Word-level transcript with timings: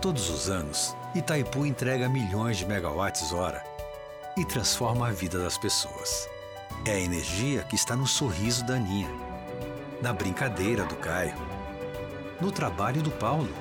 Todos 0.00 0.30
os 0.30 0.48
anos, 0.48 0.94
Itaipu 1.12 1.66
entrega 1.66 2.08
milhões 2.08 2.56
de 2.56 2.64
megawatts-hora 2.64 3.64
e 4.36 4.44
transforma 4.44 5.08
a 5.08 5.10
vida 5.10 5.42
das 5.42 5.58
pessoas. 5.58 6.28
É 6.86 6.92
a 6.92 7.00
energia 7.00 7.64
que 7.64 7.74
está 7.74 7.96
no 7.96 8.06
sorriso 8.06 8.64
da 8.64 8.74
Aninha, 8.74 9.10
na 10.00 10.12
brincadeira 10.12 10.84
do 10.84 10.94
Caio, 10.94 11.34
no 12.40 12.52
trabalho 12.52 13.02
do 13.02 13.10
Paulo, 13.10 13.52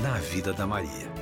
na 0.00 0.18
vida 0.18 0.52
da 0.52 0.68
Maria. 0.68 1.12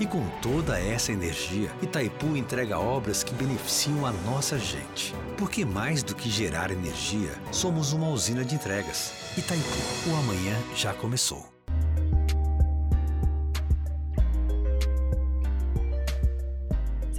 E 0.00 0.04
com 0.04 0.26
toda 0.42 0.80
essa 0.80 1.12
energia, 1.12 1.70
Itaipu 1.80 2.36
entrega 2.36 2.80
obras 2.80 3.22
que 3.22 3.34
beneficiam 3.34 4.04
a 4.04 4.10
nossa 4.10 4.58
gente. 4.58 5.14
Porque 5.38 5.64
mais 5.64 6.02
do 6.02 6.16
que 6.16 6.28
gerar 6.28 6.72
energia, 6.72 7.30
somos 7.52 7.92
uma 7.92 8.08
usina 8.08 8.44
de 8.44 8.56
entregas. 8.56 9.12
Itaipu, 9.38 10.10
o 10.10 10.16
amanhã 10.16 10.56
já 10.74 10.92
começou. 10.92 11.59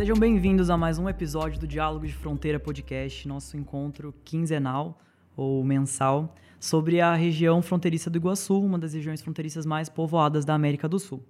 Sejam 0.01 0.17
bem-vindos 0.17 0.71
a 0.71 0.75
mais 0.75 0.97
um 0.97 1.07
episódio 1.07 1.59
do 1.59 1.67
Diálogo 1.67 2.07
de 2.07 2.13
Fronteira 2.13 2.59
Podcast, 2.59 3.27
nosso 3.27 3.55
encontro 3.55 4.11
quinzenal 4.25 4.99
ou 5.37 5.63
mensal 5.63 6.33
sobre 6.59 6.99
a 6.99 7.13
região 7.13 7.61
fronteiriça 7.61 8.09
do 8.09 8.17
Iguaçu, 8.17 8.59
uma 8.59 8.79
das 8.79 8.95
regiões 8.95 9.21
fronteiriças 9.21 9.63
mais 9.63 9.89
povoadas 9.89 10.43
da 10.43 10.55
América 10.55 10.89
do 10.89 10.97
Sul. 10.97 11.23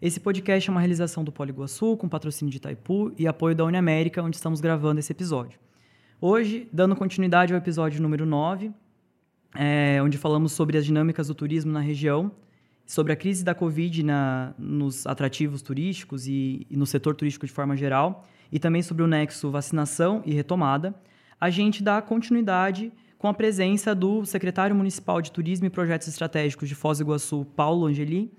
Esse 0.00 0.20
podcast 0.20 0.70
é 0.70 0.70
uma 0.70 0.80
realização 0.80 1.24
do 1.24 1.32
Polo 1.32 1.50
Iguaçu, 1.50 1.96
com 1.96 2.08
patrocínio 2.08 2.52
de 2.52 2.58
Itaipu 2.58 3.12
e 3.18 3.26
apoio 3.26 3.56
da 3.56 3.64
Uniamérica, 3.64 4.22
onde 4.22 4.36
estamos 4.36 4.60
gravando 4.60 5.00
esse 5.00 5.10
episódio. 5.10 5.58
Hoje, 6.20 6.68
dando 6.72 6.94
continuidade 6.94 7.52
ao 7.52 7.58
episódio 7.58 8.00
número 8.00 8.24
9, 8.24 8.70
é, 9.56 10.00
onde 10.00 10.18
falamos 10.18 10.52
sobre 10.52 10.78
as 10.78 10.86
dinâmicas 10.86 11.26
do 11.26 11.34
turismo 11.34 11.72
na 11.72 11.80
região 11.80 12.30
sobre 12.86 13.12
a 13.12 13.16
crise 13.16 13.44
da 13.44 13.54
Covid 13.54 14.02
na, 14.02 14.54
nos 14.58 15.06
atrativos 15.06 15.62
turísticos 15.62 16.26
e, 16.26 16.66
e, 16.70 16.76
no 16.76 16.86
setor 16.86 17.14
turístico 17.14 17.46
de 17.46 17.52
forma 17.52 17.76
geral, 17.76 18.24
e 18.52 18.58
também 18.58 18.82
sobre 18.82 19.02
o 19.02 19.06
nexo 19.06 19.50
vacinação 19.50 20.22
e 20.24 20.32
retomada, 20.32 20.94
a 21.40 21.50
gente 21.50 21.82
dá 21.82 22.00
continuidade 22.02 22.92
com 23.18 23.26
a 23.26 23.34
presença 23.34 23.94
do 23.94 24.24
secretário 24.26 24.76
municipal 24.76 25.22
de 25.22 25.32
Turismo 25.32 25.66
e 25.66 25.70
Projetos 25.70 26.08
Estratégicos 26.08 26.68
de 26.68 26.74
Foz 26.74 26.98
do 26.98 27.04
Iguaçu, 27.04 27.46
Paulo 27.56 27.86
Angeli, 27.86 28.30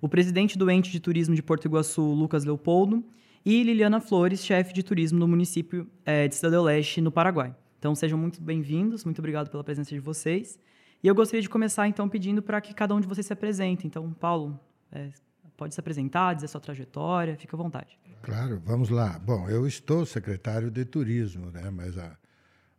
o 0.00 0.08
presidente 0.08 0.58
do 0.58 0.70
ente 0.70 0.90
de 0.90 1.00
turismo 1.00 1.34
de 1.34 1.42
Porto 1.42 1.64
Iguaçu, 1.64 2.02
Lucas 2.02 2.44
Leopoldo, 2.44 3.02
e 3.44 3.62
Liliana 3.62 4.00
Flores, 4.00 4.44
chefe 4.44 4.72
de 4.72 4.82
turismo 4.82 5.18
do 5.18 5.28
município 5.28 5.86
é, 6.04 6.28
de 6.28 6.34
Cidade 6.34 6.56
do 6.56 6.62
Leste, 6.62 7.00
no 7.00 7.10
Paraguai. 7.10 7.54
Então 7.78 7.94
sejam 7.94 8.18
muito 8.18 8.40
bem-vindos, 8.40 9.04
muito 9.04 9.18
obrigado 9.18 9.50
pela 9.50 9.62
presença 9.62 9.94
de 9.94 10.00
vocês. 10.00 10.58
E 11.04 11.06
eu 11.06 11.14
gostaria 11.14 11.42
de 11.42 11.50
começar, 11.50 11.86
então, 11.86 12.08
pedindo 12.08 12.40
para 12.40 12.58
que 12.62 12.72
cada 12.72 12.94
um 12.94 13.00
de 13.00 13.06
vocês 13.06 13.26
se 13.26 13.32
apresente. 13.34 13.86
Então, 13.86 14.10
Paulo, 14.14 14.58
é, 14.90 15.10
pode 15.54 15.74
se 15.74 15.78
apresentar, 15.78 16.32
dizer 16.32 16.48
sua 16.48 16.62
trajetória, 16.62 17.36
fica 17.36 17.54
à 17.54 17.58
vontade. 17.58 17.98
Claro, 18.22 18.58
vamos 18.64 18.88
lá. 18.88 19.18
Bom, 19.18 19.46
eu 19.50 19.66
estou 19.66 20.06
secretário 20.06 20.70
de 20.70 20.82
turismo, 20.86 21.50
né? 21.50 21.68
mas 21.68 21.98
a, 21.98 22.16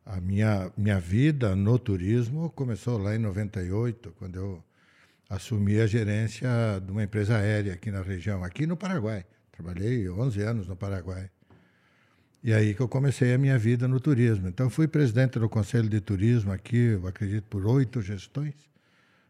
a 0.03 0.19
minha, 0.19 0.71
minha 0.75 0.99
vida 0.99 1.55
no 1.55 1.77
turismo 1.77 2.49
começou 2.49 2.97
lá 2.97 3.15
em 3.15 3.19
98, 3.19 4.15
quando 4.17 4.37
eu 4.37 4.63
assumi 5.29 5.79
a 5.79 5.85
gerência 5.85 6.49
de 6.83 6.91
uma 6.91 7.03
empresa 7.03 7.37
aérea 7.37 7.73
aqui 7.73 7.91
na 7.91 8.01
região, 8.01 8.43
aqui 8.43 8.65
no 8.65 8.75
Paraguai. 8.75 9.23
Trabalhei 9.51 10.09
11 10.09 10.41
anos 10.41 10.67
no 10.67 10.75
Paraguai. 10.75 11.29
E 12.45 12.53
aí 12.53 12.75
que 12.75 12.79
eu 12.79 12.87
comecei 12.87 13.33
a 13.33 13.39
minha 13.39 13.57
vida 13.57 13.87
no 13.87 13.99
turismo. 13.99 14.47
Então, 14.47 14.69
fui 14.69 14.87
presidente 14.87 15.39
do 15.39 15.49
Conselho 15.49 15.89
de 15.89 15.99
Turismo 15.99 16.51
aqui, 16.51 16.77
eu 16.77 17.07
acredito, 17.07 17.45
por 17.45 17.65
oito 17.65 18.03
gestões. 18.03 18.53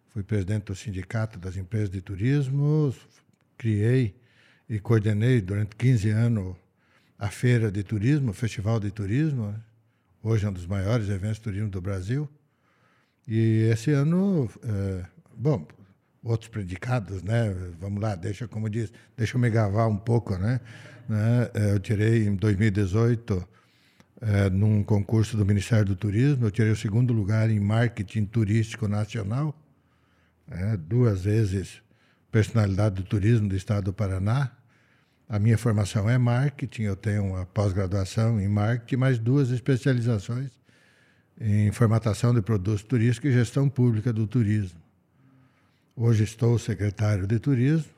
Fui 0.10 0.22
presidente 0.22 0.66
do 0.66 0.76
Sindicato 0.76 1.40
das 1.40 1.56
Empresas 1.56 1.90
de 1.90 2.02
Turismo, 2.02 2.94
criei 3.58 4.14
e 4.68 4.82
coordenei 4.82 5.40
durante 5.40 5.78
15 5.78 6.10
anos 6.10 6.58
a 7.18 7.30
Feira 7.30 7.72
de 7.72 7.84
Turismo, 7.84 8.32
o 8.32 8.34
Festival 8.34 8.82
de 8.82 8.92
Turismo. 8.92 9.48
Né? 9.48 9.62
Hoje 10.22 10.46
é 10.46 10.50
um 10.50 10.54
dos 10.54 10.68
maiores 10.68 11.08
eventos 11.08 11.38
de 11.38 11.44
turismo 11.44 11.70
do 11.70 11.80
Brasil. 11.80 12.28
E 13.26 13.70
esse 13.72 13.92
ano, 13.92 14.50
é, 14.62 15.06
bom, 15.34 15.66
outros 16.22 16.50
predicados, 16.50 17.24
né? 17.24 17.56
Vamos 17.80 18.02
lá, 18.02 18.14
deixa, 18.14 18.46
como 18.46 18.70
diz, 18.70 18.92
deixa 19.16 19.38
eu 19.38 19.40
me 19.40 19.50
gavar 19.50 19.88
um 19.88 19.96
pouco, 19.96 20.38
né? 20.38 20.60
Né? 21.08 21.50
É, 21.54 21.72
eu 21.72 21.80
tirei 21.80 22.26
em 22.28 22.36
2018, 22.36 23.48
é, 24.22 24.50
num 24.50 24.84
concurso 24.84 25.38
do 25.38 25.46
Ministério 25.46 25.86
do 25.86 25.96
Turismo, 25.96 26.46
eu 26.46 26.52
tirei 26.52 26.72
o 26.72 26.76
segundo 26.76 27.14
lugar 27.14 27.50
em 27.50 27.60
marketing 27.60 28.26
turístico 28.26 28.88
nacional, 28.88 29.56
é, 30.50 30.78
duas 30.78 31.24
vezes 31.24 31.82
personalidade 32.32 32.96
do 32.96 33.04
turismo 33.04 33.48
do 33.48 33.56
Estado 33.56 33.86
do 33.86 33.94
Paraná. 33.94 34.52
A 35.28 35.40
minha 35.40 35.58
formação 35.58 36.10
é 36.10 36.18
marketing, 36.18 36.84
eu 36.84 36.96
tenho 36.96 37.24
uma 37.24 37.46
pós-graduação 37.46 38.40
em 38.40 38.48
marketing, 38.48 38.98
mais 38.98 39.18
duas 39.18 39.52
especializações 39.52 40.52
em 41.40 41.72
formatação 41.72 42.34
de 42.34 42.42
produtos 42.42 42.84
turísticos 42.84 43.32
e 43.32 43.34
gestão 43.34 43.68
pública 43.70 44.12
do 44.14 44.28
turismo. 44.28 44.80
Hoje 45.96 46.24
estou 46.24 46.60
secretário 46.60 47.26
de 47.26 47.40
turismo, 47.40 47.92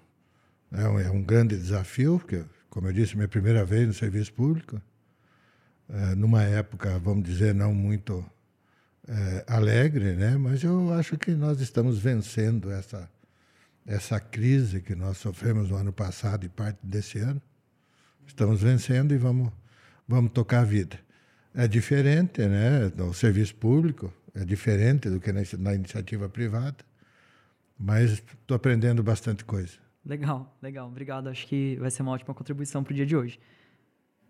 é 0.71 0.87
um, 0.87 0.99
é 0.99 1.09
um 1.09 1.23
grande 1.23 1.57
desafio, 1.57 2.19
porque 2.19 2.43
como 2.77 2.89
eu 2.89 2.93
disse, 2.93 3.15
minha 3.15 3.27
primeira 3.27 3.65
vez 3.65 3.87
no 3.87 3.93
serviço 3.95 4.31
público, 4.31 4.79
é, 5.89 6.13
numa 6.13 6.43
época, 6.43 6.99
vamos 6.99 7.23
dizer, 7.23 7.55
não 7.55 7.73
muito 7.73 8.23
é, 9.07 9.43
alegre, 9.47 10.13
né? 10.13 10.37
mas 10.37 10.63
eu 10.63 10.93
acho 10.93 11.17
que 11.17 11.31
nós 11.31 11.59
estamos 11.59 11.97
vencendo 11.97 12.69
essa, 12.69 13.09
essa 13.83 14.19
crise 14.19 14.79
que 14.79 14.93
nós 14.93 15.17
sofremos 15.17 15.71
no 15.71 15.75
ano 15.75 15.91
passado 15.91 16.45
e 16.45 16.49
parte 16.49 16.77
desse 16.83 17.17
ano. 17.17 17.41
Estamos 18.27 18.61
vencendo 18.61 19.11
e 19.11 19.17
vamos, 19.17 19.51
vamos 20.07 20.31
tocar 20.31 20.59
a 20.59 20.63
vida. 20.63 20.99
É 21.55 21.67
diferente, 21.67 22.45
né? 22.45 22.91
No 22.95 23.11
serviço 23.11 23.55
público, 23.55 24.13
é 24.35 24.45
diferente 24.45 25.09
do 25.09 25.19
que 25.19 25.31
na, 25.31 25.41
na 25.57 25.73
iniciativa 25.73 26.29
privada, 26.29 26.77
mas 27.75 28.21
estou 28.39 28.53
aprendendo 28.53 29.01
bastante 29.01 29.43
coisa. 29.43 29.86
Legal, 30.07 30.47
legal. 30.61 30.87
Obrigado. 30.87 31.27
Acho 31.27 31.45
que 31.45 31.75
vai 31.75 31.91
ser 31.91 32.01
uma 32.01 32.13
ótima 32.13 32.33
contribuição 32.33 32.81
para 32.81 32.93
o 32.93 32.95
dia 32.95 33.05
de 33.05 33.15
hoje. 33.15 33.39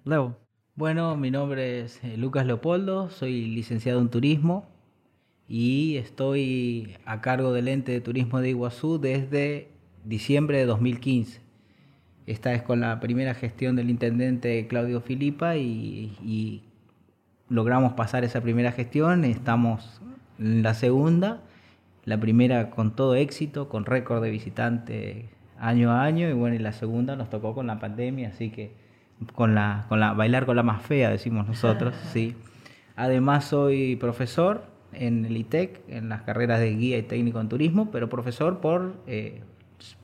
Leo. 0.03 0.35
Bueno, 0.75 1.15
mi 1.15 1.29
nombre 1.29 1.81
es 1.81 2.03
eh, 2.03 2.17
Lucas 2.17 2.45
Leopoldo, 2.45 3.09
soy 3.09 3.45
licenciado 3.45 3.99
en 3.99 4.09
turismo 4.09 4.67
y 5.47 5.97
estoy 5.97 6.95
a 7.05 7.19
cargo 7.21 7.51
del 7.51 7.67
ente 7.67 7.91
de 7.91 8.01
turismo 8.01 8.39
de 8.41 8.49
Iguazú 8.49 8.99
desde 8.99 9.69
diciembre 10.03 10.59
de 10.59 10.65
2015. 10.65 11.41
Esta 12.27 12.53
es 12.53 12.61
con 12.61 12.79
la 12.79 12.99
primera 12.99 13.33
gestión 13.33 13.75
del 13.75 13.89
intendente 13.89 14.67
Claudio 14.67 15.01
Filipa 15.01 15.57
y, 15.57 16.15
y 16.23 16.63
logramos 17.49 17.93
pasar 17.93 18.23
esa 18.23 18.41
primera 18.41 18.71
gestión. 18.71 19.25
Estamos 19.25 20.01
en 20.37 20.61
la 20.63 20.73
segunda, 20.73 21.41
la 22.05 22.19
primera 22.19 22.69
con 22.69 22.95
todo 22.95 23.15
éxito, 23.15 23.67
con 23.67 23.85
récord 23.85 24.21
de 24.21 24.29
visitantes 24.29 25.36
año 25.59 25.91
a 25.91 26.03
año 26.03 26.29
y 26.29 26.33
bueno, 26.33 26.55
y 26.55 26.59
la 26.59 26.71
segunda 26.71 27.15
nos 27.15 27.29
tocó 27.29 27.53
con 27.53 27.67
la 27.67 27.79
pandemia, 27.79 28.29
así 28.29 28.49
que 28.49 28.71
con 29.33 29.55
la, 29.55 29.85
con 29.89 29.99
la 29.99 30.13
bailar 30.13 30.45
con 30.45 30.55
la 30.55 30.63
más 30.63 30.81
fea, 30.81 31.09
decimos 31.09 31.47
nosotros, 31.47 31.95
sí. 32.13 32.35
Además 32.95 33.45
soy 33.45 33.95
profesor 33.95 34.65
en 34.93 35.25
el 35.25 35.37
ITEC, 35.37 35.81
en 35.87 36.09
las 36.09 36.23
carreras 36.23 36.59
de 36.59 36.73
guía 36.75 36.97
y 36.97 37.03
técnico 37.03 37.39
en 37.39 37.49
turismo, 37.49 37.91
pero 37.91 38.09
profesor 38.09 38.59
por, 38.59 38.95
eh, 39.07 39.41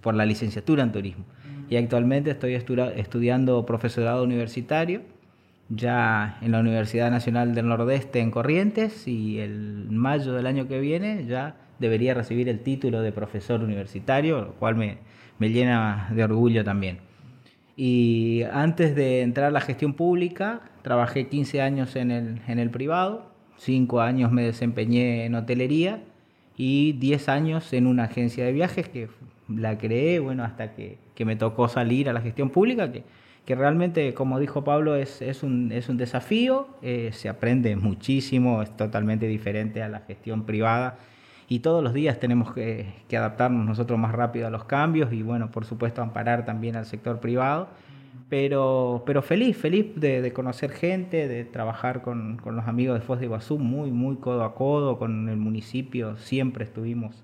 por 0.02 0.14
la 0.14 0.26
licenciatura 0.26 0.84
en 0.84 0.92
turismo. 0.92 1.26
Y 1.70 1.78
actualmente 1.78 2.30
estoy 2.30 2.54
estudiando 2.54 3.66
profesorado 3.66 4.24
universitario, 4.24 5.02
ya 5.70 6.38
en 6.42 6.52
la 6.52 6.60
Universidad 6.60 7.10
Nacional 7.10 7.56
del 7.56 7.68
Nordeste 7.68 8.20
en 8.20 8.30
Corrientes, 8.30 9.08
y 9.08 9.40
el 9.40 9.88
mayo 9.90 10.34
del 10.34 10.46
año 10.46 10.68
que 10.68 10.80
viene 10.80 11.26
ya 11.26 11.56
debería 11.80 12.14
recibir 12.14 12.48
el 12.50 12.60
título 12.60 13.02
de 13.02 13.12
profesor 13.12 13.64
universitario, 13.64 14.42
lo 14.42 14.54
cual 14.54 14.76
me, 14.76 14.98
me 15.40 15.50
llena 15.50 16.10
de 16.12 16.24
orgullo 16.24 16.64
también. 16.64 17.00
Y 17.76 18.44
antes 18.52 18.96
de 18.96 19.22
entrar 19.22 19.48
a 19.48 19.52
la 19.52 19.62
gestión 19.62 19.94
pública, 19.94 20.62
trabajé 20.84 21.28
15 21.28 21.62
años 21.62 21.96
en 21.96 22.12
el, 22.12 22.42
en 22.48 22.60
el 22.60 22.70
privado, 22.70 23.32
5 23.58 24.02
años 24.02 24.32
me 24.32 24.44
desempeñé 24.44 25.26
en 25.26 25.36
hotelería 25.36 26.04
y 26.56 26.94
10 26.94 27.30
años 27.30 27.74
en 27.74 27.88
una 27.88 28.04
agencia 28.04 28.46
de 28.46 28.52
viajes 28.52 28.90
que 28.90 29.10
la 29.48 29.78
creé, 29.78 30.20
bueno, 30.20 30.44
hasta 30.44 30.74
que, 30.74 30.98
que 31.16 31.26
me 31.26 31.36
tocó 31.36 31.68
salir 31.68 32.10
a 32.10 32.14
la 32.14 32.22
gestión 32.22 32.50
pública, 32.50 32.92
que, 32.92 33.04
que 33.46 33.56
realmente, 33.56 34.14
como 34.14 34.40
dijo 34.40 34.64
Pablo, 34.64 34.96
es, 34.96 35.22
es, 35.22 35.44
un, 35.44 35.72
es 35.72 35.90
un 35.90 35.98
desafío, 35.98 36.68
eh, 36.82 37.10
se 37.12 37.28
aprende 37.28 37.76
muchísimo, 37.76 38.62
es 38.62 38.76
totalmente 38.78 39.28
diferente 39.28 39.82
a 39.82 39.90
la 39.90 40.02
gestión 40.02 40.46
privada 40.46 40.98
y 41.54 41.60
todos 41.60 41.84
los 41.84 41.94
días 41.94 42.20
tenemos 42.20 42.52
que, 42.52 42.96
adaptarnos 43.16 43.64
nosotros 43.64 44.00
más 44.00 44.12
rápido 44.12 44.48
a 44.48 44.50
los 44.50 44.64
cambios 44.64 45.14
y 45.14 45.22
bueno, 45.22 45.52
por 45.52 45.66
supuesto 45.66 46.02
amparar 46.02 46.46
también 46.46 46.76
al 46.76 46.88
sector 46.88 47.20
privado. 47.20 47.68
Pero, 48.28 49.04
pero 49.06 49.22
feliz, 49.22 49.56
feliz 49.56 49.94
de, 49.96 50.34
conocer 50.34 50.72
gente, 50.72 51.28
de 51.28 51.46
trabajar 51.46 52.02
con, 52.02 52.42
los 52.44 52.68
amigos 52.68 53.00
de 53.00 53.06
Foz 53.06 53.20
de 53.20 53.26
Iguazú, 53.26 53.60
muy, 53.60 53.92
muy 53.92 54.16
codo 54.16 54.44
a 54.44 54.56
codo, 54.56 54.98
con 54.98 55.30
el 55.30 55.38
municipio, 55.38 56.18
siempre 56.18 56.64
estuvimos 56.64 57.24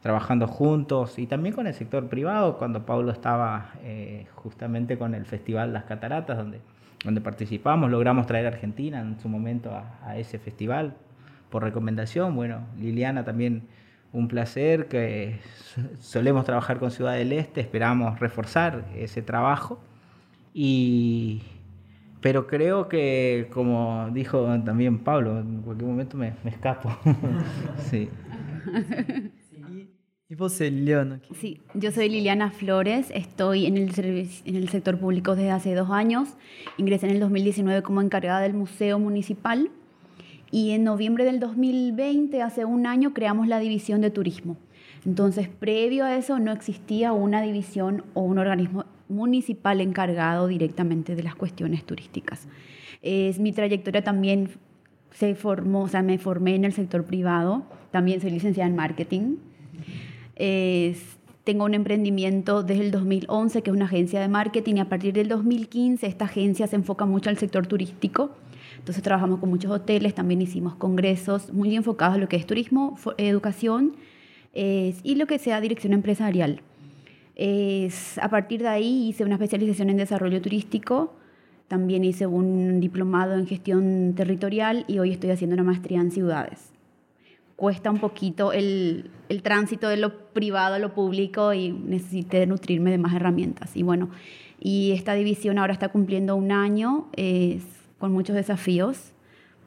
trabajando 0.00 0.48
juntos 0.48 1.16
y 1.20 1.28
también 1.28 1.54
con 1.54 1.68
el 1.68 1.74
sector 1.74 2.08
privado, 2.08 2.58
cuando 2.58 2.84
Pablo 2.84 3.12
estaba 3.12 3.74
eh, 3.84 4.26
justamente 4.34 4.98
con 4.98 5.14
el 5.14 5.24
Festival 5.24 5.72
Las 5.72 5.84
Cataratas, 5.84 6.36
donde, 6.36 6.60
donde 7.04 7.20
participamos, 7.20 7.92
logramos 7.92 8.26
traer 8.26 8.46
a 8.46 8.48
Argentina 8.48 9.00
en 9.00 9.20
su 9.20 9.28
momento 9.28 9.70
a, 9.70 10.18
ese 10.18 10.40
festival 10.40 10.96
por 11.50 11.62
recomendación. 11.62 12.34
Bueno, 12.34 12.66
Liliana 12.78 13.24
también 13.24 13.68
un 14.12 14.28
placer, 14.28 14.88
que 14.88 15.38
solemos 16.00 16.44
trabajar 16.44 16.78
con 16.78 16.90
Ciudad 16.90 17.14
del 17.14 17.32
Este, 17.32 17.60
esperamos 17.60 18.18
reforzar 18.20 18.86
ese 18.96 19.22
trabajo. 19.22 19.80
Y, 20.54 21.42
pero 22.20 22.46
creo 22.46 22.88
que, 22.88 23.48
como 23.52 24.08
dijo 24.12 24.44
también 24.64 24.98
Pablo, 24.98 25.38
en 25.40 25.62
cualquier 25.62 25.88
momento 25.88 26.16
me, 26.16 26.34
me 26.42 26.50
escapo. 26.50 26.96
sí. 27.90 28.08
¿Y 30.30 30.34
vos, 30.34 30.60
Liliana? 30.60 31.20
Sí, 31.34 31.62
yo 31.74 31.90
soy 31.90 32.10
Liliana 32.10 32.50
Flores, 32.50 33.10
estoy 33.14 33.66
en 33.66 33.78
el, 33.78 33.98
en 33.98 34.56
el 34.56 34.68
sector 34.68 34.98
público 34.98 35.34
desde 35.34 35.50
hace 35.50 35.74
dos 35.74 35.90
años. 35.90 36.36
Ingresé 36.76 37.06
en 37.06 37.12
el 37.12 37.20
2019 37.20 37.82
como 37.82 38.02
encargada 38.02 38.40
del 38.40 38.52
Museo 38.52 38.98
Municipal 38.98 39.70
y 40.50 40.70
en 40.70 40.84
noviembre 40.84 41.24
del 41.24 41.40
2020, 41.40 42.42
hace 42.42 42.64
un 42.64 42.86
año, 42.86 43.12
creamos 43.12 43.48
la 43.48 43.58
división 43.58 44.00
de 44.00 44.10
turismo. 44.10 44.56
Entonces, 45.06 45.48
previo 45.48 46.04
a 46.04 46.16
eso 46.16 46.38
no 46.38 46.52
existía 46.52 47.12
una 47.12 47.42
división 47.42 48.04
o 48.14 48.22
un 48.22 48.38
organismo 48.38 48.84
municipal 49.08 49.80
encargado 49.80 50.46
directamente 50.48 51.14
de 51.14 51.22
las 51.22 51.34
cuestiones 51.34 51.84
turísticas. 51.84 52.48
Es, 53.02 53.38
mi 53.38 53.52
trayectoria 53.52 54.02
también 54.02 54.50
se 55.10 55.34
formó, 55.34 55.82
o 55.82 55.88
sea, 55.88 56.02
me 56.02 56.18
formé 56.18 56.54
en 56.54 56.64
el 56.64 56.72
sector 56.72 57.04
privado, 57.04 57.64
también 57.90 58.20
soy 58.20 58.30
licenciada 58.30 58.68
en 58.68 58.76
marketing 58.76 59.36
tengo 61.48 61.64
un 61.64 61.72
emprendimiento 61.72 62.62
desde 62.62 62.82
el 62.82 62.90
2011 62.90 63.62
que 63.62 63.70
es 63.70 63.74
una 63.74 63.86
agencia 63.86 64.20
de 64.20 64.28
marketing 64.28 64.74
y 64.74 64.80
a 64.80 64.88
partir 64.90 65.14
del 65.14 65.28
2015 65.28 66.06
esta 66.06 66.26
agencia 66.26 66.66
se 66.66 66.76
enfoca 66.76 67.06
mucho 67.06 67.30
al 67.30 67.38
sector 67.38 67.66
turístico. 67.66 68.32
Entonces 68.78 69.02
trabajamos 69.02 69.40
con 69.40 69.50
muchos 69.50 69.70
hoteles, 69.70 70.14
también 70.14 70.40
hicimos 70.40 70.74
congresos 70.76 71.52
muy 71.52 71.74
enfocados 71.76 72.16
a 72.16 72.18
lo 72.18 72.28
que 72.28 72.36
es 72.36 72.46
turismo, 72.46 72.98
educación 73.18 73.96
y 74.54 75.14
lo 75.14 75.26
que 75.26 75.38
sea 75.38 75.60
dirección 75.60 75.92
empresarial. 75.92 76.62
Es, 77.36 78.18
a 78.18 78.28
partir 78.28 78.62
de 78.62 78.68
ahí 78.68 79.08
hice 79.08 79.24
una 79.24 79.34
especialización 79.34 79.90
en 79.90 79.98
desarrollo 79.98 80.40
turístico, 80.40 81.14
también 81.68 82.02
hice 82.02 82.26
un 82.26 82.80
diplomado 82.80 83.34
en 83.34 83.46
gestión 83.46 84.14
territorial 84.16 84.84
y 84.88 84.98
hoy 84.98 85.12
estoy 85.12 85.30
haciendo 85.30 85.54
una 85.54 85.64
maestría 85.64 86.00
en 86.00 86.10
ciudades 86.10 86.72
cuesta 87.58 87.90
un 87.90 87.98
poquito 87.98 88.52
el, 88.52 89.10
el, 89.28 89.42
tránsito 89.42 89.88
de 89.88 89.96
lo 89.96 90.30
privado 90.30 90.76
a 90.76 90.78
lo 90.78 90.94
público 90.94 91.52
y 91.52 91.72
necesité 91.72 92.46
nutrirme 92.46 92.92
de 92.92 92.98
más 92.98 93.12
herramientas. 93.12 93.76
Y 93.76 93.82
bueno, 93.82 94.10
y 94.60 94.92
esta 94.92 95.14
división 95.14 95.58
ahora 95.58 95.72
está 95.72 95.88
cumpliendo 95.88 96.36
un 96.36 96.52
año 96.52 97.08
es, 97.16 97.64
con 97.98 98.12
muchos 98.12 98.34
desafíos. 98.34 99.12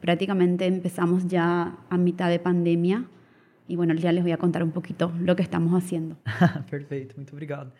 Prácticamente 0.00 0.66
empezamos 0.66 1.26
ya 1.28 1.76
a 1.88 1.96
mitad 1.96 2.28
de 2.28 2.38
pandemia. 2.38 3.04
E 3.68 3.76
bueno, 3.76 3.94
já 3.96 4.12
les 4.12 4.22
voy 4.22 4.32
a 4.32 4.36
contar 4.36 4.62
um 4.62 4.70
pouquinho 4.70 5.12
lo 5.20 5.36
que 5.36 5.42
estamos 5.42 5.72
haciendo. 5.72 6.16
Perfeito, 6.68 7.14
muito 7.16 7.32
obrigado. 7.32 7.72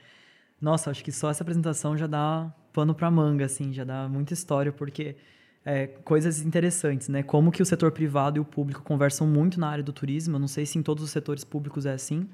Nossa, 0.61 0.91
acho 0.91 1.03
que 1.03 1.11
só 1.11 1.29
essa 1.31 1.43
apresentação 1.43 1.97
já 1.97 2.07
dá 2.07 2.55
pano 2.73 2.95
para 2.95 3.11
manga, 3.11 3.45
assim, 3.45 3.73
já 3.73 3.83
dá 3.85 4.09
muita 4.09 4.33
história, 4.33 4.73
porque 4.73 5.17
é, 5.65 5.89
coisas 6.05 6.41
interessantes, 6.41 7.09
né? 7.09 7.23
Como 7.23 7.51
que 7.51 7.61
o 7.61 7.67
setor 7.67 7.91
privado 7.91 8.39
e 8.39 8.41
o 8.41 8.45
público 8.45 8.83
conversam 8.83 9.27
muito 9.27 9.59
na 9.59 9.69
área 9.69 9.83
do 9.83 9.93
turismo. 9.93 10.37
Eu 10.37 10.41
não 10.41 10.49
sei 10.49 10.65
se 10.65 10.79
em 10.79 10.83
todos 10.83 11.03
os 11.03 11.11
setores 11.11 11.45
públicos 11.45 11.85
é 11.85 11.93
assim. 11.93 12.29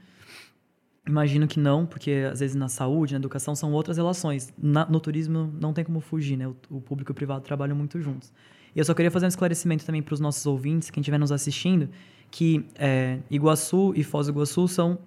Imagino 1.09 1.49
que 1.49 1.59
não, 1.59 1.87
porque 1.87 2.29
às 2.31 2.41
vezes 2.41 2.55
na 2.55 2.69
saúde, 2.69 3.15
na 3.15 3.19
educação 3.19 3.57
são 3.57 3.73
outras 3.73 3.97
relações. 3.97 4.53
Na, 4.59 4.85
no 4.85 5.01
turismo 5.01 5.51
não 5.59 5.73
tem 5.73 5.83
como 5.83 6.01
fugir, 6.01 6.37
né? 6.37 6.47
O, 6.47 6.57
o, 6.69 6.81
público 6.83 7.11
e 7.11 7.13
o 7.13 7.15
privado 7.15 7.41
trabalham 7.41 7.75
muito 7.75 7.99
juntos. 7.99 8.31
E 8.77 8.79
eu 8.79 8.85
só 8.85 8.93
queria 8.93 9.11
fazer 9.11 9.25
um 9.25 9.29
esclarecimento 9.29 9.87
também 9.87 10.03
para 10.03 10.13
os 10.13 10.21
nossos 10.21 10.45
ouvintes, 10.45 10.91
quem 10.91 11.01
estiver 11.01 11.19
nos 11.19 11.33
assistindo, 11.33 11.89
que 12.31 12.67
é, 12.75 13.21
Iguaçu 13.31 13.95
e 13.97 14.05
Foz 14.05 14.27
do 14.27 14.35
Iguaçu 14.35 14.69
são 14.69 14.99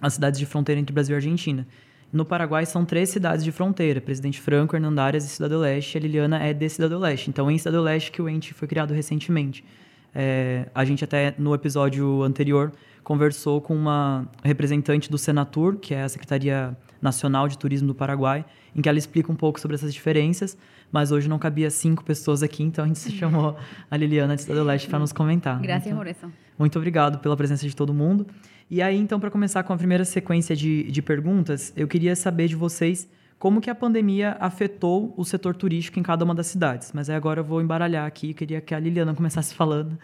as 0.00 0.14
cidades 0.14 0.40
de 0.40 0.44
fronteira 0.44 0.80
entre 0.80 0.92
Brasil 0.92 1.14
e 1.14 1.16
Argentina. 1.16 1.64
No 2.12 2.24
Paraguai 2.24 2.66
são 2.66 2.84
três 2.84 3.08
cidades 3.10 3.44
de 3.44 3.52
fronteira: 3.52 4.00
Presidente 4.00 4.40
Franco, 4.40 4.74
Hernandárias 4.74 5.24
e 5.24 5.28
Cidade 5.28 5.54
do 5.54 5.60
Leste. 5.60 5.98
A 5.98 6.00
Liliana 6.00 6.42
é 6.42 6.52
de 6.52 6.68
Cidade 6.68 6.94
do 6.94 6.98
Leste. 6.98 7.30
Então, 7.30 7.48
é 7.48 7.52
em 7.52 7.58
Cidade 7.58 7.76
do 7.76 7.82
Leste 7.82 8.10
que 8.10 8.20
o 8.20 8.28
ente 8.28 8.52
foi 8.52 8.66
criado 8.66 8.92
recentemente. 8.92 9.64
É, 10.12 10.66
a 10.74 10.84
gente 10.84 11.04
até 11.04 11.34
no 11.38 11.54
episódio 11.54 12.22
anterior 12.22 12.72
conversou 13.08 13.58
com 13.58 13.74
uma 13.74 14.28
representante 14.44 15.10
do 15.10 15.16
Senatur, 15.16 15.78
que 15.78 15.94
é 15.94 16.02
a 16.02 16.08
Secretaria 16.10 16.76
Nacional 17.00 17.48
de 17.48 17.56
Turismo 17.56 17.88
do 17.88 17.94
Paraguai, 17.94 18.44
em 18.76 18.82
que 18.82 18.88
ela 18.88 18.98
explica 18.98 19.32
um 19.32 19.34
pouco 19.34 19.58
sobre 19.58 19.76
essas 19.76 19.94
diferenças. 19.94 20.58
Mas 20.92 21.10
hoje 21.10 21.26
não 21.26 21.38
cabia 21.38 21.70
cinco 21.70 22.04
pessoas 22.04 22.42
aqui, 22.42 22.62
então 22.62 22.84
a 22.84 22.86
gente 22.86 22.98
se 22.98 23.10
chamou 23.10 23.56
a 23.90 23.96
Liliana 23.96 24.36
de 24.36 24.42
Cidade 24.42 24.60
do 24.60 24.66
Leste 24.66 24.88
para 24.88 24.98
nos 24.98 25.10
comentar. 25.10 25.58
Graças, 25.58 25.86
então, 25.86 26.30
Muito 26.58 26.76
obrigado 26.76 27.18
pela 27.20 27.34
presença 27.34 27.66
de 27.66 27.74
todo 27.74 27.94
mundo. 27.94 28.26
E 28.70 28.82
aí, 28.82 28.98
então, 28.98 29.18
para 29.18 29.30
começar 29.30 29.62
com 29.62 29.72
a 29.72 29.76
primeira 29.78 30.04
sequência 30.04 30.54
de, 30.54 30.82
de 30.90 31.00
perguntas, 31.00 31.72
eu 31.74 31.88
queria 31.88 32.14
saber 32.14 32.46
de 32.46 32.56
vocês 32.56 33.08
como 33.38 33.58
que 33.62 33.70
a 33.70 33.74
pandemia 33.74 34.36
afetou 34.38 35.14
o 35.16 35.24
setor 35.24 35.56
turístico 35.56 35.98
em 35.98 36.02
cada 36.02 36.26
uma 36.26 36.34
das 36.34 36.48
cidades. 36.48 36.92
Mas 36.92 37.08
aí 37.08 37.16
agora 37.16 37.40
eu 37.40 37.44
vou 37.44 37.62
embaralhar 37.62 38.06
aqui, 38.06 38.34
queria 38.34 38.60
que 38.60 38.74
a 38.74 38.78
Liliana 38.78 39.14
começasse 39.14 39.54
falando. 39.54 39.98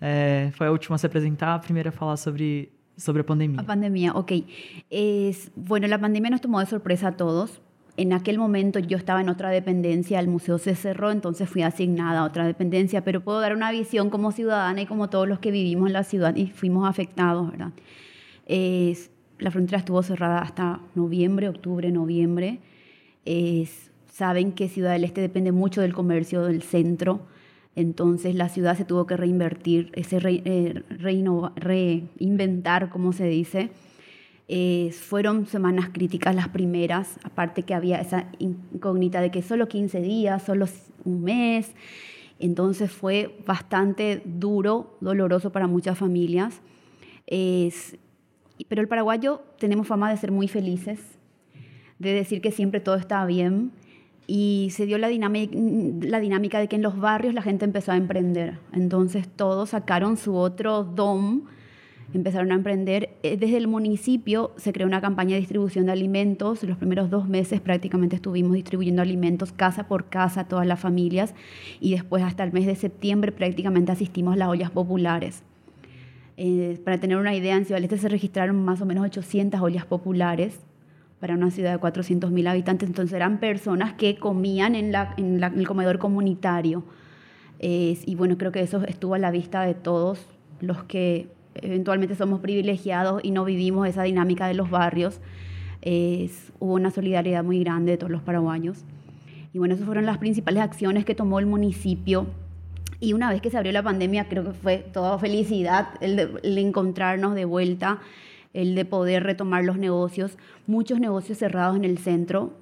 É, 0.00 0.50
foi 0.54 0.66
a 0.66 0.70
última 0.70 0.94
a 0.94 0.98
se 0.98 1.06
apresentar, 1.06 1.54
a 1.54 1.58
primeira 1.58 1.90
a 1.90 1.92
falar 1.92 2.16
sobre, 2.16 2.70
sobre 2.96 3.22
a 3.22 3.24
pandemia. 3.24 3.60
A 3.60 3.64
pandemia, 3.64 4.12
ok. 4.12 4.32
Es, 4.90 5.50
bueno, 5.56 5.86
la 5.88 5.98
pandemia 5.98 6.30
nos 6.30 6.40
tomó 6.40 6.60
de 6.60 6.66
sorpresa 6.66 7.08
a 7.08 7.16
todos. 7.16 7.60
En 7.96 8.12
aquel 8.12 8.38
momento 8.38 8.78
yo 8.78 8.96
estaba 8.96 9.20
en 9.20 9.28
otra 9.28 9.50
dependencia, 9.50 10.20
el 10.20 10.28
museo 10.28 10.58
se 10.58 10.76
cerró, 10.76 11.10
entonces 11.10 11.48
fui 11.48 11.62
asignada 11.62 12.20
a 12.20 12.24
otra 12.24 12.46
dependencia, 12.46 13.02
pero 13.02 13.24
puedo 13.24 13.40
dar 13.40 13.56
una 13.56 13.72
visión 13.72 14.08
como 14.08 14.30
ciudadana 14.30 14.82
y 14.82 14.86
como 14.86 15.10
todos 15.10 15.26
los 15.26 15.40
que 15.40 15.50
vivimos 15.50 15.88
en 15.88 15.94
la 15.94 16.04
ciudad 16.04 16.36
y 16.36 16.46
fuimos 16.46 16.88
afectados, 16.88 17.50
¿verdad? 17.50 17.72
la 19.38 19.50
frontera 19.50 19.78
estuvo 19.78 20.02
cerrada 20.02 20.38
hasta 20.38 20.80
noviembre, 20.94 21.48
octubre, 21.48 21.90
noviembre. 21.90 22.60
saben 24.10 24.52
que 24.52 24.68
Ciudad 24.68 24.92
del 24.92 25.04
Este 25.04 25.20
depende 25.20 25.52
mucho 25.52 25.82
del 25.82 25.92
comercio 25.92 26.44
del 26.44 26.62
centro, 26.62 27.26
entonces 27.78 28.34
la 28.34 28.48
ciudad 28.48 28.76
se 28.76 28.84
tuvo 28.84 29.06
que 29.06 29.16
reinvertir, 29.16 29.92
ese 29.94 30.18
eh, 30.24 30.82
reinventar, 30.88 32.90
como 32.90 33.12
se 33.12 33.28
dice. 33.28 33.70
fueron 34.92 35.46
semanas 35.46 35.90
críticas 35.92 36.34
las 36.34 36.48
primeras, 36.48 37.20
aparte 37.22 37.62
que 37.62 37.74
había 37.74 38.00
esa 38.00 38.32
incógnita 38.40 39.20
de 39.20 39.30
que 39.30 39.42
solo 39.42 39.68
15 39.68 40.00
días, 40.00 40.42
solo 40.42 40.66
un 41.04 41.22
mes. 41.22 41.72
Entonces 42.40 42.90
fue 42.90 43.38
bastante 43.46 44.22
duro, 44.24 44.96
doloroso 45.00 45.52
para 45.52 45.68
muchas 45.68 45.96
familias. 45.96 46.60
Pero 48.68 48.82
el 48.82 48.88
paraguayo 48.88 49.42
tenemos 49.58 49.86
fama 49.86 50.10
de 50.10 50.16
ser 50.16 50.32
muy 50.32 50.48
felices, 50.48 50.98
de 52.00 52.12
decir 52.12 52.40
que 52.40 52.50
siempre 52.50 52.80
todo 52.80 52.96
estaba 52.96 53.24
bien. 53.26 53.70
Y 54.30 54.68
se 54.72 54.84
dio 54.84 54.98
la 54.98 55.08
dinámica, 55.08 56.60
de 56.60 56.68
que 56.68 56.76
en 56.76 56.82
los 56.82 57.00
barrios 57.00 57.32
la 57.32 57.40
gente 57.40 57.64
empezó 57.64 57.92
a 57.92 57.96
emprender. 57.96 58.58
Entonces 58.74 59.26
todos 59.26 59.70
sacaron 59.70 60.18
su 60.18 60.36
otro 60.36 60.84
DOM, 60.84 61.44
empezaron 62.12 62.52
a 62.52 62.54
emprender. 62.54 63.08
Eh, 63.22 63.38
desde 63.38 63.56
el 63.56 63.68
municipio 63.68 64.52
se 64.58 64.74
creó 64.74 64.86
una 64.86 65.00
campaña 65.00 65.32
de 65.32 65.40
distribución 65.40 65.86
de 65.86 65.92
alimentos. 65.92 66.62
Los 66.62 66.76
primeros 66.76 67.08
dos 67.08 67.26
meses 67.26 67.62
prácticamente 67.62 68.16
estuvimos 68.16 68.52
distribuyendo 68.52 69.00
alimentos 69.00 69.50
casa 69.50 69.88
por 69.88 70.10
casa 70.10 70.42
a 70.42 70.44
todas 70.46 70.66
las 70.66 70.78
familias. 70.78 71.34
Y 71.80 71.92
después 71.92 72.22
hasta 72.22 72.44
el 72.44 72.52
mes 72.52 72.66
de 72.66 72.76
septiembre 72.76 73.32
prácticamente 73.32 73.92
asistimos 73.92 74.34
a 74.34 74.36
las 74.36 74.48
ollas 74.48 74.70
populares. 74.70 75.42
Eh, 76.36 76.78
para 76.84 77.00
tener 77.00 77.16
una 77.16 77.34
idea, 77.34 77.56
en 77.56 77.64
Ciudad 77.64 77.82
Este 77.82 77.96
se 77.96 78.10
registraron 78.10 78.62
más 78.62 78.82
o 78.82 78.84
menos 78.84 79.06
800 79.06 79.58
ollas 79.62 79.86
populares 79.86 80.60
para 81.20 81.34
una 81.34 81.50
ciudad 81.50 81.72
de 81.72 81.80
400.000 81.80 82.48
habitantes. 82.48 82.88
Entonces 82.88 83.14
eran 83.14 83.38
personas 83.38 83.94
que 83.94 84.16
comían 84.16 84.74
en, 84.74 84.94
el 84.94 85.66
comedor 85.66 85.98
comunitario. 85.98 86.84
y 87.60 88.14
bueno, 88.14 88.38
creo 88.38 88.52
que 88.52 88.60
eso 88.60 88.82
estuvo 88.84 89.14
a 89.14 89.18
la 89.18 89.30
vista 89.30 89.62
de 89.62 89.74
todos 89.74 90.24
los 90.60 90.84
que 90.84 91.28
eventualmente 91.54 92.14
somos 92.14 92.40
privilegiados 92.40 93.20
y 93.24 93.30
no 93.30 93.44
vivimos 93.44 93.88
esa 93.88 94.02
dinámica 94.02 94.46
de 94.46 94.54
los 94.54 94.70
barrios. 94.70 95.20
hubo 96.60 96.74
una 96.74 96.90
solidaridad 96.90 97.44
muy 97.44 97.60
grande 97.60 97.92
de 97.92 97.98
todos 97.98 98.12
los 98.12 98.22
paraguayos. 98.22 98.84
Y 99.52 99.58
bueno, 99.58 99.74
esas 99.74 99.86
fueron 99.86 100.06
las 100.06 100.18
principales 100.18 100.62
acciones 100.62 101.04
que 101.04 101.14
tomó 101.14 101.38
el 101.38 101.46
municipio 101.46 102.26
y 103.00 103.12
una 103.12 103.30
vez 103.30 103.40
que 103.40 103.50
se 103.50 103.56
abrió 103.56 103.72
la 103.72 103.82
pandemia, 103.82 104.28
creo 104.28 104.44
que 104.44 104.52
fue 104.52 104.78
toda 104.78 105.18
felicidad 105.18 105.90
el 106.00 106.58
encontrarnos 106.58 107.34
de 107.34 107.44
vuelta, 107.44 108.00
el 108.58 108.74
de 108.74 108.84
poder 108.84 109.22
retomar 109.22 109.64
los 109.64 109.78
negocios. 109.78 110.36
Muchos 110.66 110.98
negocios 110.98 111.38
cerrados 111.38 111.76
en 111.76 111.84
el 111.84 111.98
centro, 111.98 112.54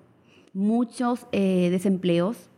muchos 0.52 1.26
eh, 1.32 1.68
desempleos. 1.70 2.50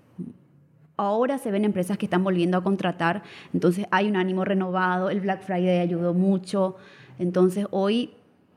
Ahora 0.97 1.39
se 1.39 1.53
ven 1.53 1.65
empresas 1.65 1.97
que 1.97 2.07
están 2.07 2.25
volviendo 2.25 2.59
a 2.59 2.65
contratar, 2.65 3.23
entonces 3.55 3.87
hay 3.93 4.09
un 4.09 4.17
ánimo 4.17 4.45
renovado, 4.45 5.11
el 5.11 5.21
Black 5.21 5.43
Friday 5.43 5.79
ayudó 5.79 6.13
mucho. 6.13 6.77
Entonces 7.21 7.67
hoy 7.71 8.11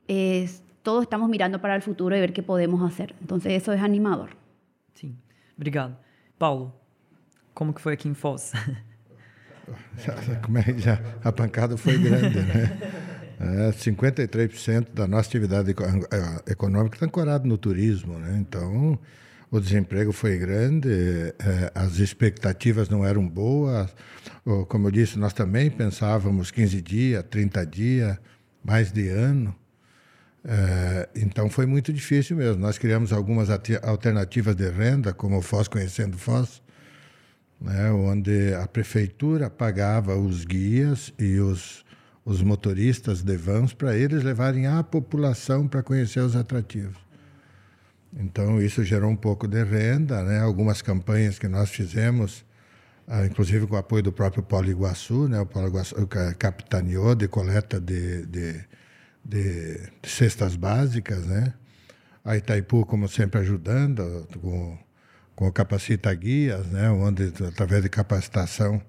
es, 0.07 0.63
todos 0.81 1.03
estamos 1.03 1.29
mirando 1.29 1.61
para 1.61 1.75
el 1.75 1.83
futuro 1.83 2.17
y 2.17 2.19
ver 2.19 2.33
qué 2.33 2.41
podemos 2.41 2.81
hacer. 2.81 3.13
Entonces 3.21 3.53
eso 3.53 3.73
es 3.73 3.81
animador. 3.83 4.31
Sim, 4.95 5.15
obrigado. 5.55 5.95
Paulo, 6.39 6.73
como 7.53 7.71
que 7.71 7.79
foi 7.79 7.93
aqui 7.93 8.09
em 8.09 8.15
Foz? 8.15 8.53
Como 10.43 10.57
é, 10.57 10.63
já, 10.79 10.99
a 11.23 11.31
pancada 11.31 11.77
foi 11.77 11.97
grande, 11.97 12.41
né? 12.41 12.79
É, 13.41 13.71
53% 13.71 14.93
da 14.93 15.07
nossa 15.07 15.27
atividade 15.27 15.71
é, 15.71 16.51
econômica 16.51 16.95
está 16.95 17.07
ancorada 17.07 17.47
no 17.47 17.57
turismo, 17.57 18.19
né? 18.19 18.37
Então, 18.39 18.99
o 19.49 19.59
desemprego 19.59 20.11
foi 20.11 20.37
grande, 20.37 20.89
é, 21.39 21.71
as 21.73 21.97
expectativas 21.97 22.87
não 22.87 23.03
eram 23.03 23.27
boas. 23.27 23.93
Como 24.67 24.87
eu 24.87 24.91
disse, 24.91 25.17
nós 25.17 25.33
também 25.33 25.71
pensávamos 25.71 26.51
15 26.51 26.81
dias, 26.83 27.23
30 27.31 27.65
dias, 27.65 28.17
mais 28.63 28.91
de 28.91 29.07
ano. 29.09 29.55
É, 30.45 31.09
então 31.15 31.49
foi 31.49 31.65
muito 31.65 31.91
difícil 31.91 32.37
mesmo. 32.37 32.61
Nós 32.61 32.77
criamos 32.77 33.11
algumas 33.11 33.49
alternativas 33.49 34.55
de 34.55 34.69
renda, 34.69 35.13
como 35.13 35.37
o 35.37 35.41
Foz 35.41 35.67
Conhecendo 35.67 36.15
Foz, 36.15 36.61
né, 37.59 37.91
onde 37.91 38.53
a 38.53 38.67
prefeitura 38.67 39.49
pagava 39.49 40.15
os 40.15 40.45
guias 40.45 41.11
e 41.19 41.39
os, 41.39 41.83
os 42.23 42.41
motoristas 42.41 43.23
de 43.23 43.35
vans 43.35 43.73
para 43.73 43.95
eles 43.95 44.23
levarem 44.23 44.67
a 44.67 44.83
população 44.83 45.67
para 45.67 45.81
conhecer 45.81 46.19
os 46.19 46.35
atrativos. 46.35 46.97
Então 48.13 48.61
isso 48.61 48.83
gerou 48.83 49.09
um 49.09 49.15
pouco 49.15 49.47
de 49.47 49.63
renda, 49.63 50.23
né? 50.23 50.39
Algumas 50.39 50.81
campanhas 50.81 51.39
que 51.39 51.47
nós 51.47 51.69
fizemos, 51.69 52.45
ah, 53.07 53.25
inclusive 53.25 53.65
com 53.65 53.75
o 53.75 53.79
apoio 53.79 54.03
do 54.03 54.11
próprio 54.11 54.43
Polo 54.43 54.69
Iguaçu, 54.69 55.27
né? 55.27 55.39
O 55.39 55.45
Polo 55.45 55.67
Iguaçu 55.67 55.95
capitaneou 56.37 57.15
de 57.15 57.27
coleta 57.27 57.79
de, 57.79 58.25
de, 58.25 58.65
de, 59.23 59.79
de 60.01 60.09
cestas 60.09 60.55
básicas, 60.55 61.25
né? 61.25 61.53
A 62.23 62.37
Itaipu, 62.37 62.85
como 62.85 63.07
sempre, 63.07 63.39
ajudando 63.39 64.27
com 64.41 64.77
com 65.41 65.47
o 65.47 65.51
Capacita 65.51 66.13
Guias, 66.13 66.67
né, 66.67 66.91
onde, 66.91 67.33
através 67.47 67.81
de 67.81 67.89
capacitação, 67.89 68.79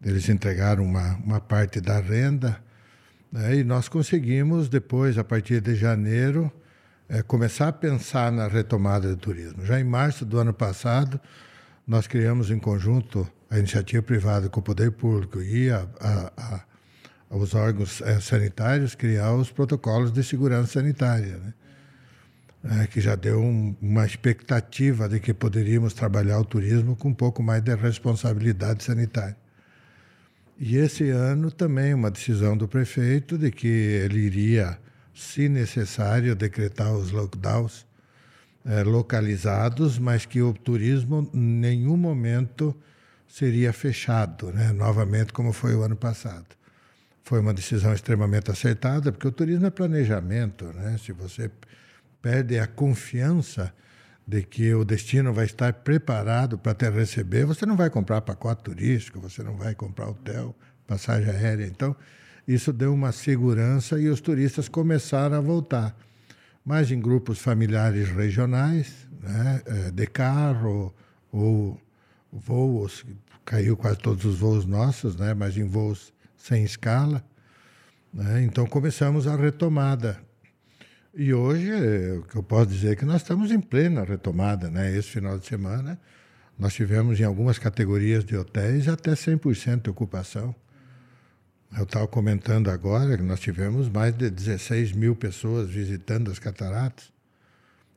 eles 0.00 0.28
entregaram 0.28 0.84
uma, 0.84 1.16
uma 1.16 1.40
parte 1.40 1.80
da 1.80 1.98
renda. 1.98 2.62
Né, 3.30 3.56
e 3.56 3.64
nós 3.64 3.88
conseguimos, 3.88 4.68
depois, 4.68 5.18
a 5.18 5.24
partir 5.24 5.60
de 5.60 5.74
janeiro, 5.74 6.50
é, 7.08 7.22
começar 7.22 7.68
a 7.68 7.72
pensar 7.72 8.32
na 8.32 8.48
retomada 8.48 9.08
do 9.08 9.16
turismo. 9.16 9.64
Já 9.64 9.80
em 9.80 9.84
março 9.84 10.24
do 10.24 10.38
ano 10.38 10.52
passado, 10.52 11.20
nós 11.86 12.06
criamos 12.06 12.50
em 12.50 12.58
conjunto 12.58 13.26
a 13.50 13.58
iniciativa 13.58 14.02
privada 14.02 14.48
com 14.48 14.60
o 14.60 14.62
poder 14.62 14.92
público 14.92 15.40
e 15.40 15.70
a, 15.70 15.86
a, 16.00 16.32
a, 17.30 17.36
os 17.36 17.54
órgãos 17.54 18.00
é, 18.02 18.20
sanitários 18.20 18.94
criar 18.94 19.32
os 19.34 19.50
protocolos 19.50 20.12
de 20.12 20.22
segurança 20.22 20.74
sanitária. 20.74 21.38
Né? 21.38 21.54
é, 22.64 22.86
que 22.86 23.00
já 23.00 23.14
deu 23.14 23.40
um, 23.40 23.74
uma 23.80 24.04
expectativa 24.04 25.08
de 25.08 25.20
que 25.20 25.32
poderíamos 25.32 25.94
trabalhar 25.94 26.38
o 26.38 26.44
turismo 26.44 26.96
com 26.96 27.08
um 27.08 27.14
pouco 27.14 27.42
mais 27.42 27.62
de 27.62 27.74
responsabilidade 27.74 28.82
sanitária. 28.82 29.36
E 30.58 30.76
esse 30.76 31.08
ano 31.10 31.52
também 31.52 31.94
uma 31.94 32.10
decisão 32.10 32.56
do 32.56 32.66
prefeito 32.66 33.38
de 33.38 33.50
que 33.50 33.68
ele 33.68 34.18
iria, 34.18 34.76
se 35.14 35.48
necessário, 35.48 36.34
decretar 36.34 36.92
os 36.92 37.12
lockdowns 37.12 37.86
é, 38.64 38.82
localizados, 38.82 39.98
mas 40.00 40.26
que 40.26 40.42
o 40.42 40.52
turismo 40.52 41.30
em 41.32 41.38
nenhum 41.38 41.96
momento 41.96 42.76
seria 43.28 43.72
fechado, 43.72 44.50
né? 44.52 44.72
novamente 44.72 45.32
como 45.32 45.52
foi 45.52 45.76
o 45.76 45.82
ano 45.82 45.96
passado. 45.96 46.46
Foi 47.22 47.38
uma 47.38 47.54
decisão 47.54 47.92
extremamente 47.92 48.50
acertada, 48.50 49.12
porque 49.12 49.28
o 49.28 49.32
turismo 49.32 49.66
é 49.66 49.70
planejamento. 49.70 50.64
Né? 50.72 50.98
Se 50.98 51.12
você 51.12 51.50
perde 52.20 52.58
a 52.58 52.66
confiança 52.66 53.72
de 54.28 54.42
que 54.42 54.74
o 54.74 54.84
destino 54.84 55.32
vai 55.32 55.46
estar 55.46 55.72
preparado 55.72 56.58
para 56.58 56.74
te 56.74 56.90
receber, 56.90 57.46
você 57.46 57.64
não 57.64 57.74
vai 57.74 57.88
comprar 57.88 58.20
pacote 58.20 58.62
turístico, 58.62 59.18
você 59.18 59.42
não 59.42 59.56
vai 59.56 59.74
comprar 59.74 60.06
hotel, 60.06 60.54
passagem 60.86 61.30
aérea. 61.30 61.64
Então, 61.64 61.96
isso 62.46 62.70
deu 62.70 62.92
uma 62.92 63.10
segurança 63.10 63.98
e 63.98 64.06
os 64.06 64.20
turistas 64.20 64.68
começaram 64.68 65.34
a 65.34 65.40
voltar. 65.40 65.96
Mas 66.62 66.90
em 66.90 67.00
grupos 67.00 67.38
familiares 67.38 68.10
regionais, 68.10 69.08
né, 69.22 69.62
é, 69.64 69.90
de 69.92 70.06
carro 70.06 70.94
ou 71.32 71.80
voos, 72.30 73.06
caiu 73.46 73.78
quase 73.78 73.98
todos 73.98 74.26
os 74.26 74.38
voos 74.38 74.66
nossos, 74.66 75.16
né, 75.16 75.32
mas 75.32 75.56
em 75.56 75.64
voos 75.64 76.12
sem 76.36 76.64
escala. 76.64 77.24
Né, 78.12 78.42
então 78.42 78.66
começamos 78.66 79.26
a 79.26 79.34
retomada 79.34 80.27
e 81.14 81.32
hoje, 81.32 81.72
o 82.18 82.22
que 82.22 82.36
eu 82.36 82.42
posso 82.42 82.66
dizer 82.66 82.92
é 82.92 82.96
que 82.96 83.04
nós 83.04 83.22
estamos 83.22 83.50
em 83.50 83.60
plena 83.60 84.04
retomada. 84.04 84.70
Né? 84.70 84.94
Esse 84.96 85.08
final 85.08 85.38
de 85.38 85.46
semana, 85.46 85.98
nós 86.58 86.74
tivemos 86.74 87.18
em 87.18 87.24
algumas 87.24 87.58
categorias 87.58 88.24
de 88.24 88.36
hotéis 88.36 88.88
até 88.88 89.12
100% 89.12 89.82
de 89.82 89.90
ocupação. 89.90 90.54
Eu 91.76 91.84
estava 91.84 92.06
comentando 92.06 92.70
agora 92.70 93.16
que 93.16 93.22
nós 93.22 93.40
tivemos 93.40 93.88
mais 93.88 94.14
de 94.16 94.30
16 94.30 94.92
mil 94.92 95.14
pessoas 95.14 95.68
visitando 95.68 96.30
as 96.30 96.38
cataratas, 96.38 97.12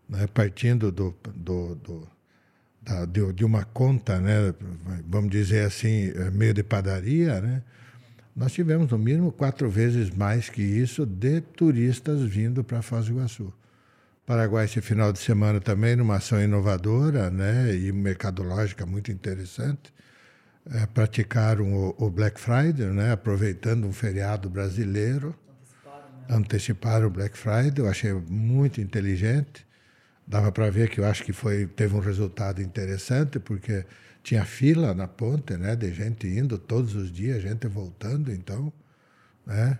né? 0.09 0.27
partindo 0.27 0.91
do, 0.91 1.15
do, 1.33 1.75
do 1.75 2.07
da, 2.81 3.05
de, 3.05 3.31
de, 3.33 3.45
uma 3.45 3.63
conta, 3.63 4.19
né? 4.19 4.53
vamos 5.07 5.29
dizer 5.29 5.65
assim, 5.65 6.09
é, 6.09 6.31
meio 6.31 6.53
de 6.53 6.63
padaria, 6.63 7.39
né? 7.39 7.61
Nós 8.35 8.53
tivemos, 8.53 8.89
no 8.89 8.97
mínimo, 8.97 9.31
quatro 9.31 9.69
vezes 9.69 10.09
mais 10.09 10.49
que 10.49 10.61
isso 10.61 11.05
de 11.05 11.41
turistas 11.41 12.21
vindo 12.21 12.63
para 12.63 12.81
Foz 12.81 13.05
do 13.05 13.13
Iguaçu. 13.13 13.53
Paraguai, 14.25 14.65
esse 14.65 14.79
final 14.81 15.11
de 15.11 15.19
semana 15.19 15.59
também, 15.59 15.95
numa 15.95 16.15
ação 16.15 16.41
inovadora 16.41 17.29
né, 17.29 17.75
e 17.75 17.91
mercadológica 17.91 18.85
muito 18.85 19.11
interessante, 19.11 19.93
é, 20.69 20.85
praticaram 20.85 21.73
o, 21.73 21.95
o, 21.97 22.09
Black 22.09 22.39
Friday, 22.39 22.87
né, 22.87 23.11
aproveitando 23.11 23.85
um 23.85 23.91
feriado 23.91 24.49
brasileiro. 24.49 25.35
Anteciparam, 25.49 26.11
né? 26.29 26.35
anteciparam 26.37 27.07
o 27.07 27.09
Black 27.09 27.37
Friday, 27.37 27.73
eu 27.79 27.89
achei 27.89 28.13
muito 28.13 28.79
inteligente. 28.79 29.67
Dava 30.25 30.51
para 30.51 30.69
ver 30.69 30.89
que 30.89 31.01
eu 31.01 31.05
acho 31.05 31.23
que 31.23 31.33
foi, 31.33 31.65
teve 31.65 31.93
um 31.95 31.99
resultado 31.99 32.61
interessante, 32.61 33.39
porque 33.39 33.83
tinha 34.23 34.45
fila 34.45 34.93
na 34.93 35.07
ponte, 35.07 35.57
né, 35.57 35.75
de 35.75 35.91
gente 35.93 36.27
indo 36.27 36.57
todos 36.57 36.95
os 36.95 37.11
dias, 37.11 37.41
gente 37.41 37.67
voltando, 37.67 38.31
então, 38.31 38.71
né? 39.45 39.79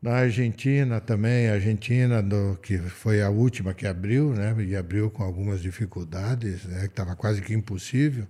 Na 0.00 0.12
Argentina 0.12 1.00
também, 1.00 1.48
a 1.48 1.54
Argentina, 1.54 2.22
do, 2.22 2.56
que 2.62 2.78
foi 2.78 3.20
a 3.20 3.30
última 3.30 3.74
que 3.74 3.84
abriu, 3.84 4.32
né, 4.32 4.54
e 4.62 4.76
abriu 4.76 5.10
com 5.10 5.24
algumas 5.24 5.60
dificuldades, 5.60 6.64
né, 6.66 6.82
que 6.82 6.86
estava 6.86 7.16
quase 7.16 7.42
que 7.42 7.52
impossível, 7.52 8.26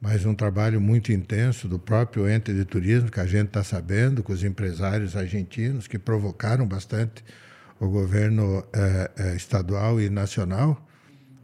mas 0.00 0.24
um 0.24 0.34
trabalho 0.34 0.80
muito 0.80 1.12
intenso 1.12 1.68
do 1.68 1.78
próprio 1.78 2.28
ente 2.28 2.52
de 2.52 2.64
turismo, 2.64 3.10
que 3.10 3.20
a 3.20 3.26
gente 3.26 3.48
está 3.48 3.62
sabendo, 3.62 4.22
com 4.22 4.32
os 4.32 4.42
empresários 4.42 5.16
argentinos, 5.16 5.86
que 5.86 5.98
provocaram 5.98 6.66
bastante 6.66 7.22
o 7.78 7.88
governo 7.88 8.64
eh, 8.72 9.10
eh, 9.18 9.36
estadual 9.36 10.00
e 10.00 10.08
nacional 10.08 10.86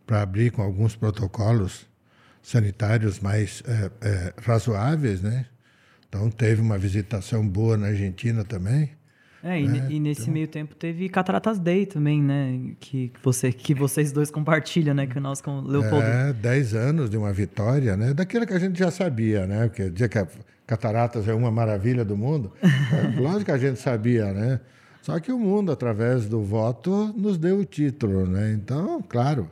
para 0.06 0.22
abrir 0.22 0.50
com 0.50 0.62
alguns 0.62 0.96
protocolos 0.96 1.86
sanitários 2.42 3.20
mais 3.20 3.62
é, 3.66 3.90
é, 4.06 4.34
razoáveis, 4.42 5.22
né? 5.22 5.46
Então 6.08 6.30
teve 6.30 6.60
uma 6.60 6.76
visitação 6.76 7.46
boa 7.46 7.76
na 7.76 7.86
Argentina 7.86 8.44
também. 8.44 8.90
É, 9.44 9.60
e, 9.60 9.66
né? 9.66 9.86
e 9.90 9.98
nesse 9.98 10.22
então... 10.22 10.34
meio 10.34 10.46
tempo 10.46 10.74
teve 10.74 11.08
Cataratas 11.08 11.58
Day 11.58 11.84
também, 11.86 12.22
né? 12.22 12.74
Que, 12.78 13.12
você, 13.22 13.52
que 13.52 13.74
vocês 13.74 14.12
dois 14.12 14.30
compartilham, 14.30 14.94
né? 14.94 15.06
Que 15.06 15.18
nós 15.18 15.40
com 15.40 15.58
o 15.58 15.66
Leopoldo. 15.66 16.06
É, 16.06 16.32
10 16.32 16.74
anos 16.74 17.10
de 17.10 17.16
uma 17.16 17.32
vitória, 17.32 17.96
né? 17.96 18.14
Daquilo 18.14 18.46
que 18.46 18.52
a 18.52 18.58
gente 18.58 18.78
já 18.78 18.90
sabia, 18.90 19.46
né? 19.46 19.66
Porque 19.68 19.90
dizer 19.90 20.08
que 20.08 20.18
a 20.18 20.28
Cataratas 20.66 21.26
é 21.26 21.34
uma 21.34 21.50
maravilha 21.50 22.04
do 22.04 22.16
mundo, 22.16 22.52
é, 22.62 23.18
lógico 23.20 23.46
que 23.46 23.50
a 23.50 23.58
gente 23.58 23.80
sabia, 23.80 24.32
né? 24.32 24.60
Só 25.02 25.18
que 25.18 25.32
o 25.32 25.38
mundo, 25.38 25.72
através 25.72 26.26
do 26.26 26.40
voto, 26.42 27.12
nos 27.16 27.36
deu 27.36 27.58
o 27.58 27.64
título, 27.64 28.24
né? 28.24 28.52
Então, 28.52 29.02
claro, 29.02 29.50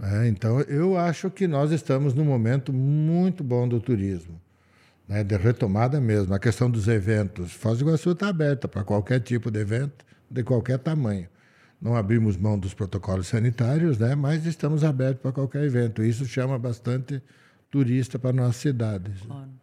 é, 0.00 0.26
então, 0.28 0.60
eu 0.62 0.96
acho 0.96 1.30
que 1.30 1.46
nós 1.46 1.70
estamos 1.70 2.14
num 2.14 2.24
momento 2.24 2.72
muito 2.72 3.44
bom 3.44 3.68
do 3.68 3.78
turismo, 3.80 4.40
né, 5.06 5.22
de 5.22 5.36
retomada 5.36 6.00
mesmo. 6.00 6.32
A 6.34 6.38
questão 6.38 6.70
dos 6.70 6.88
eventos. 6.88 7.52
Foz 7.52 7.78
do 7.78 7.84
Iguaçu 7.84 8.12
está 8.12 8.28
aberta 8.28 8.66
para 8.66 8.84
qualquer 8.84 9.20
tipo 9.20 9.50
de 9.50 9.60
evento, 9.60 10.04
de 10.30 10.42
qualquer 10.42 10.78
tamanho. 10.78 11.28
Não 11.80 11.96
abrimos 11.96 12.36
mão 12.36 12.58
dos 12.58 12.72
protocolos 12.72 13.26
sanitários, 13.26 13.98
né, 13.98 14.14
mas 14.14 14.46
estamos 14.46 14.84
abertos 14.84 15.20
para 15.20 15.32
qualquer 15.32 15.64
evento. 15.64 16.02
Isso 16.02 16.24
chama 16.24 16.58
bastante 16.58 17.22
turista 17.70 18.18
para 18.18 18.32
nossas 18.32 18.56
cidades. 18.56 19.20
Claro. 19.22 19.61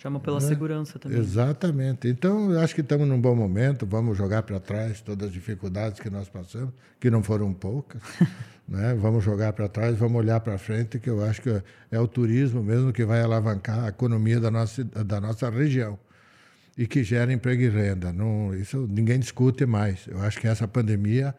Chama 0.00 0.18
pela 0.18 0.38
é, 0.38 0.40
segurança 0.40 0.98
também. 0.98 1.18
Exatamente. 1.18 2.08
Então, 2.08 2.58
acho 2.58 2.74
que 2.74 2.80
estamos 2.80 3.06
num 3.06 3.20
bom 3.20 3.34
momento. 3.34 3.84
Vamos 3.84 4.16
jogar 4.16 4.42
para 4.42 4.58
trás 4.58 5.02
todas 5.02 5.28
as 5.28 5.32
dificuldades 5.32 6.00
que 6.00 6.08
nós 6.08 6.26
passamos, 6.26 6.72
que 6.98 7.10
não 7.10 7.22
foram 7.22 7.52
poucas. 7.52 8.00
Né? 8.70 8.94
Vamos 8.94 9.24
jogar 9.24 9.52
para 9.52 9.68
trás, 9.68 9.98
vamos 9.98 10.16
olhar 10.16 10.38
para 10.38 10.56
frente, 10.56 11.00
que 11.00 11.10
eu 11.10 11.24
acho 11.24 11.42
que 11.42 11.60
é 11.90 11.98
o 11.98 12.06
turismo 12.06 12.62
mesmo 12.62 12.92
que 12.92 13.04
vai 13.04 13.20
alavancar 13.20 13.86
a 13.86 13.88
economia 13.88 14.38
da 14.38 14.48
nossa, 14.48 14.84
da 14.84 15.20
nossa 15.20 15.50
região. 15.50 15.98
e 16.78 16.86
que 16.86 17.02
gera 17.02 17.32
emprego 17.32 17.62
e 17.62 17.68
renda. 17.68 18.12
Não, 18.12 18.54
isso 18.54 18.86
ninguém 18.88 19.18
discute 19.18 19.66
mais. 19.66 20.06
Eu 20.06 20.20
acho 20.20 20.38
que 20.38 20.46
essa 20.46 20.68
pandemia 20.68 21.34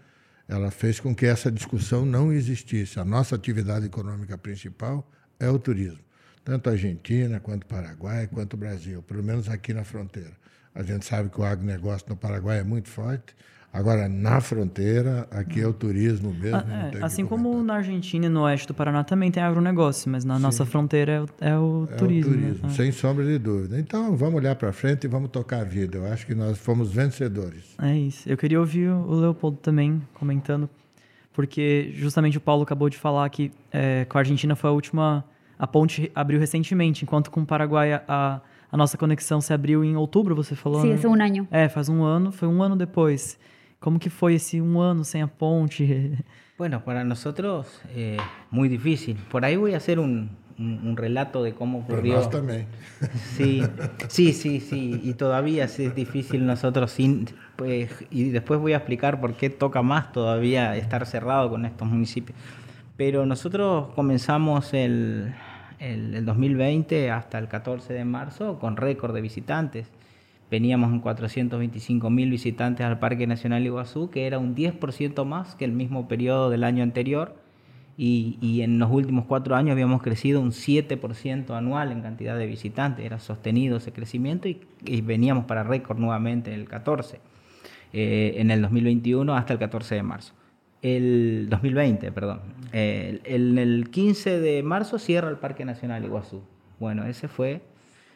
ela 0.45 0.69
fez 0.69 0.99
com 0.99 1.15
que 1.15 1.25
essa 1.25 1.49
discussão 1.49 2.05
não 2.05 2.33
existisse. 2.33 2.99
A 2.99 3.05
nossa 3.05 3.33
atividade 3.33 3.85
econômica 3.85 4.37
principal 4.37 5.09
é 5.39 5.49
o 5.49 5.57
turismo, 5.57 6.03
tanto 6.43 6.69
a 6.69 6.73
Argentina, 6.73 7.39
quanto 7.39 7.63
o 7.63 7.67
Paraguai, 7.67 8.27
quanto 8.27 8.53
o 8.53 8.57
Brasil, 8.57 9.01
pelo 9.03 9.23
menos 9.23 9.49
aqui 9.49 9.73
na 9.73 9.83
fronteira. 9.83 10.31
A 10.73 10.83
gente 10.83 11.05
sabe 11.05 11.29
que 11.29 11.39
o 11.39 11.43
agronegócio 11.43 12.07
no 12.09 12.15
Paraguai 12.15 12.59
é 12.59 12.63
muito 12.63 12.89
forte, 12.89 13.35
Agora, 13.73 14.09
na 14.09 14.41
fronteira, 14.41 15.25
aqui 15.31 15.61
é 15.61 15.67
o 15.67 15.71
turismo 15.71 16.33
mesmo. 16.33 16.57
Ah, 16.57 16.91
é, 16.93 17.03
assim 17.03 17.25
como 17.25 17.63
na 17.63 17.75
Argentina 17.75 18.25
e 18.25 18.29
no 18.29 18.41
oeste 18.41 18.67
do 18.67 18.73
Paraná 18.73 19.01
também 19.01 19.31
tem 19.31 19.41
agronegócio, 19.41 20.11
mas 20.11 20.25
na 20.25 20.35
Sim. 20.35 20.41
nossa 20.41 20.65
fronteira 20.65 21.11
é 21.13 21.21
o, 21.21 21.29
é 21.39 21.57
o 21.57 21.87
é 21.89 21.95
turismo. 21.95 22.31
O 22.31 22.35
turismo 22.35 22.67
né? 22.67 22.73
sem 22.73 22.91
sombra 22.91 23.23
de 23.23 23.37
dúvida. 23.37 23.79
Então, 23.79 24.15
vamos 24.17 24.35
olhar 24.35 24.55
para 24.55 24.73
frente 24.73 25.05
e 25.05 25.07
vamos 25.07 25.29
tocar 25.29 25.61
a 25.61 25.63
vida. 25.63 25.99
Eu 25.99 26.05
acho 26.11 26.25
que 26.25 26.35
nós 26.35 26.57
fomos 26.57 26.91
vencedores. 26.91 27.63
É 27.81 27.95
isso. 27.95 28.27
Eu 28.27 28.35
queria 28.35 28.59
ouvir 28.59 28.89
o 28.89 29.13
Leopoldo 29.13 29.57
também 29.57 30.01
comentando, 30.15 30.69
porque 31.31 31.93
justamente 31.95 32.37
o 32.37 32.41
Paulo 32.41 32.63
acabou 32.63 32.89
de 32.89 32.97
falar 32.97 33.29
que 33.29 33.53
é, 33.71 34.03
com 34.03 34.17
a 34.17 34.21
Argentina 34.21 34.53
foi 34.53 34.69
a 34.69 34.73
última. 34.73 35.23
A 35.61 35.67
ponte 35.67 36.11
abriu 36.15 36.39
recentemente, 36.39 37.03
enquanto 37.03 37.29
com 37.29 37.41
o 37.41 37.45
Paraguai 37.45 37.93
a, 37.93 38.41
a 38.71 38.75
nossa 38.75 38.97
conexão 38.97 39.39
se 39.39 39.53
abriu 39.53 39.83
em 39.83 39.95
outubro, 39.95 40.35
você 40.35 40.55
falou? 40.55 40.81
Sim, 40.81 40.93
né? 40.93 40.97
faz 40.97 41.05
um 41.05 41.13
ano. 41.13 41.47
É, 41.51 41.69
faz 41.69 41.87
um 41.87 42.03
ano, 42.03 42.31
foi 42.31 42.47
um 42.47 42.63
ano 42.63 42.75
depois. 42.75 43.37
¿Cómo 43.79 43.99
que 43.99 44.09
fue 44.09 44.33
ese 44.33 44.59
un 44.59 44.81
año 44.81 45.03
sin 45.03 45.21
a 45.21 45.27
ponte? 45.27 46.17
Bueno, 46.57 46.83
para 46.83 47.03
nosotros 47.03 47.79
eh, 47.95 48.17
muy 48.49 48.69
difícil. 48.69 49.17
Por 49.29 49.45
ahí 49.45 49.55
voy 49.55 49.75
a 49.75 49.77
hacer 49.77 49.99
un, 49.99 50.31
un, 50.57 50.97
relato 50.97 51.43
de 51.43 51.53
cómo 51.53 51.79
ocurrió. 51.79 52.19
también. 52.29 52.65
Sí, 53.35 53.63
sí, 54.07 54.33
sí, 54.33 54.59
sí. 54.59 54.99
Y 55.03 55.13
todavía 55.13 55.65
es 55.65 55.95
difícil 55.95 56.45
nosotros 56.45 56.91
sin... 56.91 57.27
Pues, 57.55 57.89
y 58.09 58.29
después 58.29 58.59
voy 58.59 58.73
a 58.73 58.77
explicar 58.77 59.19
por 59.19 59.33
qué 59.35 59.51
toca 59.51 59.83
más 59.83 60.11
todavía 60.11 60.75
estar 60.75 61.05
cerrado 61.05 61.51
con 61.51 61.65
estos 61.65 61.87
municipios. 61.87 62.37
Pero 62.95 63.25
nosotros 63.25 63.87
comenzamos 63.95 64.73
el, 64.75 65.33
el, 65.81 66.15
el 66.15 66.25
2020 66.25 67.11
hasta 67.11 67.37
el 67.39 67.47
14 67.47 67.93
de 67.93 68.05
marzo 68.05 68.59
con 68.59 68.77
récord 68.77 69.13
de 69.13 69.21
visitantes 69.21 69.91
veníamos 70.51 70.91
en 70.91 70.99
425 70.99 72.09
mil 72.09 72.29
visitantes 72.29 72.85
al 72.85 72.99
Parque 72.99 73.25
Nacional 73.25 73.65
Iguazú, 73.65 74.11
que 74.11 74.27
era 74.27 74.37
un 74.37 74.53
10% 74.53 75.25
más 75.25 75.55
que 75.55 75.65
el 75.65 75.71
mismo 75.71 76.09
periodo 76.09 76.49
del 76.49 76.65
año 76.65 76.83
anterior. 76.83 77.39
Y, 77.97 78.61
en 78.61 78.79
los 78.79 78.89
últimos 78.89 79.25
cuatro 79.25 79.55
años 79.55 79.73
habíamos 79.73 80.01
crecido 80.01 80.41
un 80.41 80.51
7% 80.51 81.55
anual 81.55 81.91
en 81.91 82.01
cantidad 82.01 82.35
de 82.35 82.47
visitantes. 82.47 83.05
Era 83.05 83.19
sostenido 83.19 83.77
ese 83.77 83.93
crecimiento 83.93 84.49
y, 84.49 85.01
veníamos 85.01 85.45
para 85.45 85.63
récord 85.63 85.99
nuevamente 85.99 86.51
en 86.51 86.61
el 86.61 86.67
14, 86.67 87.19
eh, 87.93 88.33
en 88.37 88.49
el 88.49 88.61
2021 88.61 89.35
hasta 89.35 89.53
el 89.53 89.59
14 89.59 89.95
de 89.95 90.03
marzo. 90.03 90.33
El 90.81 91.47
2020, 91.49 92.11
perdón. 92.11 92.39
en 92.73 93.57
el 93.57 93.89
15 93.91 94.39
de 94.39 94.63
marzo 94.63 94.97
cierra 94.97 95.29
el 95.29 95.37
Parque 95.37 95.63
Nacional 95.63 96.03
Iguazú. 96.03 96.41
Bueno, 96.79 97.05
ese 97.05 97.27
fue 97.27 97.61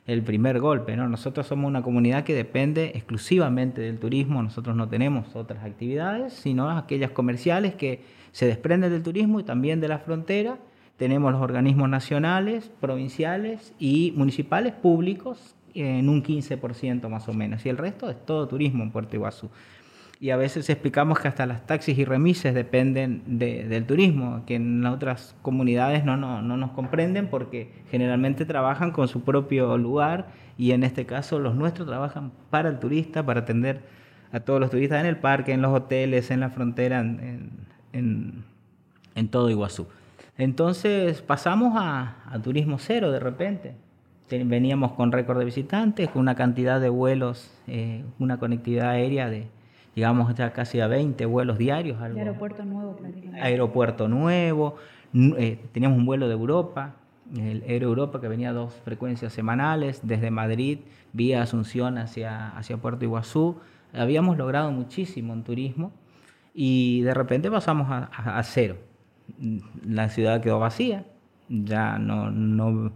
el 0.08 0.24
primer 0.24 0.60
golpe. 0.60 0.96
¿no? 0.96 1.08
Nosotros 1.08 1.48
somos 1.48 1.68
una 1.68 1.82
comunidad 1.82 2.24
que 2.24 2.34
depende 2.34 2.92
exclusivamente 2.96 3.82
del 3.82 4.00
turismo, 4.00 4.42
nosotros 4.42 4.76
no 4.76 4.88
tenemos 4.88 5.36
otras 5.36 5.64
actividades, 5.64 6.34
sino 6.34 6.70
aquellas 6.70 7.12
comerciales 7.12 7.76
que 7.76 8.02
se 8.32 8.48
desprenden 8.48 8.92
del 8.92 9.04
turismo 9.04 9.40
y 9.40 9.44
también 9.44 9.80
de 9.80 9.88
la 9.88 10.00
frontera. 10.00 10.58
Tenemos 10.98 11.32
los 11.32 11.42
organismos 11.42 11.90
nacionales, 11.90 12.72
provinciales 12.80 13.74
y 13.80 14.14
municipales 14.16 14.74
públicos 14.74 15.56
en 15.74 16.08
un 16.08 16.24
15% 16.24 17.10
más 17.10 17.28
o 17.28 17.34
menos, 17.34 17.66
y 17.66 17.70
el 17.70 17.78
resto 17.78 18.10
es 18.10 18.26
todo 18.26 18.48
turismo 18.48 18.84
en 18.84 18.92
Puerto 18.92 19.16
Iguazú 19.16 19.50
y 20.20 20.30
a 20.30 20.38
veces 20.38 20.70
explicamos 20.70 21.20
que 21.20 21.28
hasta 21.28 21.46
las 21.46 21.66
taxis 21.66 21.98
y 21.98 22.06
remises 22.06 22.54
dependen 22.54 23.24
del 23.26 23.86
turismo, 23.86 24.44
que 24.46 24.56
en 24.56 24.86
otras 24.86 25.36
comunidades 25.42 26.06
no, 26.06 26.16
no, 26.18 26.42
no, 26.42 26.58
nos 26.58 26.72
comprenden 26.72 27.28
porque 27.28 27.72
generalmente 27.92 28.46
trabajan 28.46 28.92
con 28.92 29.08
su 29.08 29.24
propio 29.24 29.78
lugar 29.78 30.28
y 30.58 30.72
en 30.72 30.84
este 30.84 31.06
caso 31.06 31.40
los 31.40 31.56
nuestros 31.56 31.88
trabajan 31.88 32.32
para 32.50 32.70
el 32.70 32.80
turista, 32.80 33.26
para 33.26 33.42
atender 33.42 33.82
a 34.32 34.40
todos 34.40 34.60
los 34.60 34.70
turistas 34.70 35.02
en 35.02 35.06
el 35.06 35.18
parque, 35.18 35.52
en 35.52 35.62
los 35.62 35.74
hoteles, 35.74 36.32
en 36.32 36.40
la 36.40 36.50
frontera, 36.50 37.00
en, 37.02 37.52
en, 37.94 38.44
en 39.16 39.28
todo 39.28 39.50
Iguazú. 39.50 39.88
Entonces 40.38 41.22
pasamos 41.22 41.74
a, 41.76 42.18
a 42.30 42.40
turismo 42.42 42.78
cero 42.80 43.12
de 43.12 43.20
repente 43.20 43.86
veníamos 44.30 44.94
con 44.94 45.12
récord 45.12 45.38
de 45.38 45.46
visitantes, 45.46 46.10
con 46.10 46.22
una 46.22 46.36
cantidad 46.36 46.82
de 46.82 46.90
vuelos, 46.90 47.52
eh, 47.68 48.04
una 48.20 48.40
conectividad 48.40 48.90
aérea 48.90 49.30
de 49.30 49.48
llegamos 49.96 50.36
ya 50.36 50.52
casi 50.54 50.82
a 50.82 50.88
20 50.88 51.26
vuelos 51.26 51.58
diarios. 51.58 52.00
aeropuerto 52.02 52.64
nuevo, 52.66 52.98
Aeropuerto 53.42 54.08
nuevo, 54.08 54.76
eh, 55.14 55.60
teníamos 55.72 55.98
un 55.98 56.06
vuelo 56.06 56.28
de 56.28 56.34
Europa, 56.34 56.96
el 57.36 57.64
Aero 57.68 57.88
Europa 57.88 58.22
que 58.22 58.28
venía 58.28 58.50
a 58.50 58.54
dos 58.54 58.74
frecuencias 58.84 59.34
semanales, 59.34 60.02
desde 60.04 60.30
Madrid 60.30 60.80
vía 61.14 61.42
Asunción 61.42 61.98
hacia, 61.98 62.50
hacia 62.50 62.78
Puerto 62.78 63.06
Iguazú. 63.06 63.58
Habíamos 63.94 64.38
logrado 64.38 64.72
muchísimo 64.72 65.34
en 65.34 65.44
turismo 65.44 65.92
y 66.54 67.02
de 67.02 67.14
repente 67.14 67.50
pasamos 67.50 67.88
a, 67.90 68.44
cero. 68.44 68.78
La 69.84 70.10
ciudad 70.10 70.42
quedó 70.42 70.60
vacía, 70.60 71.06
ya 71.50 71.98
no, 71.98 72.30
no 72.30 72.92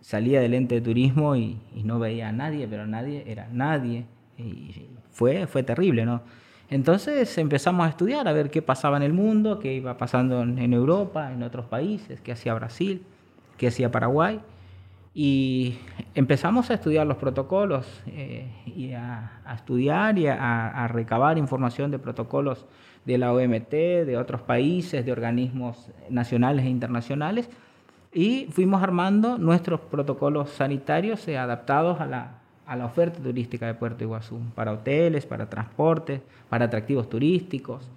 salía 0.00 0.40
del 0.40 0.54
ente 0.54 0.76
de 0.76 0.80
turismo 0.80 1.36
y, 1.36 1.58
y, 1.74 1.84
no 1.84 1.98
veía 1.98 2.30
a 2.30 2.32
nadie, 2.32 2.66
pero 2.66 2.86
nadie 2.86 3.24
era 3.26 3.48
nadie. 3.52 4.06
Y 4.38 4.88
fue, 5.10 5.46
fue 5.46 5.62
terrible, 5.62 6.04
¿no? 6.04 6.22
Entonces 6.70 7.38
empezamos 7.38 7.86
a 7.86 7.90
estudiar, 7.90 8.28
a 8.28 8.32
ver 8.32 8.50
qué 8.50 8.60
pasaba 8.60 8.98
en 8.98 9.02
el 9.02 9.14
mundo, 9.14 9.58
qué 9.58 9.72
iba 9.72 9.96
pasando 9.96 10.42
en, 10.42 10.72
Europa, 10.72 11.32
en 11.32 11.42
otros 11.42 11.64
países, 11.64 12.20
qué 12.20 12.32
hacía 12.32 12.52
Brasil, 12.52 13.02
qué 13.56 13.68
hacía 13.68 13.90
Paraguay. 13.90 14.40
Y 15.14 15.78
empezamos 16.14 16.70
a 16.70 16.74
estudiar 16.74 17.06
los 17.06 17.16
protocolos 17.16 17.86
eh, 18.06 18.50
y 18.66 18.92
a, 18.92 19.40
estudiar 19.54 20.18
y 20.18 20.26
a, 20.26 20.86
recabar 20.88 21.38
información 21.38 21.90
de 21.90 21.98
protocolos 21.98 22.66
de 23.06 23.16
la 23.16 23.32
OMT, 23.32 23.70
de 23.70 24.16
otros 24.18 24.42
países, 24.42 25.06
de 25.06 25.12
organismos 25.12 25.90
nacionales 26.10 26.66
e 26.66 26.68
internacionales. 26.68 27.48
Y 28.12 28.46
fuimos 28.50 28.82
armando 28.82 29.38
nuestros 29.38 29.80
protocolos 29.80 30.50
sanitarios 30.50 31.26
eh, 31.28 31.38
adaptados 31.38 31.98
a 32.00 32.06
la, 32.06 32.38
a 32.68 32.76
la 32.76 32.84
oferta 32.84 33.18
turística 33.22 33.66
de 33.66 33.72
Puerto 33.72 34.04
Iguazú, 34.04 34.40
para 34.54 34.72
hoteles, 34.72 35.24
para 35.24 35.48
transportes, 35.48 36.20
para 36.50 36.66
atractivos 36.66 37.08
turísticos, 37.08 37.90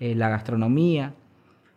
eh, 0.00 0.14
la 0.14 0.30
gastronomía. 0.30 1.12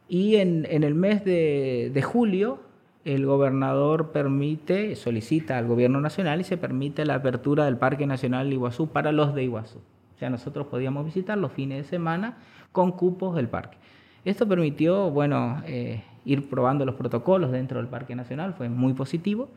Y 0.07 0.37
en, 0.37 0.65
el 0.65 0.95
mes 0.95 1.25
de, 1.25 2.01
julio, 2.05 2.59
el 3.03 3.25
gobernador 3.25 4.13
permite, 4.13 4.95
solicita 4.95 5.57
al 5.57 5.67
gobierno 5.67 5.99
nacional 5.99 6.39
y 6.39 6.45
se 6.45 6.55
permite 6.55 7.05
la 7.05 7.15
apertura 7.15 7.65
del 7.65 7.75
Parque 7.75 8.07
Nacional 8.07 8.47
de 8.47 8.55
Iguazú 8.55 8.87
para 8.87 9.11
los 9.11 9.35
de 9.35 9.43
Iguazú. 9.43 9.79
O 10.15 10.17
sea, 10.17 10.29
nosotros 10.29 10.67
podíamos 10.67 11.03
visitar 11.03 11.37
los 11.37 11.51
fines 11.51 11.79
de 11.79 11.83
semana 11.83 12.37
con 12.71 12.93
cupos 12.93 13.35
del 13.35 13.49
parque. 13.49 13.77
Esto 14.23 14.47
permitió, 14.47 15.11
bueno, 15.11 15.61
eh, 15.65 16.01
ir 16.23 16.49
probando 16.49 16.85
los 16.85 16.95
protocolos 16.95 17.51
dentro 17.51 17.79
del 17.79 17.89
Parque 17.89 18.15
Nacional, 18.15 18.53
fue 18.53 18.69
muy 18.69 18.93
positivo. 18.93 19.49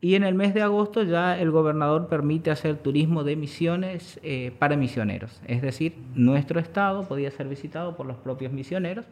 Y 0.00 0.14
en 0.14 0.22
el 0.22 0.34
mes 0.34 0.54
de 0.54 0.62
agosto 0.62 1.02
ya 1.02 1.36
el 1.38 1.50
gobernador 1.50 2.06
permite 2.06 2.52
hacer 2.52 2.76
turismo 2.76 3.24
de 3.24 3.34
misiones 3.34 4.20
eh, 4.22 4.52
para 4.56 4.76
misioneros. 4.76 5.40
Es 5.46 5.60
decir, 5.60 5.96
nuestro 6.14 6.60
estado 6.60 7.08
podía 7.08 7.30
ser 7.32 7.48
visitado 7.48 7.96
por 7.96 8.06
los 8.06 8.16
propios 8.16 8.52
misioneros, 8.52 9.06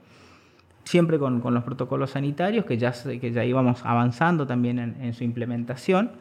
siempre 0.85 1.18
con, 1.18 1.42
los 1.42 1.64
protocolos 1.64 2.11
sanitarios, 2.11 2.66
que 2.66 2.79
ya, 2.79 2.92
que 2.92 3.33
ya 3.33 3.44
íbamos 3.44 3.85
avanzando 3.85 4.46
también 4.46 4.79
en, 4.79 5.12
su 5.12 5.25
implementación. 5.25 6.12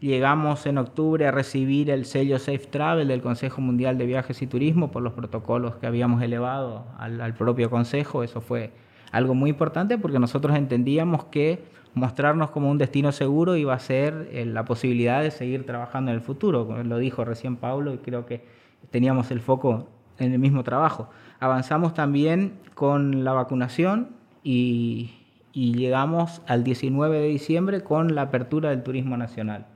Llegamos 0.00 0.66
en 0.66 0.78
octubre 0.78 1.28
a 1.28 1.30
recibir 1.30 1.88
el 1.90 2.04
sello 2.04 2.40
Safe 2.40 2.66
Travel 2.66 3.06
del 3.06 3.22
Consejo 3.22 3.60
Mundial 3.60 3.96
de 3.96 4.06
Viajes 4.06 4.42
y 4.42 4.48
Turismo 4.48 4.90
por 4.90 5.02
los 5.02 5.12
protocolos 5.12 5.76
que 5.76 5.86
habíamos 5.86 6.20
elevado 6.22 6.86
al 6.98 7.34
propio 7.34 7.70
Consejo. 7.70 8.24
Eso 8.24 8.40
fue 8.40 8.72
algo 9.12 9.34
muy 9.34 9.50
importante 9.50 9.98
porque 9.98 10.18
nosotros 10.18 10.56
entendíamos 10.56 11.24
que 11.26 11.62
mostrarnos 11.94 12.50
como 12.50 12.70
un 12.70 12.78
destino 12.78 13.12
seguro 13.12 13.56
iba 13.56 13.74
a 13.74 13.78
ser 13.78 14.28
eh, 14.32 14.44
la 14.44 14.64
posibilidad 14.64 15.22
de 15.22 15.30
seguir 15.30 15.66
trabajando 15.66 16.10
en 16.10 16.16
el 16.16 16.22
futuro. 16.22 16.82
Lo 16.84 16.98
dijo 16.98 17.24
recién 17.24 17.56
Pablo 17.56 17.92
y 17.92 17.98
creo 17.98 18.26
que 18.26 18.44
teníamos 18.90 19.30
el 19.30 19.40
foco 19.40 19.88
en 20.18 20.32
el 20.32 20.38
mismo 20.38 20.62
trabajo. 20.62 21.10
Avanzamos 21.40 21.94
también 21.94 22.54
con 22.74 23.24
la 23.24 23.32
vacunación 23.32 24.10
y, 24.42 25.16
llegamos 25.52 26.42
al 26.46 26.62
19 26.62 27.18
de 27.18 27.26
diciembre 27.26 27.82
con 27.82 28.14
la 28.14 28.22
apertura 28.22 28.70
del 28.70 28.84
turismo 28.84 29.16
nacional. 29.16 29.66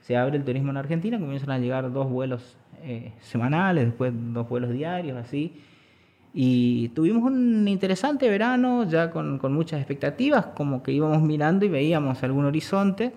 Se 0.00 0.16
abre 0.16 0.38
el 0.38 0.44
turismo 0.44 0.70
en 0.70 0.78
Argentina, 0.78 1.18
comienzan 1.18 1.50
a 1.50 1.58
llegar 1.58 1.92
dos 1.92 2.08
vuelos 2.08 2.56
eh, 2.82 3.12
semanales, 3.20 3.84
después 3.84 4.12
dos 4.14 4.48
vuelos 4.48 4.70
diarios, 4.70 5.18
así 5.18 5.60
y 6.40 6.90
tuvimos 6.90 7.24
un 7.24 7.66
interesante 7.66 8.30
verano, 8.30 8.88
ya 8.88 9.10
con, 9.10 9.40
con, 9.40 9.52
muchas 9.52 9.80
expectativas, 9.80 10.46
como 10.46 10.84
que 10.84 10.92
íbamos 10.92 11.20
mirando 11.20 11.64
y 11.64 11.68
veíamos 11.68 12.22
algún 12.22 12.44
horizonte. 12.44 13.12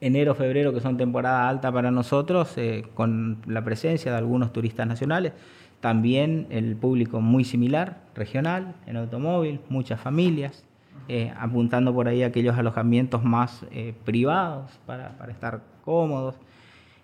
enero, 0.00 0.34
febrero, 0.34 0.72
que 0.72 0.80
son 0.80 0.96
temporada 0.96 1.46
alta 1.46 1.70
para 1.70 1.90
nosotros, 1.90 2.56
eh, 2.56 2.84
con 2.94 3.42
la 3.46 3.62
presencia 3.62 4.12
de 4.12 4.16
algunos 4.16 4.50
turistas 4.50 4.86
nacionales. 4.86 5.34
También 5.80 6.46
el 6.48 6.74
público 6.74 7.20
muy 7.20 7.44
similar, 7.44 8.00
regional, 8.14 8.76
en 8.86 8.96
automóvil, 8.96 9.60
muchas 9.68 10.00
familias, 10.00 10.64
eh, 11.08 11.34
apuntando 11.38 11.92
por 11.92 12.08
ahí 12.08 12.22
aquellos 12.22 12.56
alojamientos 12.56 13.22
más 13.22 13.66
eh, 13.72 13.92
privados 14.06 14.70
para, 14.86 15.18
para, 15.18 15.32
estar 15.32 15.60
cómodos. 15.84 16.36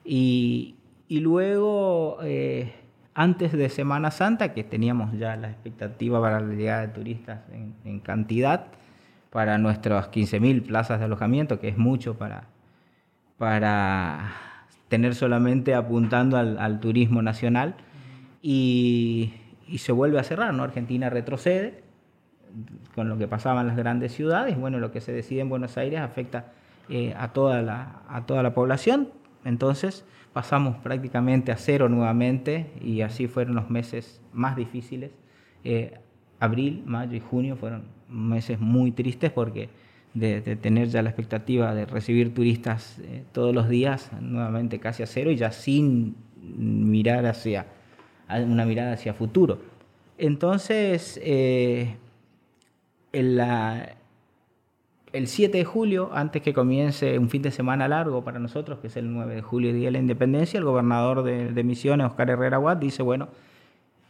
Y, 0.07 0.77
y 1.07 1.21
luego, 1.21 2.17
antes 3.19 3.51
de 3.51 3.69
Semana 3.69 4.13
Santa, 4.13 4.55
que 4.55 4.63
teníamos 4.63 5.13
ya 5.19 5.35
la 5.35 5.51
expectativa 5.51 6.21
para 6.21 6.39
la 6.39 6.55
llegada 6.55 6.83
de 6.83 6.89
turistas 6.93 7.41
en, 7.53 7.75
en 7.85 7.99
cantidad, 7.99 8.67
para 9.31 9.59
nuestras 9.59 10.13
15.000 10.13 10.65
plazas 10.69 11.01
de 11.01 11.07
alojamiento, 11.07 11.59
que 11.59 11.67
es 11.67 11.77
mucho 11.77 12.17
para, 12.17 12.45
para 13.37 14.31
tener 14.87 15.17
solamente 15.17 15.75
apuntando 15.75 16.37
al, 16.37 16.79
turismo 16.79 17.21
nacional 17.21 17.75
y, 18.41 19.33
se 19.79 19.91
vuelve 19.91 20.21
a 20.21 20.23
cerrar, 20.23 20.55
¿no? 20.55 20.63
Argentina 20.63 21.11
retrocede 21.11 21.83
con 22.95 23.09
lo 23.09 23.19
que 23.19 23.27
pasaba 23.27 23.63
en 23.63 23.67
las 23.67 23.77
grandes 23.77 24.13
ciudades, 24.13 24.57
bueno, 24.57 24.79
lo 24.79 24.93
que 24.93 25.01
se 25.01 25.11
decide 25.11 25.41
en 25.41 25.49
Buenos 25.49 25.77
Aires 25.77 25.99
afecta 26.01 26.53
eh, 26.89 27.17
a, 27.19 27.33
toda 27.33 27.63
la, 27.63 28.03
a 28.09 28.27
toda 28.27 28.45
la 28.45 28.55
población, 28.55 29.09
entonces 29.45 30.05
pasamos 30.33 30.77
prácticamente 30.77 31.53
a 31.53 31.57
cero 31.57 31.89
nuevamente 31.89 32.71
y 32.81 33.01
así 33.01 33.27
fueron 33.27 33.55
los 33.55 33.71
meses 33.71 34.21
más 34.33 34.57
difíciles. 34.57 35.11
Eh, 35.65 35.99
abril, 36.41 36.83
mayo 36.87 37.17
y 37.17 37.21
junio 37.21 37.57
fueron 37.57 37.85
meses 38.09 38.61
muy 38.61 38.93
tristes 38.93 39.33
porque 39.33 39.69
de, 40.15 40.41
tener 40.57 40.89
ya 40.89 41.03
la 41.03 41.11
expectativa 41.11 41.75
de 41.75 41.87
recibir 41.87 42.35
turistas 42.35 42.99
eh, 43.01 43.25
todos 43.33 43.55
los 43.55 43.69
días, 43.69 44.11
nuevamente 44.21 44.79
casi 44.79 45.03
a 45.03 45.07
cero 45.07 45.31
y 45.31 45.37
ya 45.37 45.53
sin 45.53 46.17
mirar 46.41 47.27
hacia 47.27 47.67
una 48.29 48.65
mirada 48.65 48.93
hacia 48.93 49.15
futuro. 49.15 49.61
Entonces, 50.19 51.21
eh, 51.23 51.97
el 55.13 55.27
7 55.27 55.59
de 55.59 55.65
julio, 55.65 56.11
antes 56.13 56.43
que 56.43 56.53
comience 56.53 57.19
un 57.19 57.31
fin 57.31 57.43
de 57.43 57.51
semana 57.51 57.89
largo 57.89 58.23
para 58.23 58.39
nosotros, 58.39 58.79
que 58.81 58.89
es 58.89 58.97
el 58.97 59.13
9 59.13 59.37
de 59.37 59.43
julio, 59.43 59.73
Día 59.73 59.87
de 59.87 59.93
la 59.93 59.99
Independencia, 59.99 60.59
el 60.59 60.65
gobernador 60.65 61.23
de, 61.23 61.65
Misiones, 61.65 62.07
Oscar 62.07 62.31
Herrera 62.31 62.59
Watt, 62.59 62.79
dice, 62.79 63.03
bueno, 63.03 63.29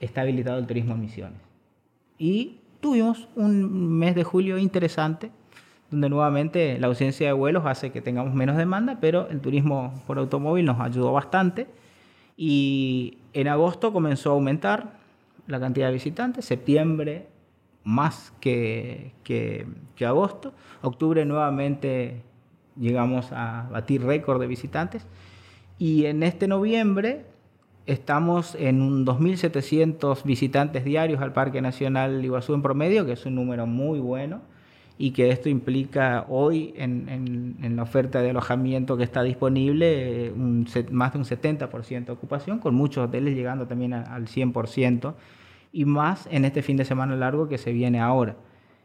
está 0.01 0.23
habilitado 0.23 0.59
el 0.59 0.67
turismo 0.67 0.95
en 0.95 1.01
Misiones. 1.01 1.39
Y 2.19 2.57
tuvimos 2.81 3.29
un 3.37 3.99
mes 3.99 4.15
de 4.15 4.25
julio 4.25 4.59
interesante, 4.59 5.31
donde 5.91 6.09
nuevamente 6.09 6.79
la 6.79 6.89
ausencia 6.89 7.29
de 7.29 7.33
vuelos 7.33 7.65
hace 7.65 7.91
que 7.91 8.01
tengamos 8.01 8.35
menos 8.35 8.57
demanda, 8.57 8.99
pero 9.01 9.29
el 9.29 9.41
turismo 9.41 10.03
por 10.07 10.19
automóvil 10.19 10.65
nos 10.65 10.81
ayudó 10.81 11.13
bastante. 11.13 11.67
Y 12.37 13.19
en 13.33 13.49
agosto 13.49 13.93
comenzó 13.93 14.31
a 14.31 14.33
aumentar 14.35 14.99
la 15.47 15.59
cantidad 15.59 15.87
de 15.87 15.95
visitantes, 15.95 16.45
septiembre 16.45 17.27
más 17.85 18.33
que, 18.41 19.13
que, 19.25 19.67
agosto, 20.07 20.53
octubre 20.83 21.25
nuevamente 21.25 22.23
llegamos 22.79 23.33
a 23.33 23.69
batir 23.71 24.03
récord 24.05 24.41
de 24.41 24.47
visitantes. 24.47 25.07
Y 25.79 26.07
en 26.07 26.23
este 26.23 26.49
noviembre 26.49 27.27
estamos 27.87 28.55
en 28.57 28.83
un 28.83 29.07
2.700 29.07 30.25
visitantes 30.25 30.85
diarios 30.85 31.21
al 31.23 31.33
Parque 31.33 31.63
Nacional 31.63 32.25
Iguazú 32.25 32.55
en 32.55 32.63
promedio, 32.63 33.07
que 33.07 33.13
es 33.13 33.25
un 33.27 33.35
número 33.35 33.67
muy 33.67 34.01
bueno 34.01 34.41
y 34.99 35.13
que 35.13 35.31
esto 35.31 35.49
implica 35.49 36.27
hoy 36.29 36.75
en, 36.77 37.57
la 37.77 37.83
oferta 37.85 38.21
de 38.21 38.31
alojamiento 38.31 38.97
que 38.97 39.05
está 39.05 39.23
disponible 39.23 40.27
eh, 40.27 40.33
un, 40.33 40.67
más 40.91 41.13
de 41.13 41.19
un 41.21 41.25
70% 41.25 42.05
de 42.05 42.13
ocupación, 42.13 42.59
con 42.59 42.75
muchos 42.75 43.07
hoteles 43.07 43.35
llegando 43.37 43.67
también 43.67 43.95
al 43.95 44.27
100% 44.27 45.15
y 45.73 45.85
más 45.85 46.29
en 46.31 46.45
este 46.45 46.63
fin 46.63 46.77
de 46.77 46.85
semana 46.85 47.17
largo 47.17 47.49
que 47.49 47.59
se 47.59 47.73
viene 47.73 48.01
ahora. 48.01 48.37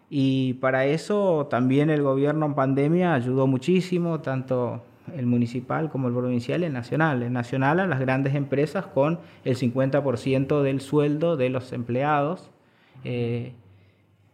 Y 0.09 0.53
para 0.55 0.85
eso 0.85 1.47
también 1.49 1.89
el 1.89 2.03
gobierno 2.03 2.45
en 2.45 2.53
pandemia 2.53 3.13
ayudó 3.13 3.47
muchísimo, 3.47 4.19
tanto 4.19 4.83
el 5.15 5.25
municipal 5.25 5.89
como 5.89 6.07
el 6.07 6.13
provincial 6.13 6.63
el 6.63 6.73
nacional. 6.73 7.23
El 7.23 7.33
nacional 7.33 7.79
a 7.79 7.87
las 7.87 7.99
grandes 7.99 8.35
empresas 8.35 8.85
con 8.85 9.19
el 9.43 9.55
50% 9.57 10.61
del 10.61 10.81
sueldo 10.81 11.35
de 11.35 11.49
los 11.49 11.73
empleados. 11.73 12.49
Eh, 13.03 13.53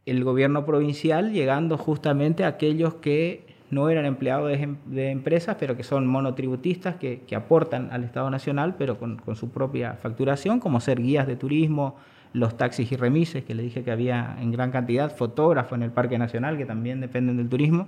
el 0.06 0.24
gobierno 0.24 0.66
provincial 0.66 1.32
llegando 1.32 1.78
justamente 1.78 2.44
a 2.44 2.48
aquellos 2.48 2.96
que 2.96 3.46
no 3.70 3.90
eran 3.90 4.06
empleados 4.06 4.52
de, 4.86 5.12
empresas, 5.12 5.58
pero 5.60 5.78
que 5.78 5.84
son 5.84 6.08
monotributistas, 6.08 6.96
que, 6.96 7.24
aportan 7.36 7.90
al 7.92 8.04
Estado 8.04 8.30
Nacional, 8.32 8.76
pero 8.78 8.98
con, 8.98 9.22
su 9.36 9.52
propia 9.52 9.94
facturación, 10.02 10.60
como 10.60 10.80
ser 10.80 11.02
guías 11.02 11.28
de 11.28 11.36
turismo, 11.36 11.96
los 12.34 12.58
taxis 12.58 12.92
y 12.92 12.96
remises, 12.96 13.44
que 13.44 13.56
le 13.56 13.64
dije 13.64 13.84
que 13.84 13.92
había 13.92 14.38
en 14.40 14.52
gran 14.52 14.72
cantidad, 14.72 15.16
fotógrafos 15.16 15.78
en 15.78 15.84
el 15.84 15.92
Parque 15.92 16.18
Nacional, 16.18 16.58
que 16.58 16.66
también 16.66 17.02
dependen 17.02 17.38
del 17.38 17.50
turismo. 17.50 17.88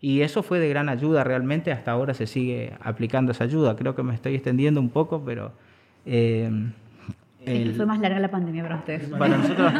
Y 0.00 0.20
eso 0.20 0.42
fue 0.42 0.60
de 0.60 0.68
gran 0.68 0.88
ayuda, 0.88 1.24
realmente 1.24 1.72
hasta 1.72 1.90
ahora 1.90 2.14
se 2.14 2.26
sigue 2.26 2.74
aplicando 2.80 3.32
esa 3.32 3.44
ayuda. 3.44 3.74
Creo 3.74 3.94
que 3.94 4.02
me 4.02 4.14
estoy 4.14 4.34
extendiendo 4.34 4.80
un 4.80 4.90
poco, 4.90 5.24
pero... 5.24 5.52
Eh, 6.06 6.50
fue 7.76 7.86
más 7.86 8.00
larga 8.00 8.18
la 8.20 8.30
pandemia 8.30 8.62
para 8.62 8.76
ustedes. 8.76 9.08
Para 9.18 9.36
nosotros, 9.36 9.72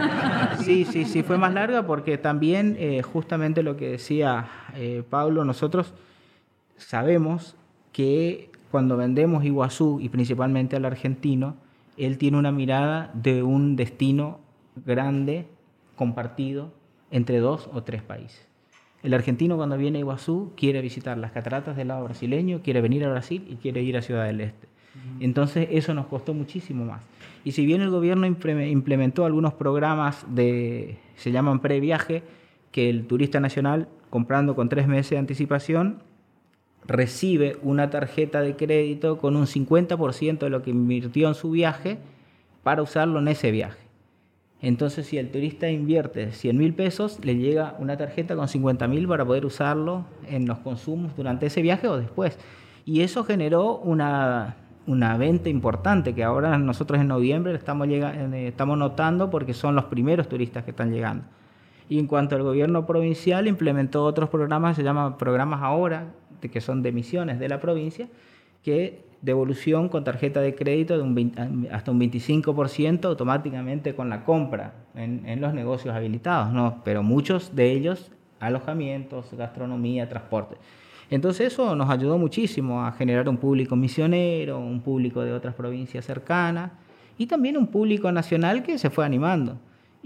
sí, 0.59 0.85
sí, 0.85 1.05
sí, 1.05 1.23
fue 1.23 1.39
más 1.39 1.55
larga 1.55 1.87
porque 1.87 2.19
también, 2.19 2.77
eh, 2.79 3.03
justamente 3.03 3.63
lo 3.63 3.77
que 3.77 3.93
decía 3.93 4.47
eh, 4.75 5.03
Pablo, 5.09 5.45
nosotros 5.45 5.95
sabemos 6.77 7.57
que 7.93 8.51
cuando 8.71 8.97
vendemos 8.97 9.45
Iguazú 9.45 9.99
y 10.01 10.09
principalmente 10.09 10.77
al 10.77 10.85
argentino, 10.85 11.57
él 11.97 12.19
tiene 12.19 12.39
una 12.39 12.53
mirada 12.53 13.11
de 13.15 13.43
un 13.43 13.77
destino 13.77 14.41
grande, 14.85 15.47
compartido 15.97 16.73
entre 17.11 17.39
dos 17.39 17.69
o 17.73 17.83
tres 17.83 18.03
países. 18.03 18.47
El 19.03 19.15
argentino 19.15 19.57
cuando 19.57 19.77
viene 19.77 19.99
a 19.99 20.01
Iguazú 20.01 20.53
quiere 20.57 20.81
visitar 20.81 21.19
las 21.19 21.31
cataratas 21.33 21.77
del 21.77 21.89
lado 21.89 22.05
brasileño, 22.05 22.63
quiere 22.63 22.81
venir 22.81 23.05
a 23.05 23.11
Brasil 23.11 23.47
y 23.49 23.57
quiere 23.57 23.83
ir 23.83 23.97
a 23.97 24.03
Ciudad 24.03 24.25
del 24.25 24.41
Este. 24.41 24.67
Entonces 25.21 25.69
eso 25.71 25.93
nos 25.93 26.07
costó 26.07 26.35
muchísimo 26.35 26.85
más. 26.85 27.03
Y 27.45 27.53
si 27.53 27.67
bien 27.67 27.83
el 27.83 27.91
gobierno 27.91 28.27
implementó 28.27 29.25
algunos 29.25 29.53
programas 29.55 30.25
de, 30.35 30.97
se 31.17 31.33
llaman 31.33 31.61
previaje, 31.61 32.23
que 32.71 32.89
el 32.89 33.07
turista 33.07 33.39
nacional, 33.41 33.89
comprando 34.11 34.57
con 34.57 34.69
tres 34.69 34.89
meses 34.89 35.11
de 35.11 35.19
anticipación, 35.19 36.03
recibe 36.87 37.57
una 37.63 37.91
tarjeta 37.91 38.41
de 38.41 38.57
crédito 38.57 39.19
con 39.19 39.37
un 39.37 39.47
50% 39.47 40.39
de 40.39 40.51
lo 40.51 40.63
que 40.63 40.71
invirtió 40.71 41.29
en 41.29 41.35
su 41.35 41.51
viaje 41.51 41.99
para 42.63 42.83
usarlo 42.83 43.19
en 43.19 43.29
ese 43.29 43.51
viaje. 43.51 43.79
Entonces, 44.61 45.07
si 45.07 45.19
el 45.19 45.31
turista 45.31 45.69
invierte 45.69 46.33
100 46.33 46.57
mil 46.57 46.75
pesos, 46.75 47.19
le 47.23 47.37
llega 47.37 47.77
una 47.79 47.99
tarjeta 47.99 48.35
con 48.35 48.49
50 48.49 48.89
mil 48.89 49.07
para 49.07 49.25
poder 49.25 49.45
usarlo 49.45 50.07
en 50.27 50.47
los 50.47 50.59
consumos 50.59 51.15
durante 51.17 51.47
ese 51.47 51.61
viaje 51.61 51.87
o 51.87 51.99
después. 51.99 52.39
Y 52.87 53.03
eso 53.03 53.25
generó 53.25 53.77
una, 53.77 54.57
una 54.87 55.19
venta 55.19 55.51
importante 55.51 56.15
que 56.15 56.25
ahora 56.25 56.57
nosotros 56.57 56.99
en 57.01 57.09
noviembre 57.09 57.55
estamos, 57.55 57.89
eh, 57.89 58.47
estamos 58.49 58.79
notando 58.79 59.31
porque 59.31 59.53
son 59.53 59.75
los 59.75 59.85
primeros 59.85 60.29
turistas 60.29 60.65
que 60.65 60.71
están 60.71 60.93
llegando. 60.93 61.25
Y 61.89 61.99
en 61.99 62.07
cuanto 62.07 62.35
al 62.35 62.43
gobierno 62.43 62.87
provincial, 62.87 63.47
implementó 63.47 64.05
otros 64.05 64.31
programas, 64.31 64.77
se 64.77 64.83
llaman 64.83 65.19
programas 65.19 65.63
ahora, 65.63 66.07
que 66.41 66.61
son 66.61 66.83
de 66.83 66.93
misiones 66.93 67.39
de 67.39 67.49
la 67.49 67.61
provincia, 67.61 68.09
que 68.63 69.05
devolución 69.23 69.89
con 69.89 70.05
tarjeta 70.05 70.41
de 70.41 70.55
crédito 70.55 70.97
de 70.97 71.03
un 71.03 71.69
hasta 71.73 71.91
un 71.91 72.01
25% 72.01 73.05
automáticamente 73.07 73.95
con 73.95 74.11
la 74.11 74.25
compra 74.25 74.75
en, 74.95 75.27
en, 75.27 75.41
los 75.41 75.55
negocios 75.55 75.95
habilitados, 75.95 76.53
¿no? 76.53 76.83
pero 76.85 77.03
muchos 77.03 77.57
de 77.57 77.73
ellos 77.73 78.11
alojamientos, 78.39 79.33
gastronomía, 79.33 80.09
transporte. 80.09 80.57
Entonces 81.11 81.53
eso 81.53 81.75
nos 81.75 81.91
ayudó 81.91 82.19
muchísimo 82.19 82.85
a 82.85 82.93
generar 82.93 83.29
un 83.29 83.37
público 83.37 83.77
misionero, 83.77 84.59
un 84.59 84.81
público 84.81 85.23
de 85.23 85.33
otras 85.33 85.55
provincias 85.55 86.05
cercanas 86.05 86.73
y 87.17 87.27
también 87.27 87.57
un 87.57 87.67
público 87.67 88.11
nacional 88.13 88.63
que 88.63 88.79
se 88.79 88.91
fue 88.91 89.05
animando. 89.05 89.57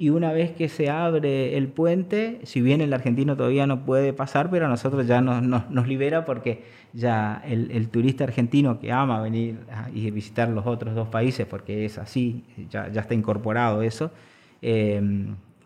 Y 0.00 0.10
una 0.10 0.32
vez 0.32 0.52
que 0.52 0.68
se 0.68 0.90
abre 0.90 1.58
el 1.58 1.66
puente, 1.66 2.38
si 2.44 2.60
bien 2.60 2.80
el 2.80 2.92
argentino 2.92 3.36
todavía 3.36 3.66
no 3.66 3.84
puede 3.84 4.12
pasar, 4.12 4.48
pero 4.48 4.66
a 4.66 4.68
nosotros 4.68 5.08
ya 5.08 5.20
nos, 5.20 5.42
nos, 5.42 5.88
libera 5.88 6.24
porque 6.24 6.62
ya 6.92 7.42
el, 7.44 7.88
turista 7.88 8.22
argentino 8.22 8.78
que 8.78 8.92
ama 8.92 9.20
venir 9.20 9.56
y 9.92 10.08
visitar 10.12 10.50
los 10.50 10.68
otros 10.68 10.94
dos 10.94 11.08
países, 11.08 11.48
porque 11.48 11.84
es 11.84 11.98
así, 11.98 12.44
ya, 12.70 12.86
ya 12.92 13.00
está 13.00 13.14
incorporado 13.14 13.82
eso, 13.82 14.12
eh, 14.62 15.02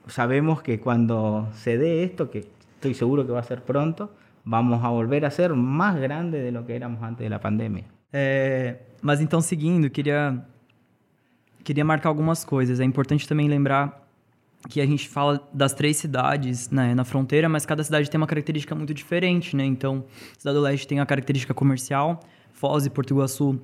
sabemos 0.06 0.62
que 0.62 0.80
cuando 0.80 1.50
se 1.52 1.76
dé 1.76 2.02
esto, 2.02 2.30
que 2.30 2.46
estoy 2.76 2.94
seguro 2.94 3.26
que 3.26 3.32
va 3.32 3.40
a 3.40 3.44
ser 3.44 3.60
pronto, 3.60 4.14
vamos 4.46 4.82
a 4.82 4.88
volver 4.88 5.26
a 5.26 5.30
ser 5.30 5.52
más 5.52 6.00
grande 6.00 6.40
de 6.40 6.52
lo 6.52 6.64
que 6.64 6.74
éramos 6.74 7.02
antes 7.02 7.22
de 7.22 7.28
la 7.28 7.38
pandemia. 7.38 7.84
É, 8.10 8.78
mas 9.02 9.20
então, 9.20 9.42
seguindo, 9.42 9.90
queria, 9.90 10.42
queria 11.62 11.84
marcar 11.84 12.08
algumas 12.08 12.46
coisas. 12.46 12.80
É 12.80 12.84
importante 12.84 13.28
também 13.28 13.46
lembrar 13.46 14.01
que 14.68 14.80
a 14.80 14.86
gente 14.86 15.08
fala 15.08 15.48
das 15.52 15.72
três 15.72 15.96
cidades 15.96 16.70
né, 16.70 16.94
na 16.94 17.04
fronteira, 17.04 17.48
mas 17.48 17.66
cada 17.66 17.82
cidade 17.82 18.08
tem 18.08 18.18
uma 18.18 18.26
característica 18.26 18.74
muito 18.74 18.94
diferente, 18.94 19.56
né? 19.56 19.64
Então, 19.64 20.04
Cidade 20.38 20.56
do 20.56 20.62
Leste 20.62 20.86
tem 20.86 21.00
a 21.00 21.06
característica 21.06 21.52
comercial, 21.52 22.20
Foz 22.52 22.86
e 22.86 22.90
Porto 22.90 23.10
Iguaçu 23.10 23.60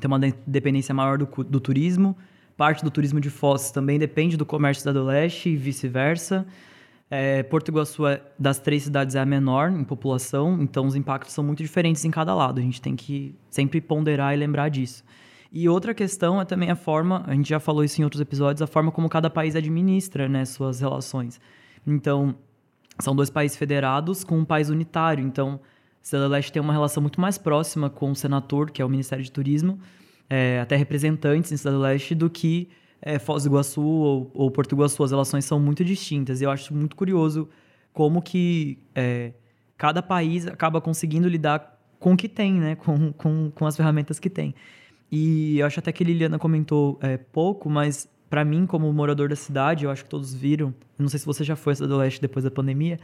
tem 0.00 0.08
uma 0.08 0.18
dependência 0.46 0.94
maior 0.94 1.18
do, 1.18 1.26
do 1.44 1.60
turismo, 1.60 2.16
parte 2.56 2.82
do 2.82 2.90
turismo 2.90 3.20
de 3.20 3.28
Foz 3.28 3.70
também 3.70 3.98
depende 3.98 4.36
do 4.36 4.46
comércio 4.46 4.84
da 4.84 4.92
do 4.92 5.04
Leste 5.04 5.50
e 5.50 5.56
vice-versa. 5.56 6.46
É, 7.10 7.42
Porto 7.42 7.68
Iguaçu, 7.68 8.06
é, 8.06 8.22
das 8.38 8.58
três 8.58 8.84
cidades, 8.84 9.14
é 9.14 9.20
a 9.20 9.26
menor 9.26 9.70
em 9.70 9.84
população, 9.84 10.62
então 10.62 10.86
os 10.86 10.96
impactos 10.96 11.34
são 11.34 11.44
muito 11.44 11.62
diferentes 11.62 12.02
em 12.06 12.10
cada 12.10 12.34
lado. 12.34 12.58
A 12.58 12.62
gente 12.62 12.80
tem 12.80 12.96
que 12.96 13.34
sempre 13.50 13.82
ponderar 13.82 14.32
e 14.32 14.36
lembrar 14.38 14.70
disso. 14.70 15.04
E 15.54 15.68
outra 15.68 15.92
questão 15.92 16.40
é 16.40 16.46
também 16.46 16.70
a 16.70 16.74
forma, 16.74 17.22
a 17.26 17.34
gente 17.34 17.50
já 17.50 17.60
falou 17.60 17.84
isso 17.84 18.00
em 18.00 18.04
outros 18.04 18.22
episódios, 18.22 18.62
a 18.62 18.66
forma 18.66 18.90
como 18.90 19.06
cada 19.06 19.28
país 19.28 19.54
administra 19.54 20.26
né, 20.26 20.46
suas 20.46 20.80
relações. 20.80 21.38
Então, 21.86 22.34
são 22.98 23.14
dois 23.14 23.28
países 23.28 23.54
federados 23.56 24.24
com 24.24 24.38
um 24.38 24.46
país 24.46 24.70
unitário. 24.70 25.22
Então, 25.22 25.60
Cidade 26.00 26.30
Leste 26.30 26.52
tem 26.52 26.62
uma 26.62 26.72
relação 26.72 27.02
muito 27.02 27.20
mais 27.20 27.36
próxima 27.36 27.90
com 27.90 28.10
o 28.10 28.16
Senator, 28.16 28.72
que 28.72 28.80
é 28.80 28.84
o 28.84 28.88
Ministério 28.88 29.22
de 29.22 29.30
Turismo, 29.30 29.78
é, 30.30 30.58
até 30.58 30.74
representantes 30.74 31.52
em 31.52 31.56
Cidade 31.58 31.76
Leste, 31.76 32.14
do 32.14 32.30
que 32.30 32.70
é, 33.02 33.18
Foz 33.18 33.42
do 33.42 33.50
Iguaçu 33.50 33.82
ou, 33.82 34.30
ou 34.32 34.50
Porto 34.50 34.74
Iguaçu. 34.74 35.04
As 35.04 35.10
relações 35.10 35.44
são 35.44 35.60
muito 35.60 35.84
distintas. 35.84 36.40
E 36.40 36.44
eu 36.44 36.50
acho 36.50 36.72
muito 36.72 36.96
curioso 36.96 37.46
como 37.92 38.22
que 38.22 38.78
é, 38.94 39.32
cada 39.76 40.02
país 40.02 40.46
acaba 40.46 40.80
conseguindo 40.80 41.28
lidar 41.28 41.78
com 42.00 42.14
o 42.14 42.16
que 42.16 42.28
tem, 42.28 42.54
né? 42.54 42.74
Com, 42.74 43.12
com, 43.12 43.52
com 43.54 43.66
as 43.66 43.76
ferramentas 43.76 44.18
que 44.18 44.30
tem. 44.30 44.54
E 45.14 45.58
eu 45.58 45.66
acho 45.66 45.78
até 45.78 45.92
que 45.92 46.02
Liliana 46.02 46.38
comentou 46.38 46.98
é, 47.02 47.18
pouco, 47.18 47.68
mas 47.68 48.08
para 48.30 48.46
mim, 48.46 48.64
como 48.64 48.90
morador 48.94 49.28
da 49.28 49.36
cidade, 49.36 49.84
eu 49.84 49.90
acho 49.90 50.04
que 50.04 50.08
todos 50.08 50.32
viram. 50.32 50.72
Não 50.98 51.06
sei 51.06 51.20
se 51.20 51.26
você 51.26 51.44
já 51.44 51.54
foi 51.54 51.74
a 51.74 51.76
Cidade 51.76 51.92
do 51.92 51.98
Leste 51.98 52.18
depois 52.18 52.44
da 52.44 52.50
pandemia, 52.50 52.98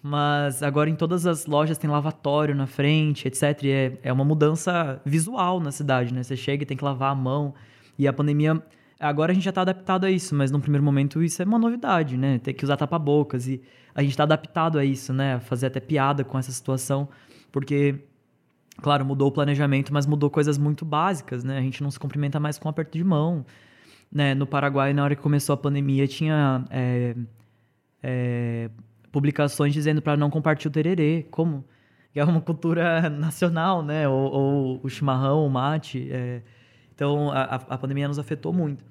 mas 0.00 0.62
agora 0.62 0.88
em 0.88 0.94
todas 0.94 1.26
as 1.26 1.46
lojas 1.46 1.76
tem 1.76 1.90
lavatório 1.90 2.54
na 2.54 2.68
frente, 2.68 3.26
etc. 3.26 3.64
E 3.64 3.70
é, 3.70 3.98
é 4.04 4.12
uma 4.12 4.24
mudança 4.24 5.02
visual 5.04 5.58
na 5.58 5.72
cidade, 5.72 6.14
né? 6.14 6.22
Você 6.22 6.36
chega 6.36 6.62
e 6.62 6.66
tem 6.66 6.76
que 6.76 6.84
lavar 6.84 7.10
a 7.10 7.14
mão. 7.16 7.52
E 7.98 8.06
a 8.06 8.12
pandemia. 8.12 8.62
Agora 9.00 9.32
a 9.32 9.34
gente 9.34 9.42
já 9.42 9.50
está 9.50 9.62
adaptado 9.62 10.04
a 10.04 10.10
isso, 10.12 10.36
mas 10.36 10.52
no 10.52 10.60
primeiro 10.60 10.84
momento 10.84 11.20
isso 11.24 11.42
é 11.42 11.44
uma 11.44 11.58
novidade, 11.58 12.16
né? 12.16 12.38
Ter 12.38 12.52
que 12.52 12.62
usar 12.62 12.76
tapa-bocas. 12.76 13.48
E 13.48 13.60
a 13.92 14.00
gente 14.02 14.12
está 14.12 14.22
adaptado 14.22 14.78
a 14.78 14.84
isso, 14.84 15.12
né? 15.12 15.40
Fazer 15.40 15.66
até 15.66 15.80
piada 15.80 16.22
com 16.22 16.38
essa 16.38 16.52
situação, 16.52 17.08
porque 17.50 17.96
Claro, 18.80 19.04
mudou 19.04 19.28
o 19.28 19.32
planejamento, 19.32 19.92
mas 19.92 20.06
mudou 20.06 20.30
coisas 20.30 20.56
muito 20.56 20.84
básicas, 20.84 21.42
né? 21.42 21.58
A 21.58 21.60
gente 21.60 21.82
não 21.82 21.90
se 21.90 21.98
cumprimenta 21.98 22.38
mais 22.38 22.58
com 22.58 22.68
um 22.68 22.70
aperto 22.70 22.96
de 22.96 23.02
mão. 23.02 23.44
Né? 24.10 24.34
No 24.34 24.46
Paraguai, 24.46 24.92
na 24.92 25.04
hora 25.04 25.16
que 25.16 25.22
começou 25.22 25.54
a 25.54 25.56
pandemia, 25.56 26.06
tinha 26.06 26.64
é, 26.70 27.14
é, 28.02 28.70
publicações 29.10 29.72
dizendo 29.72 30.00
para 30.00 30.16
não 30.16 30.30
compartilhar 30.30 30.70
o 30.70 30.72
tererê. 30.72 31.26
Como? 31.30 31.64
Que 32.12 32.20
é 32.20 32.24
uma 32.24 32.40
cultura 32.40 33.08
nacional, 33.10 33.82
né? 33.82 34.08
Ou, 34.08 34.32
ou 34.32 34.80
o 34.82 34.88
chimarrão, 34.88 35.44
o 35.44 35.50
mate. 35.50 36.08
É... 36.10 36.42
Então, 36.94 37.30
a, 37.30 37.42
a 37.54 37.78
pandemia 37.78 38.08
nos 38.08 38.18
afetou 38.18 38.52
muito. 38.52 38.84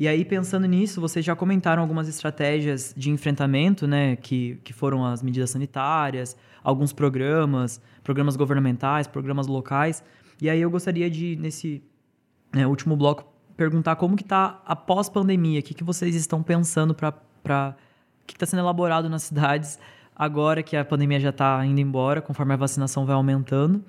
E 0.00 0.08
aí, 0.08 0.24
pensando 0.24 0.66
nisso, 0.66 0.98
vocês 0.98 1.22
já 1.22 1.36
comentaram 1.36 1.82
algumas 1.82 2.08
estratégias 2.08 2.94
de 2.96 3.10
enfrentamento, 3.10 3.86
né? 3.86 4.16
Que, 4.16 4.58
que 4.64 4.72
foram 4.72 5.04
as 5.04 5.22
medidas 5.22 5.50
sanitárias, 5.50 6.34
alguns 6.64 6.90
programas, 6.90 7.82
programas 8.02 8.34
governamentais, 8.34 9.06
programas 9.06 9.46
locais. 9.46 10.02
E 10.40 10.48
aí 10.48 10.58
eu 10.58 10.70
gostaria 10.70 11.10
de, 11.10 11.36
nesse 11.36 11.82
né, 12.50 12.66
último 12.66 12.96
bloco, 12.96 13.30
perguntar 13.58 13.94
como 13.96 14.16
que 14.16 14.22
está 14.22 14.62
após 14.64 15.10
pandemia, 15.10 15.60
o 15.60 15.62
que, 15.62 15.74
que 15.74 15.84
vocês 15.84 16.14
estão 16.14 16.42
pensando 16.42 16.94
para... 16.94 17.76
O 18.22 18.26
que 18.26 18.32
está 18.32 18.46
sendo 18.46 18.60
elaborado 18.60 19.06
nas 19.06 19.24
cidades 19.28 19.78
agora 20.16 20.62
que 20.62 20.78
a 20.78 20.84
pandemia 20.84 21.20
já 21.20 21.28
está 21.28 21.62
indo 21.66 21.78
embora, 21.78 22.22
conforme 22.22 22.54
a 22.54 22.56
vacinação 22.56 23.04
vai 23.04 23.14
aumentando. 23.14 23.84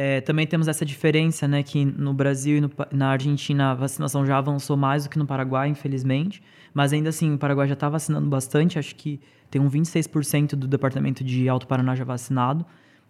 É, 0.00 0.20
também 0.20 0.46
temos 0.46 0.68
essa 0.68 0.86
diferença, 0.86 1.48
né, 1.48 1.60
que 1.60 1.84
no 1.84 2.14
Brasil 2.14 2.58
e 2.58 2.60
no, 2.60 2.70
na 2.92 3.08
Argentina 3.08 3.72
a 3.72 3.74
vacinação 3.74 4.24
já 4.24 4.38
avançou 4.38 4.76
mais 4.76 5.02
do 5.02 5.10
que 5.10 5.18
no 5.18 5.26
Paraguai, 5.26 5.68
infelizmente. 5.68 6.40
Mas 6.72 6.92
ainda 6.92 7.08
assim, 7.08 7.34
o 7.34 7.36
Paraguai 7.36 7.66
já 7.66 7.74
está 7.74 7.88
vacinando 7.88 8.28
bastante. 8.28 8.78
Acho 8.78 8.94
que 8.94 9.20
tem 9.50 9.60
um 9.60 9.68
26% 9.68 10.50
do 10.50 10.68
departamento 10.68 11.24
de 11.24 11.48
Alto 11.48 11.66
Paraná 11.66 11.96
já 11.96 12.04
vacinado, 12.04 12.64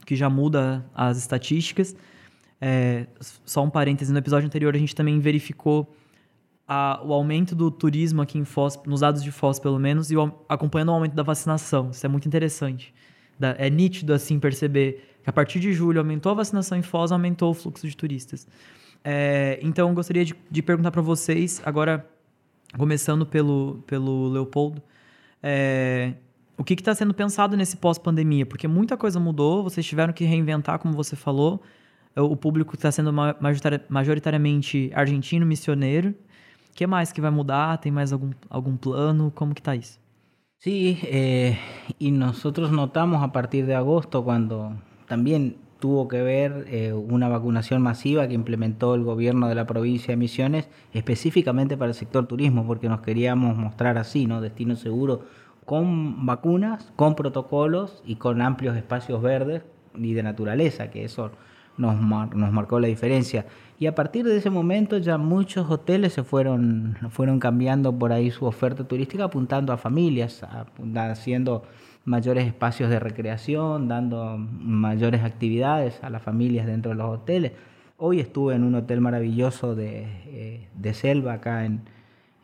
que 0.07 0.17
já 0.17 0.31
muda 0.31 0.83
as 0.95 1.19
estatísticas. 1.19 1.95
É, 2.59 3.07
só 3.21 3.63
um 3.63 3.69
parêntese, 3.69 4.11
no 4.11 4.19
episódio 4.19 4.47
anterior 4.47 4.75
a 4.75 4.79
gente 4.79 4.95
também 4.95 5.21
verificou 5.21 5.95
a, 6.67 7.03
o 7.05 7.13
aumento 7.13 7.55
do 7.55 7.71
turismo 7.71 8.23
aqui 8.23 8.39
em 8.39 8.47
Foz, 8.47 8.81
nos 8.87 9.01
dados 9.01 9.23
de 9.23 9.31
Foz 9.31 9.59
pelo 9.59 9.79
menos, 9.79 10.11
e 10.11 10.17
o, 10.17 10.33
acompanhando 10.49 10.89
o 10.89 10.93
aumento 10.93 11.15
da 11.15 11.23
vacinação. 11.23 11.91
Isso 11.91 12.07
é 12.07 12.09
muito 12.09 12.27
interessante. 12.27 12.95
Da, 13.39 13.55
é 13.59 13.69
nítido 13.69 14.15
assim 14.15 14.41
perceber 14.41 15.18
a 15.29 15.33
partir 15.33 15.61
de 15.61 15.75
julho 15.75 16.01
aumentou 16.01 16.33
a 16.33 16.37
vacinação 16.37 16.79
em 16.79 16.81
Foz, 16.81 17.13
aumentou 17.13 17.51
o 17.51 17.55
fluxo 17.55 17.87
de 17.87 17.95
turistas. 17.95 18.49
É, 19.05 19.59
então, 19.63 19.93
gostaria 19.93 20.25
de, 20.25 20.35
de 20.51 20.63
perguntar 20.63 20.91
para 20.91 21.03
vocês, 21.03 21.61
agora 21.67 22.09
começando 22.79 23.27
pelo, 23.27 23.85
pelo 23.87 24.31
Leopoldo, 24.31 24.83
é, 25.43 26.15
o 26.57 26.65
que 26.65 26.73
está 26.73 26.95
sendo 26.95 27.13
pensado 27.13 27.59
nesse 27.59 27.77
pós-pandemia? 27.77 28.47
Porque 28.47 28.67
muita 28.67 28.97
coisa 28.97 29.21
mudou, 29.21 29.63
vocês 29.63 29.85
tiveram 29.85 30.15
que 30.15 30.25
reinventar, 30.25 30.79
como 30.79 30.95
você 30.95 31.15
falou. 31.15 31.61
O 32.17 32.35
público 32.35 32.75
está 32.75 32.91
sendo 32.91 33.13
majoritariamente 33.13 34.91
argentino, 34.95 35.45
missioneiro. 35.45 36.15
O 36.71 36.75
que 36.75 36.87
mais 36.87 37.13
que 37.13 37.21
vai 37.21 37.31
mudar? 37.31 37.77
Tem 37.77 37.93
mais 37.93 38.15
algum, 38.15 38.31
algum 38.49 38.79
plano? 38.79 39.31
Como 39.35 39.55
que 39.55 39.61
está 39.61 39.77
isso? 39.77 40.01
Sí, 40.59 40.99
eh, 41.05 41.59
y 42.01 42.11
nosotros 42.11 42.73
notamos 42.73 43.23
a 43.23 43.29
partir 43.29 43.67
de 43.67 43.75
agosto, 43.75 44.25
cuando 44.25 44.88
también 45.09 45.57
tuvo 45.79 46.09
que 46.09 46.23
ver 46.23 46.67
eh, 46.69 46.93
una 46.93 47.29
vacunación 47.29 47.83
masiva 47.83 48.27
que 48.27 48.35
implementó 48.35 48.95
el 48.95 49.05
gobierno 49.05 49.49
de 49.49 49.55
la 49.55 49.67
provincia 49.67 50.13
de 50.13 50.17
Misiones 50.17 50.69
específicamente 50.93 51.77
para 51.77 51.91
el 51.91 51.95
sector 51.95 52.27
turismo, 52.27 52.67
porque 52.67 52.89
nos 52.89 53.01
queríamos 53.01 53.57
mostrar 53.57 53.97
así, 53.99 54.27
¿no? 54.27 54.41
Destino 54.41 54.77
seguro 54.77 55.23
con 55.65 56.25
vacunas, 56.25 56.93
con 56.97 57.15
protocolos 57.15 58.03
y 58.07 58.17
con 58.17 58.41
amplios 58.41 58.77
espacios 58.77 59.21
verdes 59.21 59.63
y 59.95 60.15
de 60.15 60.23
naturaleza, 60.23 60.91
que 60.91 61.05
eso 61.05 61.31
nos, 61.77 62.01
nos 62.01 62.53
marcó 62.53 62.81
la 62.81 62.89
diferencia. 62.89 63.47
Y 63.79 63.87
a 63.87 63.95
partir 63.95 64.25
de 64.25 64.37
ese 64.37 64.51
momento 64.51 64.99
ya 64.99 65.19
muchos 65.19 65.71
hoteles 65.71 66.15
se 66.15 66.25
fueron, 66.25 66.97
fueron 67.11 67.39
cambiando 67.39 67.97
por 67.97 68.13
ahí 68.13 68.31
su 68.31 68.47
oferta 68.47 68.85
turística 68.85 69.25
apuntando 69.25 69.73
a 69.73 69.77
familias, 69.77 70.43
haciendo 70.97 71.65
mayores 72.09 72.47
espacios 72.47 72.89
de 72.91 72.99
recreación, 72.99 73.87
dando 73.87 74.39
mayores 74.39 75.23
actividades 75.23 76.03
a 76.03 76.11
las 76.11 76.23
familias 76.23 76.67
dentro 76.67 76.91
de 76.91 76.97
los 76.97 77.11
hoteles. 77.11 77.53
Hoy 77.99 78.21
estuve 78.21 78.55
en 78.55 78.65
un 78.65 78.75
hotel 78.75 79.01
maravilloso 79.01 79.75
de, 79.75 80.07
eh, 80.27 80.69
de 80.75 80.95
selva 80.95 81.35
acá 81.35 81.67
en, 81.67 81.83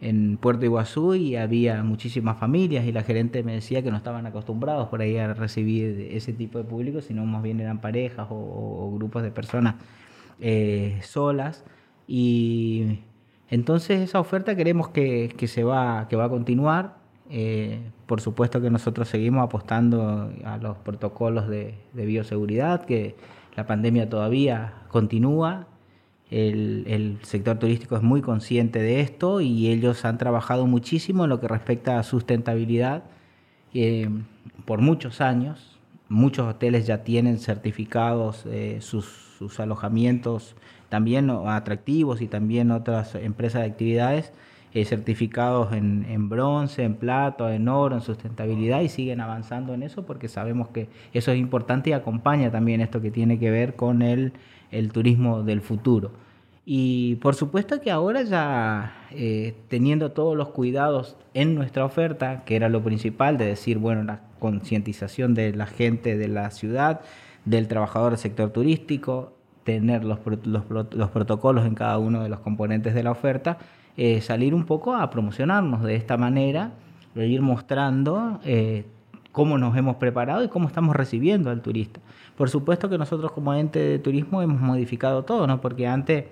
en 0.00 0.36
Puerto 0.36 0.66
Iguazú 0.66 1.14
y 1.14 1.36
había 1.36 1.82
muchísimas 1.82 2.38
familias 2.38 2.84
y 2.84 2.92
la 2.92 3.02
gerente 3.02 3.42
me 3.42 3.54
decía 3.54 3.82
que 3.82 3.90
no 3.90 3.96
estaban 3.96 4.26
acostumbrados 4.26 4.88
por 4.88 5.00
ahí 5.00 5.16
a 5.16 5.32
recibir 5.32 6.08
ese 6.10 6.34
tipo 6.34 6.58
de 6.58 6.64
público, 6.64 7.00
sino 7.00 7.24
más 7.24 7.42
bien 7.42 7.58
eran 7.60 7.80
parejas 7.80 8.26
o, 8.30 8.92
grupos 8.94 9.22
de 9.22 9.30
personas 9.30 9.76
eh, 10.40 10.98
solas. 11.02 11.64
Y 12.06 12.98
entonces 13.48 14.00
esa 14.02 14.20
oferta 14.20 14.56
queremos 14.56 14.88
que, 14.88 15.32
que, 15.38 15.48
se 15.48 15.64
va, 15.64 16.06
que 16.08 16.16
va 16.16 16.26
a 16.26 16.28
continuar. 16.28 17.03
Eh, 17.30 17.80
por 18.06 18.20
supuesto 18.20 18.60
que 18.60 18.70
nosotros 18.70 19.08
seguimos 19.08 19.44
apostando 19.44 20.30
a 20.44 20.58
los 20.58 20.76
protocolos 20.78 21.48
de, 21.48 21.74
bioseguridad, 21.92 22.84
que 22.84 23.16
la 23.56 23.66
pandemia 23.66 24.08
todavía 24.08 24.74
continúa 24.88 25.66
el, 26.30 27.18
sector 27.22 27.58
turístico 27.58 27.96
es 27.96 28.02
muy 28.02 28.20
consciente 28.20 28.80
de 28.80 29.00
esto 29.00 29.40
y 29.40 29.68
ellos 29.68 30.04
han 30.04 30.18
trabajado 30.18 30.66
muchísimo 30.66 31.24
en 31.24 31.30
lo 31.30 31.40
que 31.40 31.48
respecta 31.48 31.98
a 31.98 32.02
sustentabilidad 32.02 33.04
eh, 33.72 34.08
por 34.64 34.80
muchos 34.80 35.20
años. 35.20 35.78
Muchos 36.08 36.46
hoteles 36.48 36.86
ya 36.86 37.04
tienen 37.04 37.38
certificados 37.38 38.44
eh, 38.46 38.78
sus, 38.80 39.22
alojamientos 39.58 40.56
también 40.88 41.28
atractivos 41.30 42.22
y 42.22 42.28
también 42.28 42.70
otras 42.70 43.14
empresas 43.14 43.62
de 43.62 43.68
actividades 43.68 44.32
eh, 44.74 44.84
certificados 44.84 45.72
en, 45.72 46.28
bronce, 46.28 46.82
en 46.82 46.96
plata, 46.96 47.54
en 47.54 47.68
oro, 47.68 47.94
en 47.94 48.02
sustentabilidad 48.02 48.80
y 48.80 48.88
siguen 48.88 49.20
avanzando 49.20 49.72
en 49.72 49.84
eso 49.84 50.04
porque 50.04 50.28
sabemos 50.28 50.68
que 50.68 50.88
eso 51.12 51.30
es 51.30 51.38
importante 51.38 51.90
y 51.90 51.92
acompaña 51.92 52.50
también 52.50 52.80
esto 52.80 53.00
que 53.00 53.12
tiene 53.12 53.38
que 53.38 53.50
ver 53.50 53.76
con 53.76 54.02
el, 54.02 54.32
turismo 54.92 55.44
del 55.44 55.60
futuro. 55.60 56.10
Y 56.66 57.16
por 57.16 57.36
supuesto 57.36 57.80
que 57.80 57.92
ahora 57.92 58.22
ya 58.22 59.06
eh, 59.12 59.54
teniendo 59.68 60.10
todos 60.10 60.36
los 60.36 60.48
cuidados 60.48 61.16
en 61.34 61.54
nuestra 61.54 61.84
oferta, 61.84 62.42
que 62.44 62.56
era 62.56 62.68
lo 62.68 62.82
principal 62.82 63.38
de 63.38 63.46
decir, 63.46 63.78
bueno, 63.78 64.02
la 64.02 64.22
concientización 64.40 65.34
de 65.34 65.54
la 65.54 65.66
gente 65.66 66.16
de 66.16 66.26
la 66.26 66.50
ciudad, 66.50 67.02
del 67.44 67.68
trabajador 67.68 68.12
del 68.12 68.18
sector 68.18 68.50
turístico, 68.50 69.34
tener 69.64 70.04
los, 70.04 70.18
los, 70.44 71.10
protocolos 71.10 71.66
en 71.66 71.74
cada 71.74 71.98
uno 71.98 72.22
de 72.22 72.28
los 72.28 72.40
componentes 72.40 72.94
de 72.94 73.02
la 73.02 73.10
oferta, 73.10 73.58
eh, 73.96 74.20
salir 74.20 74.54
un 74.54 74.64
poco 74.64 74.94
a 74.94 75.10
promocionarnos 75.10 75.82
de 75.82 75.96
esta 75.96 76.16
manera 76.16 76.72
de 77.14 77.28
ir 77.28 77.42
mostrando 77.42 78.40
eh, 78.44 78.84
cómo 79.30 79.58
nos 79.58 79.76
hemos 79.76 79.96
preparado 79.96 80.44
y 80.44 80.48
cómo 80.48 80.68
estamos 80.68 80.96
recibiendo 80.96 81.50
al 81.50 81.62
turista. 81.62 82.00
Por 82.36 82.50
supuesto 82.50 82.88
que 82.88 82.98
nosotros 82.98 83.32
como 83.32 83.54
ente 83.54 83.78
de 83.78 83.98
turismo 83.98 84.42
hemos 84.42 84.60
modificado 84.60 85.22
todo, 85.24 85.46
¿no? 85.46 85.60
Porque 85.60 85.86
antes 85.86 86.24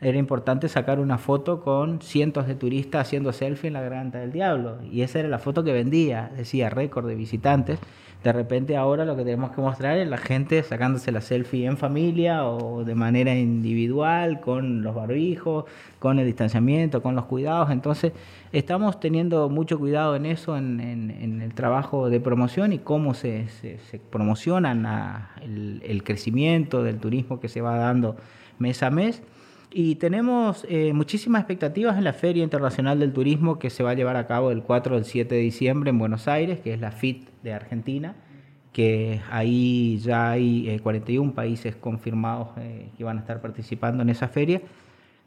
era 0.00 0.18
importante 0.18 0.68
sacar 0.68 0.98
una 0.98 1.18
foto 1.18 1.60
con 1.62 2.00
cientos 2.02 2.46
de 2.46 2.54
turistas 2.54 3.06
haciendo 3.06 3.32
selfie 3.32 3.68
en 3.68 3.74
la 3.74 3.80
Garganta 3.80 4.18
del 4.18 4.32
Diablo. 4.32 4.78
Y 4.90 5.02
esa 5.02 5.20
era 5.20 5.28
la 5.28 5.38
foto 5.38 5.64
que 5.64 5.72
vendía, 5.72 6.30
decía 6.36 6.68
récord 6.68 7.06
de 7.06 7.14
visitantes. 7.14 7.78
De 8.24 8.32
repente 8.32 8.74
ahora 8.76 9.04
lo 9.04 9.16
que 9.16 9.22
tenemos 9.24 9.50
que 9.52 9.60
mostrar 9.60 9.98
es 9.98 10.08
la 10.08 10.16
gente 10.16 10.62
sacándose 10.62 11.12
la 11.12 11.20
selfie 11.20 11.66
en 11.66 11.76
familia 11.76 12.46
o 12.46 12.82
de 12.82 12.94
manera 12.94 13.34
individual, 13.34 14.40
con 14.40 14.82
los 14.82 14.94
barbijos, 14.94 15.66
con 15.98 16.18
el 16.18 16.24
distanciamiento, 16.24 17.02
con 17.02 17.14
los 17.14 17.26
cuidados. 17.26 17.70
Entonces 17.70 18.12
estamos 18.50 18.98
teniendo 18.98 19.50
mucho 19.50 19.78
cuidado 19.78 20.16
en 20.16 20.24
eso, 20.24 20.56
en, 20.56 21.40
el 21.42 21.52
trabajo 21.52 22.08
de 22.08 22.18
promoción 22.18 22.72
y 22.72 22.78
cómo 22.78 23.12
se, 23.12 23.48
se, 23.48 23.78
promocionan 24.10 24.86
el, 25.42 25.82
el 25.84 26.02
crecimiento 26.02 26.82
del 26.82 26.98
turismo 26.98 27.40
que 27.40 27.48
se 27.48 27.60
va 27.60 27.76
dando 27.76 28.16
mes 28.58 28.82
a 28.82 28.88
mes. 28.90 29.22
Y 29.76 29.96
tenemos 29.96 30.64
eh, 30.68 30.92
muchísimas 30.92 31.40
expectativas 31.40 31.98
en 31.98 32.04
la 32.04 32.12
Feria 32.12 32.44
Internacional 32.44 33.00
del 33.00 33.12
Turismo 33.12 33.58
que 33.58 33.70
se 33.70 33.82
va 33.82 33.90
a 33.90 33.94
llevar 33.94 34.14
a 34.14 34.28
cabo 34.28 34.50
del 34.50 34.62
4 34.62 34.94
al 34.94 35.04
7 35.04 35.34
de 35.34 35.40
diciembre 35.40 35.90
en 35.90 35.98
Buenos 35.98 36.28
Aires, 36.28 36.60
que 36.60 36.72
es 36.72 36.80
la 36.80 36.92
FIT 36.92 37.28
de 37.42 37.52
Argentina, 37.52 38.14
que 38.72 39.20
ahí 39.32 39.98
ya 39.98 40.30
hay 40.30 40.78
41 40.80 41.28
eh, 41.28 41.34
países 41.34 41.74
confirmados 41.74 42.50
eh, 42.58 42.90
que 42.96 43.02
van 43.02 43.16
a 43.16 43.20
estar 43.22 43.40
participando 43.40 44.04
en 44.04 44.10
esa 44.10 44.28
feria. 44.28 44.62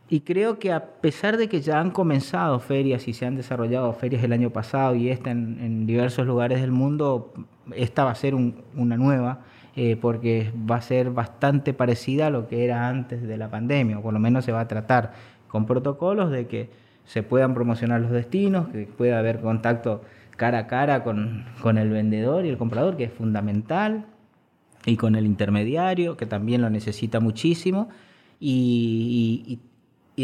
Y 0.08 0.22
creo 0.22 0.60
que 0.60 0.72
a 0.72 0.82
pesar 1.02 1.36
de 1.36 1.50
que 1.50 1.60
ya 1.60 1.82
han 1.82 1.92
comenzado 1.92 2.58
ferias 2.62 3.06
y 3.10 3.12
se 3.14 3.26
han 3.26 3.36
desarrollado 3.36 3.92
ferias 3.92 4.24
el 4.24 4.32
año 4.32 4.52
pasado 4.52 4.96
y 4.96 5.10
esta 5.10 5.30
en, 5.30 5.86
diversos 5.86 6.26
lugares 6.26 6.62
del 6.62 6.72
mundo, 6.72 7.34
esta 7.76 8.06
va 8.06 8.12
a 8.12 8.16
ser 8.16 8.34
una 8.34 8.96
nueva 8.96 9.42
eh, 9.80 9.96
porque 9.96 10.52
va 10.70 10.78
a 10.78 10.82
ser 10.82 11.12
bastante 11.12 11.72
parecida 11.72 12.28
a 12.28 12.30
lo 12.32 12.48
que 12.48 12.66
era 12.66 12.90
antes 12.90 13.22
de 13.22 13.38
la 13.38 13.52
pandemia, 13.52 14.00
o 14.00 14.02
por 14.02 14.12
lo 14.12 14.18
menos 14.18 14.44
se 14.44 14.52
va 14.52 14.62
a 14.62 14.68
tratar 14.68 15.14
con 15.48 15.68
protocolos 15.68 16.32
de 16.32 16.48
que 16.48 16.72
se 17.06 17.22
puedan 17.22 17.54
promocionar 17.54 18.02
los 18.02 18.10
destinos, 18.10 18.70
que 18.70 18.88
pueda 18.88 19.20
haber 19.20 19.40
contacto 19.40 20.02
cara 20.36 20.58
a 20.58 20.68
cara 20.68 21.04
con, 21.04 21.46
con 21.62 21.78
el 21.78 21.92
vendedor 21.92 22.44
y 22.44 22.50
el 22.50 22.58
comprador, 22.58 22.98
que 22.98 23.04
es 23.04 23.14
fundamental, 23.14 24.08
y 24.84 24.98
con 24.98 25.16
el 25.16 25.28
intermediario, 25.28 26.18
que 26.18 26.26
también 26.26 26.64
lo 26.64 26.72
necesita 26.72 27.20
muchísimo, 27.20 27.90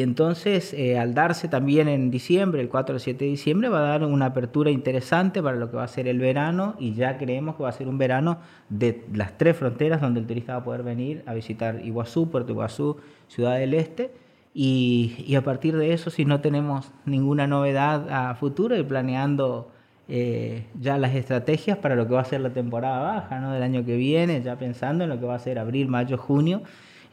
entonces, 0.01 0.73
eh, 0.73 0.97
al 0.97 1.13
darse 1.13 1.47
también 1.47 1.87
en 1.87 2.09
diciembre, 2.09 2.61
el 2.61 2.69
4 2.69 2.95
o 2.95 2.99
7 2.99 3.25
de 3.25 3.29
diciembre, 3.29 3.69
va 3.69 3.77
a 3.77 3.99
dar 3.99 4.03
una 4.03 4.25
apertura 4.25 4.71
interesante 4.71 5.43
para 5.43 5.55
lo 5.55 5.69
que 5.69 5.77
va 5.77 5.83
a 5.83 5.87
ser 5.87 6.07
el 6.07 6.17
verano 6.17 6.75
y 6.79 6.95
ya 6.95 7.19
creemos 7.19 7.55
que 7.55 7.63
va 7.63 7.69
a 7.69 7.73
ser 7.73 7.87
un 7.87 7.99
verano 7.99 8.39
de 8.69 9.05
las 9.13 9.37
tres 9.37 9.55
fronteras 9.55 10.01
donde 10.01 10.19
el 10.19 10.25
turista 10.25 10.53
va 10.53 10.61
a 10.61 10.63
poder 10.63 10.81
venir 10.81 11.21
a 11.27 11.35
visitar 11.35 11.79
Iguazú, 11.85 12.31
Puerto 12.31 12.53
Iguazú, 12.53 12.97
Ciudad 13.27 13.59
del 13.59 13.75
Este. 13.75 14.09
Y, 14.55 15.25
y 15.27 15.35
a 15.35 15.43
partir 15.43 15.77
de 15.77 15.93
eso, 15.93 16.09
si 16.09 16.25
no 16.25 16.41
tenemos 16.41 16.91
ninguna 17.05 17.45
novedad 17.45 18.09
a 18.09 18.33
futuro 18.33 18.75
y 18.75 18.81
planeando 18.81 19.69
eh, 20.07 20.65
ya 20.79 20.97
las 20.97 21.13
estrategias 21.13 21.77
para 21.77 21.95
lo 21.95 22.07
que 22.07 22.15
va 22.15 22.21
a 22.21 22.25
ser 22.25 22.41
la 22.41 22.49
temporada 22.49 22.99
baja 22.99 23.39
¿no? 23.39 23.51
del 23.51 23.61
año 23.61 23.85
que 23.85 23.95
viene, 23.95 24.41
ya 24.41 24.57
pensando 24.57 25.03
en 25.03 25.11
lo 25.11 25.19
que 25.19 25.27
va 25.27 25.35
a 25.35 25.39
ser 25.39 25.59
abril, 25.59 25.87
mayo, 25.87 26.17
junio 26.17 26.63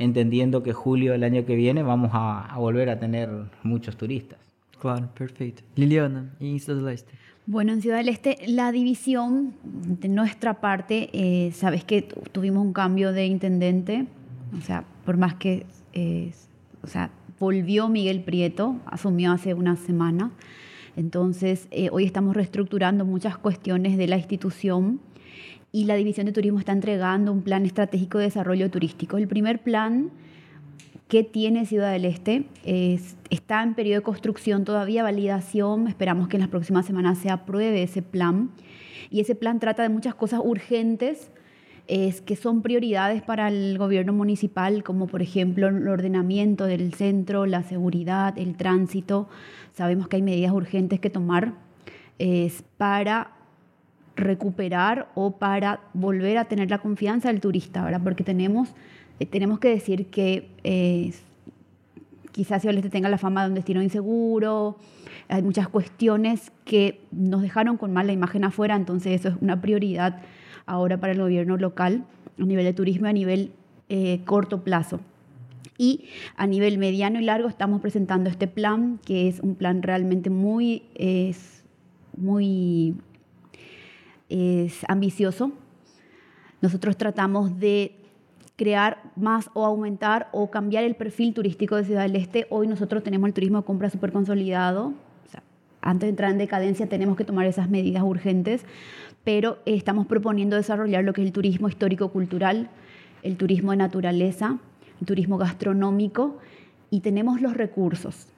entendiendo 0.01 0.63
que 0.63 0.73
julio 0.73 1.13
del 1.13 1.23
año 1.23 1.45
que 1.45 1.55
viene 1.55 1.83
vamos 1.83 2.11
a, 2.15 2.57
volver 2.57 2.89
a 2.89 2.99
tener 2.99 3.29
muchos 3.63 3.97
turistas. 3.97 4.39
Claro, 4.81 5.09
perfecto. 5.15 5.63
Liliana, 5.77 6.35
¿y 6.41 6.53
en 6.53 6.59
Ciudad 6.59 6.81
del 6.81 6.95
Este? 6.95 7.13
Bueno, 7.47 7.73
en 7.73 7.83
Ciudad 7.83 7.99
del 7.99 8.09
Este 8.09 8.39
la 8.47 8.73
división 8.73 9.55
de 9.63 10.09
nuestra 10.09 10.55
parte, 10.55 11.11
eh, 11.13 11.53
sabes 11.53 11.85
que 11.85 12.03
tuvimos 12.33 12.65
un 12.65 12.73
cambio 12.73 13.13
de 13.13 13.27
intendente, 13.27 14.07
o 14.59 14.63
sea, 14.63 14.85
por 15.05 15.19
más 15.19 15.35
que, 15.35 15.67
eh, 15.93 16.33
o 16.83 16.87
sea, 16.87 17.11
volvió 17.39 17.89
Miguel 17.89 18.23
Prieto, 18.23 18.77
asumió 18.87 19.33
hace 19.33 19.53
una 19.53 19.77
semana. 19.77 20.31
Entonces, 20.97 21.69
eh, 21.71 21.91
hoy 21.93 22.05
estamos 22.05 22.35
reestructurando 22.35 23.05
muchas 23.05 23.37
cuestiones 23.37 23.99
de 23.99 24.09
la 24.09 24.17
institución 24.17 25.01
y 25.73 25.85
la 25.85 25.95
División 25.95 26.27
de 26.27 26.33
Turismo 26.33 26.59
está 26.59 26.73
entregando 26.73 27.33
un 27.33 27.43
plan 27.43 27.65
estratégico 27.65 28.19
de 28.19 28.25
desarrollo 28.25 28.71
turístico. 28.71 29.17
El 29.17 29.29
primer 29.29 29.63
plan 29.63 30.11
que 31.09 31.25
tiene 31.25 31.67
Ciudad 31.67 31.93
del 31.93 32.05
Este 32.05 32.47
está 33.31 33.63
en 33.63 33.75
periodo 33.75 34.01
de 34.01 34.05
construcción 34.05 34.65
todavía, 34.65 35.03
validación. 35.03 35.89
Esperamos 35.89 36.29
que 36.29 36.37
en 36.37 36.41
las 36.41 36.51
próximas 36.51 36.87
semanas 36.87 37.19
se 37.19 37.31
apruebe 37.31 37.83
ese 37.83 38.03
plan. 38.03 38.51
Y 39.11 39.21
ese 39.21 39.35
plan 39.35 39.59
trata 39.59 39.83
de 39.83 39.89
muchas 39.89 40.15
cosas 40.15 40.41
urgentes 40.43 41.31
es, 41.89 42.21
que 42.21 42.37
son 42.37 42.63
prioridades 42.63 43.23
para 43.23 43.49
el 43.49 43.77
gobierno 43.77 44.13
municipal, 44.13 44.85
como 44.85 45.09
por 45.09 45.23
ejemplo 45.23 45.67
el 45.67 45.89
ordenamiento 45.89 46.67
del 46.67 46.95
centro, 46.95 47.47
la 47.47 47.65
seguridad, 47.65 48.39
el 48.39 48.57
tránsito. 48.57 49.29
Sabemos 49.73 50.07
que 50.07 50.17
hay 50.17 50.23
medidas 50.23 50.53
urgentes 50.53 51.01
que 51.01 51.11
tomar 51.11 51.55
es, 52.19 52.63
para 52.77 53.33
recuperar 54.21 55.09
o 55.15 55.33
para 55.33 55.81
volver 55.93 56.39
a 56.39 56.45
tener 56.45 56.71
la 56.71 56.79
confianza 56.79 57.29
del 57.29 57.41
turista, 57.41 57.85
¿verdad? 57.85 58.01
Porque 58.03 58.25
tenemos, 58.25 58.69
eh, 59.19 59.27
tenemos 59.27 59.59
que 59.59 59.69
decir 59.69 60.07
que 60.07 60.49
eh, 60.65 61.13
quizás 62.33 62.63
si 62.63 62.69
tenga 62.91 63.09
la 63.09 63.19
fama 63.19 63.43
de 63.43 63.49
un 63.49 63.55
destino 63.55 63.83
inseguro, 63.83 64.77
hay 65.29 65.43
muchas 65.43 65.69
cuestiones 65.69 66.53
que 66.65 67.01
nos 67.11 67.43
dejaron 67.43 67.77
con 67.77 67.93
mala 67.93 68.13
imagen 68.13 68.45
afuera, 68.45 68.77
entonces 68.77 69.21
eso 69.21 69.29
es 69.29 69.35
una 69.41 69.61
prioridad 69.61 70.21
ahora 70.67 70.99
para 70.99 71.13
el 71.13 71.21
gobierno 71.21 71.57
local 71.57 72.05
a 72.39 72.45
nivel 72.45 72.65
de 72.65 72.73
turismo 72.73 73.07
a 73.07 73.13
nivel 73.13 73.53
eh, 73.89 74.21
corto 74.25 74.63
plazo. 74.63 75.01
Y 75.79 76.05
a 76.37 76.47
nivel 76.47 76.79
mediano 76.79 77.19
y 77.21 77.25
largo 77.25 77.49
estamos 77.49 77.81
presentando 77.81 78.29
este 78.29 78.47
plan, 78.47 79.01
que 79.05 79.29
es 79.29 79.41
un 79.41 79.55
plan 79.55 79.83
realmente 79.83 80.29
muy, 80.29 80.83
es 80.95 81.65
muy 82.17 82.95
es 84.31 84.85
ambicioso. 84.89 85.53
Nosotros 86.63 86.97
tratamos 86.97 87.59
de 87.59 87.97
crear 88.57 89.03
más 89.17 89.51
o 89.55 89.65
aumentar 89.65 90.29
o 90.33 90.51
cambiar 90.51 90.85
el 90.85 90.95
perfil 90.95 91.33
turístico 91.35 91.77
de 91.77 91.85
Ciudad 91.85 92.03
del 92.03 92.17
Este. 92.17 92.47
Hoy 92.51 92.67
nosotros 92.67 93.03
tenemos 93.03 93.29
el 93.29 93.35
turismo 93.35 93.59
de 93.59 93.65
compra 93.65 93.91
súper 93.91 94.13
consolidado. 94.13 94.93
antes 95.83 96.07
de 96.07 96.11
entrar 96.11 96.31
en 96.31 96.37
decadencia 96.39 96.87
tenemos 96.87 97.17
que 97.17 97.25
tomar 97.25 97.47
esas 97.47 97.71
medidas 97.71 98.03
urgentes, 98.03 98.67
pero 99.25 99.59
estamos 99.65 100.07
proponiendo 100.07 100.57
desarrollar 100.57 101.05
lo 101.05 101.15
que 101.15 101.23
es 101.23 101.27
el 101.27 101.33
turismo 101.33 101.69
histórico-cultural, 101.69 102.69
el 103.23 103.37
turismo 103.37 103.71
de 103.71 103.79
naturaleza, 103.79 104.59
el 105.01 105.07
turismo 105.07 105.39
gastronómico 105.39 106.37
y 106.91 107.01
tenemos 107.01 107.41
los 107.41 107.57
recursos. 107.57 108.30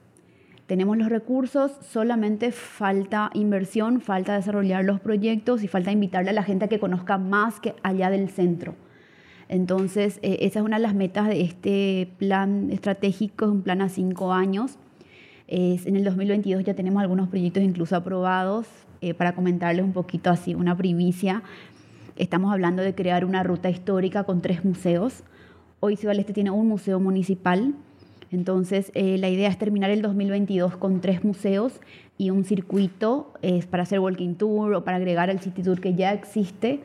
Tenemos 0.67 0.97
los 0.97 1.09
recursos, 1.09 1.71
solamente 1.81 2.51
falta 2.51 3.29
inversión, 3.33 4.01
falta 4.01 4.35
desarrollar 4.35 4.85
los 4.85 4.99
proyectos 4.99 5.63
y 5.63 5.67
falta 5.67 5.91
invitarle 5.91 6.29
a 6.29 6.33
la 6.33 6.43
gente 6.43 6.65
a 6.65 6.67
que 6.67 6.79
conozca 6.79 7.17
más 7.17 7.59
que 7.59 7.75
allá 7.83 8.09
del 8.09 8.29
centro. 8.29 8.75
Entonces, 9.49 10.19
eh, 10.21 10.37
esa 10.41 10.59
es 10.59 10.65
una 10.65 10.77
de 10.77 10.83
las 10.83 10.95
metas 10.95 11.27
de 11.27 11.41
este 11.41 12.09
plan 12.17 12.69
estratégico, 12.71 13.45
es 13.45 13.51
un 13.51 13.61
plan 13.61 13.81
a 13.81 13.89
cinco 13.89 14.33
años. 14.33 14.77
en 15.47 15.95
el 15.95 16.03
2022 16.05 16.63
ya 16.63 16.73
tenemos 16.73 17.01
algunos 17.01 17.27
proyectos 17.27 17.61
incluso 17.61 17.95
aprobados. 17.95 18.65
Eh, 19.03 19.13
para 19.13 19.35
comentarles 19.35 19.83
un 19.83 19.91
poquito 19.91 20.29
así, 20.29 20.55
una 20.55 20.77
primicia, 20.77 21.43
estamos 22.15 22.53
hablando 22.53 22.81
de 22.81 22.95
crear 22.95 23.25
una 23.25 23.43
ruta 23.43 23.69
histórica 23.69 24.23
con 24.23 24.41
tres 24.41 24.63
museos. 24.63 25.23
Hoy 25.81 25.97
Ciudad 25.97 26.17
Este 26.17 26.31
tiene 26.31 26.51
un 26.51 26.69
museo 26.69 27.01
municipal, 27.01 27.75
entonces, 28.33 28.91
eh, 28.95 29.17
la 29.19 29.29
idea 29.29 29.49
es 29.49 29.57
terminar 29.57 29.91
el 29.91 30.01
2022 30.01 30.77
con 30.77 31.01
tres 31.01 31.23
museos 31.23 31.79
y 32.17 32.31
un 32.31 32.45
circuito 32.45 33.33
es 33.41 33.65
para 33.65 33.83
hacer 33.83 33.99
walking 33.99 34.35
tour 34.35 34.73
o 34.73 34.83
para 34.83 34.97
agregar 34.97 35.29
al 35.29 35.39
city 35.39 35.61
tour 35.61 35.79
que 35.79 35.93
ya 35.93 36.13
existe, 36.13 36.81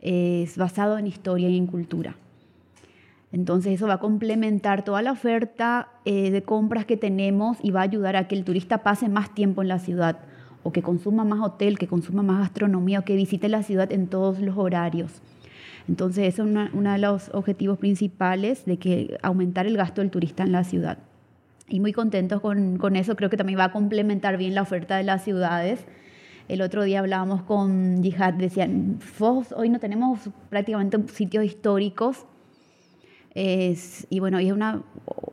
es 0.00 0.56
basado 0.56 0.98
en 0.98 1.06
historia 1.06 1.48
y 1.48 1.56
en 1.56 1.66
cultura. 1.66 2.16
Entonces 3.30 3.74
eso 3.74 3.86
va 3.86 3.94
a 3.94 3.98
complementar 3.98 4.84
toda 4.84 5.02
la 5.02 5.12
oferta 5.12 5.88
eh, 6.04 6.30
de 6.30 6.42
compras 6.42 6.86
que 6.86 6.96
tenemos 6.96 7.58
y 7.62 7.70
va 7.70 7.80
a 7.80 7.84
ayudar 7.84 8.16
a 8.16 8.26
que 8.26 8.34
el 8.34 8.44
turista 8.44 8.82
pase 8.82 9.08
más 9.08 9.34
tiempo 9.34 9.62
en 9.62 9.68
la 9.68 9.78
ciudad 9.78 10.18
o 10.62 10.72
que 10.72 10.82
consuma 10.82 11.24
más 11.24 11.40
hotel, 11.40 11.78
que 11.78 11.86
consuma 11.86 12.22
más 12.22 12.40
gastronomía 12.40 13.00
o 13.00 13.04
que 13.04 13.16
visite 13.16 13.48
la 13.48 13.62
ciudad 13.62 13.92
en 13.92 14.06
todos 14.08 14.40
los 14.40 14.56
horarios. 14.56 15.20
Entonces, 15.88 16.34
eso 16.34 16.44
es 16.44 16.70
uno 16.74 16.92
de 16.92 16.98
los 16.98 17.30
objetivos 17.32 17.78
principales 17.78 18.64
de 18.66 18.76
que 18.76 19.18
aumentar 19.22 19.66
el 19.66 19.76
gasto 19.76 20.02
del 20.02 20.10
turista 20.10 20.42
en 20.42 20.52
la 20.52 20.64
ciudad. 20.64 20.98
Y 21.68 21.80
muy 21.80 21.92
contentos 21.92 22.40
con, 22.40 22.96
eso, 22.96 23.16
creo 23.16 23.30
que 23.30 23.36
también 23.36 23.58
va 23.58 23.64
a 23.64 23.72
complementar 23.72 24.36
bien 24.36 24.54
la 24.54 24.62
oferta 24.62 24.96
de 24.96 25.02
las 25.02 25.24
ciudades. 25.24 25.84
El 26.48 26.62
otro 26.62 26.82
día 26.82 27.00
hablábamos 27.00 27.42
con 27.42 28.02
Jihad, 28.02 28.34
decían, 28.34 28.98
hoy 29.54 29.68
no 29.68 29.78
tenemos 29.78 30.30
prácticamente 30.48 30.98
sitios 31.12 31.44
históricos. 31.44 32.24
y 33.34 34.18
bueno, 34.18 34.38
es 34.38 34.52
una, 34.52 34.82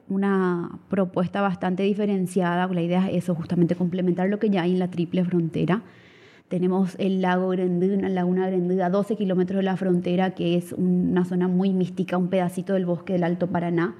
una 0.09 0.79
propuesta 0.89 1.41
bastante 1.41 1.83
diferenciada. 1.83 2.67
La 2.67 2.81
idea 2.81 3.07
es 3.09 3.23
eso, 3.23 3.35
justamente 3.35 3.75
complementar 3.75 4.29
lo 4.29 4.39
que 4.39 4.49
ya 4.49 4.63
hay 4.63 4.73
en 4.73 4.79
la 4.79 4.89
triple 4.89 5.23
frontera. 5.23 5.83
Tenemos 6.47 6.95
el 6.99 7.21
lago 7.21 7.49
Grandú, 7.49 7.87
la 7.99 8.09
laguna 8.09 8.47
Grandú, 8.47 8.79
a 8.83 8.89
12 8.89 9.15
kilómetros 9.15 9.57
de 9.57 9.63
la 9.63 9.77
frontera, 9.77 10.35
que 10.35 10.55
es 10.55 10.73
una 10.73 11.25
zona 11.25 11.47
muy 11.47 11.73
mística, 11.73 12.17
un 12.17 12.29
pedacito 12.29 12.73
del 12.73 12.85
bosque 12.85 13.13
del 13.13 13.23
Alto 13.23 13.47
Paraná. 13.47 13.95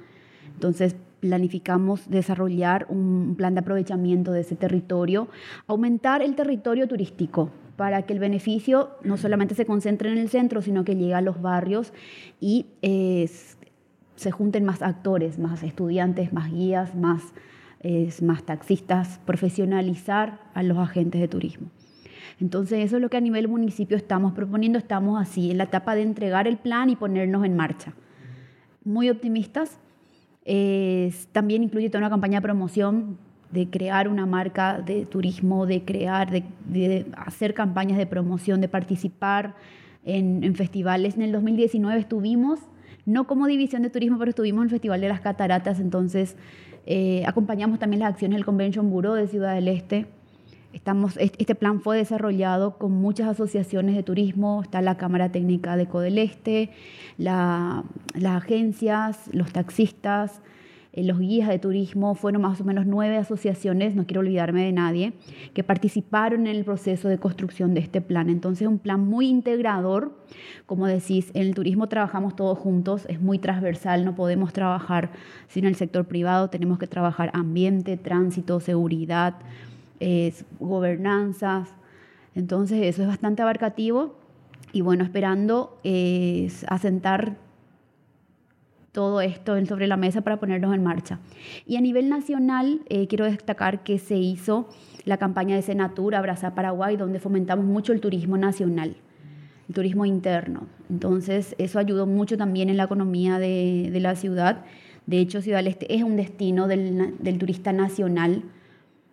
Entonces, 0.54 0.94
planificamos 1.18 2.08
desarrollar 2.08 2.86
un 2.88 3.34
plan 3.36 3.54
de 3.54 3.60
aprovechamiento 3.60 4.30
de 4.30 4.42
ese 4.42 4.54
territorio, 4.54 5.28
aumentar 5.66 6.22
el 6.22 6.36
territorio 6.36 6.86
turístico 6.86 7.50
para 7.74 8.02
que 8.02 8.12
el 8.12 8.20
beneficio 8.20 8.90
no 9.02 9.16
solamente 9.16 9.56
se 9.56 9.66
concentre 9.66 10.12
en 10.12 10.18
el 10.18 10.28
centro, 10.28 10.62
sino 10.62 10.84
que 10.84 10.94
llegue 10.94 11.14
a 11.14 11.20
los 11.22 11.42
barrios 11.42 11.92
y 12.40 12.66
eh, 12.80 13.28
se 14.14 14.30
junten 14.30 14.64
más 14.64 14.82
actores, 14.82 15.38
más 15.40 15.64
estudiantes, 15.64 16.32
más 16.32 16.52
guías, 16.52 16.94
más, 16.94 17.22
más 18.22 18.44
taxistas, 18.44 19.20
profesionalizar 19.26 20.40
a 20.54 20.62
los 20.62 20.78
agentes 20.78 21.20
de 21.20 21.28
turismo. 21.28 21.70
Entonces 22.40 22.84
eso 22.84 22.96
es 22.96 23.02
lo 23.02 23.08
que 23.08 23.16
a 23.16 23.20
nivel 23.20 23.48
municipio 23.48 23.96
estamos 23.96 24.32
proponiendo, 24.34 24.78
estamos 24.78 25.20
así, 25.20 25.50
en 25.50 25.58
la 25.58 25.64
etapa 25.64 25.94
de 25.94 26.02
entregar 26.02 26.46
el 26.46 26.58
plan 26.58 26.90
y 26.90 26.96
ponernos 26.96 27.44
en 27.44 27.56
marcha. 27.56 27.94
Muy 28.84 29.08
optimistas, 29.08 29.78
también 31.32 31.64
incluye 31.64 31.88
toda 31.88 32.00
una 32.00 32.10
campaña 32.10 32.38
de 32.38 32.42
promoción 32.42 33.18
de 33.50 33.68
crear 33.70 34.08
una 34.08 34.26
marca 34.26 34.80
de 34.80 35.06
turismo, 35.06 35.66
de 35.66 35.84
crear, 35.84 36.30
de, 36.30 37.06
hacer 37.16 37.54
campañas 37.54 37.98
de 37.98 38.06
promoción, 38.06 38.60
de 38.60 38.68
participar 38.68 39.54
en, 40.04 40.54
festivales. 40.54 41.16
En 41.16 41.22
el 41.22 41.32
2019 41.32 41.98
estuvimos, 41.98 42.60
no 43.04 43.26
como 43.26 43.46
división 43.46 43.82
de 43.82 43.90
turismo, 43.90 44.18
pero 44.18 44.30
estuvimos 44.30 44.60
en 44.60 44.64
el 44.64 44.70
Festival 44.70 45.00
de 45.00 45.08
las 45.08 45.20
Cataratas, 45.20 45.80
entonces 45.80 46.36
eh, 46.86 47.24
acompañamos 47.26 47.78
también 47.78 48.00
las 48.00 48.12
acciones 48.12 48.36
del 48.36 48.44
Convention 48.44 48.90
Bureau 48.90 49.14
de 49.14 49.26
Ciudad 49.26 49.54
del 49.54 49.68
Este. 49.68 50.06
Estamos, 50.76 51.16
este 51.16 51.54
plan 51.54 51.80
fue 51.80 51.96
desarrollado 51.96 52.76
con 52.76 52.92
muchas 52.92 53.28
asociaciones 53.28 53.96
de 53.96 54.02
turismo, 54.02 54.60
está 54.62 54.82
la 54.82 54.98
Cámara 54.98 55.32
Técnica 55.32 55.74
de 55.74 55.86
Codeleste, 55.86 56.68
la, 57.16 57.82
las 58.12 58.36
agencias, 58.44 59.30
los 59.32 59.52
taxistas, 59.52 60.42
eh, 60.92 61.02
los 61.02 61.18
guías 61.18 61.48
de 61.48 61.58
turismo, 61.58 62.14
fueron 62.14 62.42
más 62.42 62.60
o 62.60 62.64
menos 62.64 62.84
nueve 62.84 63.16
asociaciones, 63.16 63.94
no 63.94 64.04
quiero 64.04 64.20
olvidarme 64.20 64.66
de 64.66 64.72
nadie, 64.72 65.14
que 65.54 65.64
participaron 65.64 66.46
en 66.46 66.54
el 66.54 66.64
proceso 66.66 67.08
de 67.08 67.16
construcción 67.16 67.72
de 67.72 67.80
este 67.80 68.02
plan. 68.02 68.28
Entonces, 68.28 68.68
un 68.68 68.78
plan 68.78 69.00
muy 69.00 69.28
integrador, 69.28 70.14
como 70.66 70.86
decís, 70.86 71.30
en 71.32 71.46
el 71.46 71.54
turismo 71.54 71.86
trabajamos 71.86 72.36
todos 72.36 72.58
juntos, 72.58 73.06
es 73.08 73.18
muy 73.18 73.38
transversal, 73.38 74.04
no 74.04 74.14
podemos 74.14 74.52
trabajar 74.52 75.10
sin 75.48 75.64
el 75.64 75.74
sector 75.74 76.04
privado, 76.04 76.50
tenemos 76.50 76.78
que 76.78 76.86
trabajar 76.86 77.30
ambiente, 77.32 77.96
tránsito, 77.96 78.60
seguridad 78.60 79.36
es 80.00 80.44
gobernanzas. 80.60 81.68
Entonces 82.34 82.84
eso 82.84 83.02
es 83.02 83.08
bastante 83.08 83.42
abarcativo 83.42 84.16
y 84.72 84.82
bueno, 84.82 85.04
esperando 85.04 85.78
es 85.84 86.64
asentar 86.68 87.36
todo 88.92 89.20
esto 89.20 89.62
sobre 89.66 89.86
la 89.86 89.98
mesa 89.98 90.22
para 90.22 90.40
ponernos 90.40 90.74
en 90.74 90.82
marcha. 90.82 91.18
Y 91.66 91.76
a 91.76 91.82
nivel 91.82 92.08
nacional, 92.08 92.80
eh, 92.88 93.06
quiero 93.08 93.26
destacar 93.26 93.82
que 93.82 93.98
se 93.98 94.16
hizo 94.16 94.70
la 95.04 95.18
campaña 95.18 95.54
de 95.54 95.60
Senatura 95.60 96.18
Abraza 96.18 96.54
Paraguay, 96.54 96.96
donde 96.96 97.20
fomentamos 97.20 97.66
mucho 97.66 97.92
el 97.92 98.00
turismo 98.00 98.38
nacional, 98.38 98.96
el 99.68 99.74
turismo 99.74 100.06
interno. 100.06 100.66
Entonces, 100.88 101.54
eso 101.58 101.78
ayudó 101.78 102.06
mucho 102.06 102.38
también 102.38 102.70
en 102.70 102.78
la 102.78 102.84
economía 102.84 103.38
de, 103.38 103.96
la 104.00 104.14
ciudad. 104.14 104.64
De 105.04 105.18
hecho, 105.18 105.42
Ciudad 105.42 105.58
del 105.58 105.68
Este 105.68 105.94
es 105.94 106.02
un 106.02 106.16
destino 106.16 106.66
del 106.66 107.38
turista 107.38 107.74
nacional 107.74 108.44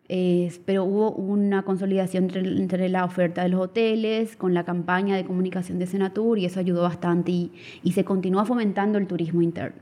pero 0.08 0.84
hubo 0.84 1.12
una 1.12 1.64
consolidación 1.64 2.30
entre, 2.36 2.90
la 2.90 3.06
oferta 3.06 3.44
de 3.44 3.50
los 3.50 3.62
hoteles 3.62 4.36
con 4.36 4.54
la 4.54 4.64
campaña 4.64 5.16
de 5.16 5.26
comunicación 5.26 5.80
de 5.80 5.88
Senatur 5.88 6.38
y 6.38 6.46
eso 6.46 6.60
ayudó 6.60 6.84
bastante 6.84 7.32
y, 7.32 7.52
se 7.94 8.04
continúa 8.04 8.46
fomentando 8.46 8.98
el 8.98 9.08
turismo 9.08 9.42
interno. 9.42 9.82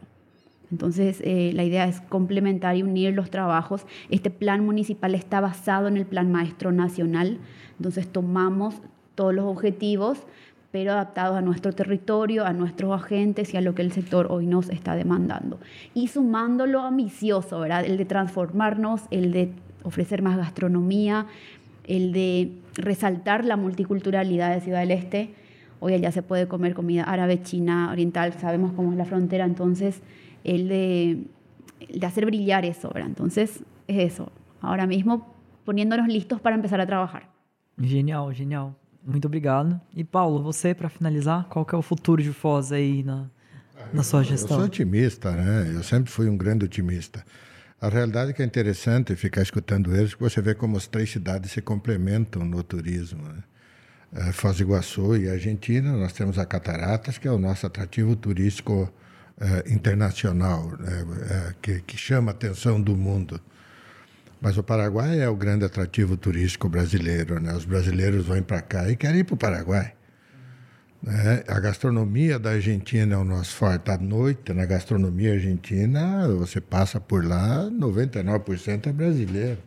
Entonces, 0.71 1.21
eh, 1.25 1.51
la 1.53 1.65
idea 1.65 1.85
es 1.85 1.99
complementar 2.01 2.77
y 2.77 2.83
unir 2.83 3.13
los 3.13 3.29
trabajos. 3.29 3.85
Este 4.09 4.29
plan 4.29 4.63
municipal 4.63 5.15
está 5.15 5.41
basado 5.41 5.89
en 5.89 5.97
el 5.97 6.05
plan 6.05 6.31
maestro 6.31 6.71
nacional, 6.71 7.39
entonces 7.77 8.07
tomamos 8.07 8.75
todos 9.15 9.33
los 9.33 9.45
objetivos, 9.45 10.19
pero 10.71 10.93
adaptados 10.93 11.37
a 11.37 11.41
nuestro 11.41 11.73
territorio, 11.73 12.45
a 12.45 12.53
nuestros 12.53 12.93
agentes 12.93 13.53
y 13.53 13.57
a 13.57 13.61
lo 13.61 13.75
que 13.75 13.81
el 13.81 13.91
sector 13.91 14.27
hoy 14.29 14.47
nos 14.47 14.69
está 14.69 14.95
demandando. 14.95 15.59
Y 15.93 16.07
sumando 16.07 16.65
lo 16.65 16.81
ambicioso, 16.81 17.59
¿verdad? 17.59 17.83
El 17.83 17.97
de 17.97 18.05
transformarnos, 18.05 19.01
el 19.11 19.33
de 19.33 19.51
ofrecer 19.83 20.21
más 20.21 20.37
gastronomía, 20.37 21.27
el 21.85 22.13
de 22.13 22.51
resaltar 22.75 23.45
la 23.45 23.57
multiculturalidad 23.57 24.53
de 24.53 24.61
Ciudad 24.61 24.79
del 24.79 24.91
Este. 24.91 25.33
Hoy 25.79 25.93
allá 25.93 26.11
se 26.11 26.21
puede 26.21 26.47
comer 26.47 26.73
comida 26.73 27.03
árabe, 27.03 27.41
china, 27.41 27.89
oriental, 27.91 28.33
sabemos 28.33 28.73
cómo 28.73 28.91
es 28.91 28.97
la 28.97 29.05
frontera, 29.05 29.45
entonces 29.45 30.01
el 30.43 30.67
de, 30.67 31.23
de 31.93 32.05
hacer 32.05 32.25
brillar 32.25 32.65
eso, 32.65 32.89
¿verdad? 32.93 33.09
Entonces 33.09 33.63
es 33.87 34.13
eso, 34.13 34.31
ahora 34.61 34.85
mismo 34.85 35.33
poniéndonos 35.65 36.07
listos 36.07 36.39
para 36.39 36.55
empezar 36.55 36.79
a 36.81 36.85
trabajar. 36.85 37.29
Genial, 37.79 38.33
genial. 38.33 38.75
Muito 39.03 39.25
obrigado. 39.25 39.79
E 39.95 40.03
Paulo, 40.03 40.43
você 40.43 40.75
para 40.75 40.89
finalizar, 40.89 41.45
qual 41.49 41.65
que 41.65 41.73
é 41.73 41.77
o 41.77 41.81
futuro 41.81 42.21
de 42.21 42.31
Foz 42.31 42.71
aí 42.71 43.03
na, 43.03 43.29
na 43.91 44.03
sua 44.03 44.23
gestão? 44.23 44.57
Eu 44.57 44.61
sou 44.61 44.65
otimista, 44.67 45.31
né? 45.31 45.71
Eu 45.73 45.81
sempre 45.81 46.11
fui 46.11 46.29
um 46.29 46.37
grande 46.37 46.65
otimista. 46.65 47.25
A 47.81 47.89
realidade 47.89 48.29
é 48.29 48.33
que 48.33 48.43
é 48.43 48.45
interessante 48.45 49.15
ficar 49.15 49.41
escutando 49.41 49.95
eles, 49.95 50.11
porque 50.11 50.25
você 50.25 50.39
vê 50.39 50.53
como 50.53 50.77
as 50.77 50.85
três 50.85 51.09
cidades 51.09 51.51
se 51.51 51.61
complementam 51.63 52.45
no 52.45 52.61
turismo. 52.61 53.23
Né? 53.23 53.43
É, 54.13 54.31
Foz 54.31 54.57
do 54.57 54.63
Iguaçu 54.63 55.17
e 55.17 55.27
Argentina, 55.27 55.91
nós 55.93 56.13
temos 56.13 56.37
a 56.37 56.45
Cataratas, 56.45 57.17
que 57.17 57.27
é 57.27 57.31
o 57.31 57.39
nosso 57.39 57.65
atrativo 57.65 58.15
turístico 58.15 58.93
é, 59.39 59.73
internacional, 59.73 60.77
né? 60.77 61.55
que, 61.59 61.81
que 61.81 61.97
chama 61.97 62.29
a 62.31 62.35
atenção 62.35 62.79
do 62.79 62.95
mundo. 62.95 63.41
Mas 64.39 64.59
o 64.59 64.63
Paraguai 64.63 65.19
é 65.19 65.27
o 65.27 65.35
grande 65.35 65.65
atrativo 65.65 66.15
turístico 66.15 66.69
brasileiro. 66.69 67.39
Né? 67.39 67.51
Os 67.51 67.65
brasileiros 67.65 68.27
vão 68.27 68.43
para 68.43 68.61
cá 68.61 68.91
e 68.91 68.95
querem 68.95 69.21
ir 69.21 69.23
para 69.23 69.33
o 69.33 69.37
Paraguai. 69.37 69.93
Né? 71.01 71.43
A 71.47 71.59
gastronomia 71.59 72.37
da 72.37 72.51
Argentina 72.51 73.15
é 73.15 73.17
o 73.17 73.23
nosso 73.23 73.55
forte. 73.55 73.89
À 73.89 73.97
noite, 73.97 74.53
na 74.53 74.65
gastronomia 74.65 75.33
argentina, 75.33 76.27
você 76.27 76.61
passa 76.61 76.99
por 76.99 77.25
lá, 77.25 77.69
99% 77.71 78.87
é 78.87 78.91
brasileiro. 78.91 79.57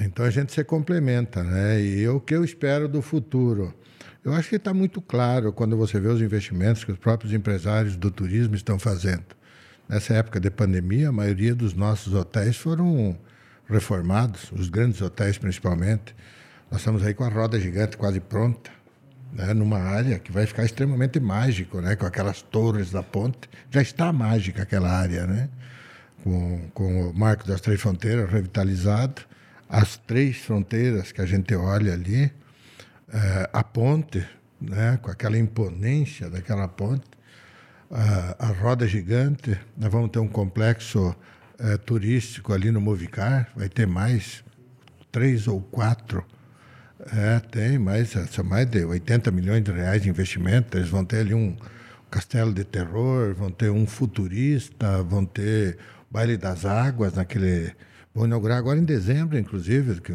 Então 0.00 0.24
a 0.24 0.30
gente 0.30 0.52
se 0.52 0.62
complementa, 0.62 1.42
né? 1.42 1.80
E 1.80 2.08
o 2.08 2.20
que 2.20 2.34
eu 2.34 2.44
espero 2.44 2.88
do 2.88 3.02
futuro? 3.02 3.74
Eu 4.24 4.32
acho 4.32 4.48
que 4.48 4.56
está 4.56 4.72
muito 4.72 5.00
claro 5.00 5.52
quando 5.52 5.76
você 5.76 5.98
vê 5.98 6.08
os 6.08 6.22
investimentos 6.22 6.84
que 6.84 6.92
os 6.92 6.98
próprios 6.98 7.32
empresários 7.32 7.96
do 7.96 8.10
turismo 8.10 8.54
estão 8.54 8.78
fazendo. 8.78 9.24
Nessa 9.88 10.14
época 10.14 10.38
de 10.38 10.50
pandemia, 10.50 11.08
a 11.08 11.12
maioria 11.12 11.54
dos 11.54 11.74
nossos 11.74 12.14
hotéis 12.14 12.56
foram 12.56 13.18
reformados, 13.68 14.52
os 14.52 14.68
grandes 14.68 15.00
hotéis 15.00 15.38
principalmente. 15.38 16.14
Nós 16.70 16.80
estamos 16.80 17.02
aí 17.02 17.14
com 17.14 17.24
a 17.24 17.28
roda 17.28 17.58
gigante 17.58 17.96
quase 17.96 18.20
pronta 18.20 18.77
né, 19.32 19.52
numa 19.54 19.78
área 19.78 20.18
que 20.18 20.32
vai 20.32 20.46
ficar 20.46 20.64
extremamente 20.64 21.20
mágico, 21.20 21.80
né, 21.80 21.96
com 21.96 22.06
aquelas 22.06 22.42
torres 22.42 22.90
da 22.90 23.02
ponte. 23.02 23.48
Já 23.70 23.82
está 23.82 24.12
mágica 24.12 24.62
aquela 24.62 24.90
área, 24.90 25.26
né, 25.26 25.48
com, 26.22 26.68
com 26.74 27.10
o 27.10 27.14
Marco 27.14 27.46
das 27.46 27.60
Três 27.60 27.80
Fronteiras 27.80 28.30
revitalizado, 28.30 29.22
as 29.68 29.96
três 29.98 30.38
fronteiras 30.38 31.12
que 31.12 31.20
a 31.20 31.26
gente 31.26 31.54
olha 31.54 31.92
ali, 31.92 32.32
é, 33.12 33.50
a 33.52 33.62
ponte, 33.62 34.26
né, 34.60 34.98
com 35.02 35.10
aquela 35.10 35.38
imponência 35.38 36.30
daquela 36.30 36.66
ponte, 36.66 37.04
a, 37.90 38.46
a 38.46 38.52
roda 38.52 38.86
gigante. 38.86 39.58
Nós 39.76 39.92
vamos 39.92 40.10
ter 40.10 40.18
um 40.18 40.28
complexo 40.28 41.14
é, 41.58 41.76
turístico 41.76 42.52
ali 42.52 42.70
no 42.70 42.80
Movicar, 42.80 43.50
vai 43.54 43.68
ter 43.68 43.86
mais 43.86 44.42
três 45.12 45.46
ou 45.46 45.60
quatro 45.60 46.24
é, 47.06 47.38
tem 47.38 47.78
mais, 47.78 48.10
são 48.30 48.44
mais 48.44 48.66
de 48.66 48.84
80 48.84 49.30
milhões 49.30 49.62
de 49.62 49.70
reais 49.70 50.02
de 50.02 50.08
investimento. 50.08 50.76
Eles 50.76 50.88
vão 50.88 51.04
ter 51.04 51.18
ali 51.18 51.34
um 51.34 51.56
castelo 52.10 52.52
de 52.52 52.64
terror, 52.64 53.34
vão 53.34 53.50
ter 53.50 53.70
um 53.70 53.86
futurista, 53.86 55.02
vão 55.02 55.24
ter 55.24 55.78
baile 56.10 56.36
das 56.36 56.64
águas 56.64 57.14
naquele. 57.14 57.72
Vão 58.14 58.26
inaugurar 58.26 58.58
agora 58.58 58.78
em 58.78 58.84
dezembro, 58.84 59.38
inclusive, 59.38 60.00
que 60.00 60.12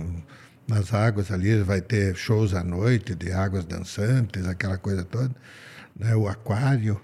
nas 0.68 0.94
águas 0.94 1.32
ali 1.32 1.62
vai 1.62 1.80
ter 1.80 2.16
shows 2.16 2.54
à 2.54 2.64
noite 2.64 3.16
de 3.16 3.32
águas 3.32 3.64
dançantes, 3.66 4.46
aquela 4.46 4.78
coisa 4.78 5.06
toda. 5.06 5.34
Né? 5.98 6.16
O 6.16 6.28
aquário. 6.28 7.00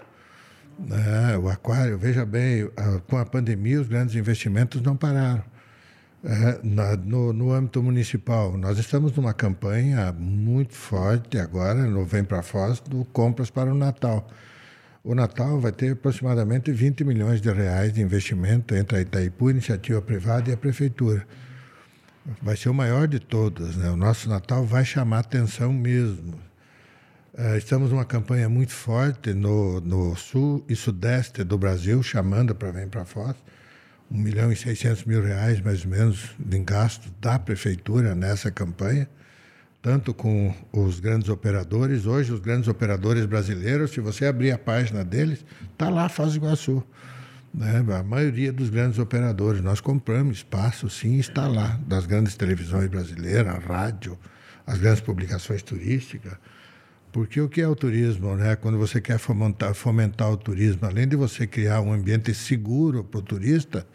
Né? 0.78 1.38
O 1.38 1.48
aquário, 1.48 1.96
veja 1.96 2.26
bem, 2.26 2.70
com 3.06 3.16
a 3.16 3.24
pandemia 3.24 3.80
os 3.80 3.88
grandes 3.88 4.14
investimentos 4.14 4.82
não 4.82 4.96
pararam 4.96 5.44
é, 6.22 6.60
na, 6.62 6.96
no, 6.96 7.32
no, 7.32 7.52
âmbito 7.52 7.82
municipal, 7.82 8.56
nós 8.56 8.78
estamos 8.78 9.16
numa 9.16 9.32
campanha 9.32 10.12
muito 10.12 10.74
forte 10.74 11.38
agora, 11.38 11.82
no 11.86 12.04
Vem 12.04 12.22
para 12.24 12.42
Foz, 12.42 12.78
do 12.80 13.04
Compras 13.06 13.48
para 13.48 13.70
o 13.70 13.74
Natal. 13.74 14.28
O 15.02 15.14
Natal 15.14 15.58
vai 15.58 15.72
ter 15.72 15.92
aproximadamente 15.92 16.70
20 16.70 17.04
milhões 17.04 17.40
de 17.40 17.50
reais 17.50 17.94
de 17.94 18.02
investimento 18.02 18.74
entre 18.74 18.98
a 18.98 19.00
Itaipu, 19.00 19.48
a 19.48 19.50
iniciativa 19.52 20.02
privada 20.02 20.50
e 20.50 20.52
a 20.52 20.56
prefeitura. 20.58 21.26
vai 22.42 22.54
ser 22.54 22.68
o 22.68 22.74
maior 22.74 23.08
de 23.08 23.18
todos. 23.18 23.76
Né? 23.76 23.90
O 23.90 23.96
nosso 23.96 24.28
Natal 24.28 24.62
vai 24.64 24.84
chamar 24.84 25.20
atenção 25.20 25.72
mesmo. 25.72 26.34
Uh, 27.32 27.56
estamos 27.56 27.90
numa 27.90 28.04
campanha 28.04 28.46
muito 28.48 28.72
forte 28.72 29.32
no, 29.32 29.80
no 29.80 30.14
sul 30.16 30.62
e 30.68 30.76
sudeste 30.76 31.42
do 31.44 31.56
Brasil, 31.56 32.02
chamando 32.02 32.54
para 32.54 32.70
vir 32.70 32.88
para 32.88 33.06
Foz. 33.06 33.34
1 34.10 34.18
milhão 34.18 34.50
e 34.52 34.56
600 34.56 35.04
mil 35.04 35.22
reais, 35.22 35.60
mais 35.60 35.84
ou 35.84 35.90
menos, 35.90 36.30
em 36.52 36.64
gastos 36.64 37.12
da 37.20 37.38
prefeitura 37.38 38.14
nessa 38.14 38.50
campanha, 38.50 39.08
tanto 39.80 40.12
com 40.12 40.54
os 40.72 40.98
grandes 40.98 41.28
operadores. 41.28 42.06
Hoje, 42.06 42.32
os 42.32 42.40
grandes 42.40 42.68
operadores 42.68 43.24
brasileiros, 43.24 43.92
se 43.92 44.00
você 44.00 44.26
abrir 44.26 44.50
a 44.50 44.58
página 44.58 45.04
deles, 45.04 45.44
está 45.72 45.88
lá 45.88 46.08
do 46.08 46.34
Iguaçu. 46.34 46.84
Né? 47.54 47.84
A 47.98 48.02
maioria 48.02 48.52
dos 48.52 48.68
grandes 48.68 48.98
operadores. 48.98 49.62
Nós 49.62 49.80
compramos 49.80 50.38
espaço, 50.38 50.90
sim, 50.90 51.18
está 51.18 51.46
lá, 51.46 51.78
das 51.86 52.04
grandes 52.06 52.34
televisões 52.34 52.88
brasileiras, 52.88 53.62
rádio, 53.64 54.18
as 54.66 54.78
grandes 54.78 55.00
publicações 55.00 55.62
turísticas. 55.62 56.34
Porque 57.12 57.40
o 57.40 57.48
que 57.48 57.60
é 57.60 57.66
o 57.66 57.74
turismo? 57.74 58.36
Né? 58.36 58.54
Quando 58.56 58.78
você 58.78 59.00
quer 59.00 59.18
fomentar, 59.18 59.74
fomentar 59.74 60.30
o 60.30 60.36
turismo, 60.36 60.86
além 60.86 61.08
de 61.08 61.16
você 61.16 61.46
criar 61.46 61.80
um 61.80 61.92
ambiente 61.92 62.32
seguro 62.32 63.02
para 63.02 63.18
o 63.18 63.22
turista, 63.22 63.86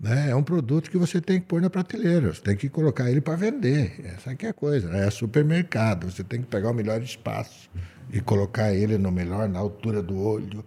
né? 0.00 0.30
é 0.30 0.34
um 0.34 0.42
produto 0.42 0.90
que 0.90 0.98
você 0.98 1.20
tem 1.20 1.40
que 1.40 1.46
pôr 1.46 1.60
na 1.60 1.70
prateleira, 1.70 2.34
você 2.34 2.40
tem 2.40 2.56
que 2.56 2.68
colocar 2.68 3.10
ele 3.10 3.20
para 3.20 3.36
vender. 3.36 4.00
Essa 4.04 4.32
aqui 4.32 4.46
é 4.46 4.48
a 4.48 4.52
coisa, 4.52 4.88
né? 4.88 5.06
é 5.06 5.10
supermercado, 5.10 6.10
você 6.10 6.24
tem 6.24 6.40
que 6.40 6.46
pegar 6.46 6.70
o 6.70 6.74
melhor 6.74 7.00
espaço 7.00 7.70
e 8.12 8.20
colocar 8.20 8.72
ele 8.72 8.98
no 8.98 9.12
melhor, 9.12 9.48
na 9.48 9.58
altura 9.58 10.02
do 10.02 10.18
olho. 10.18 10.64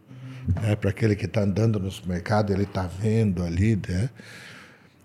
Né? 0.61 0.75
Para 0.75 0.89
aquele 0.89 1.15
que 1.15 1.25
está 1.25 1.41
andando 1.41 1.79
no 1.79 1.91
supermercado, 1.91 2.53
ele 2.53 2.63
está 2.63 2.87
vendo 2.87 3.43
ali. 3.43 3.75
Né? 3.87 4.09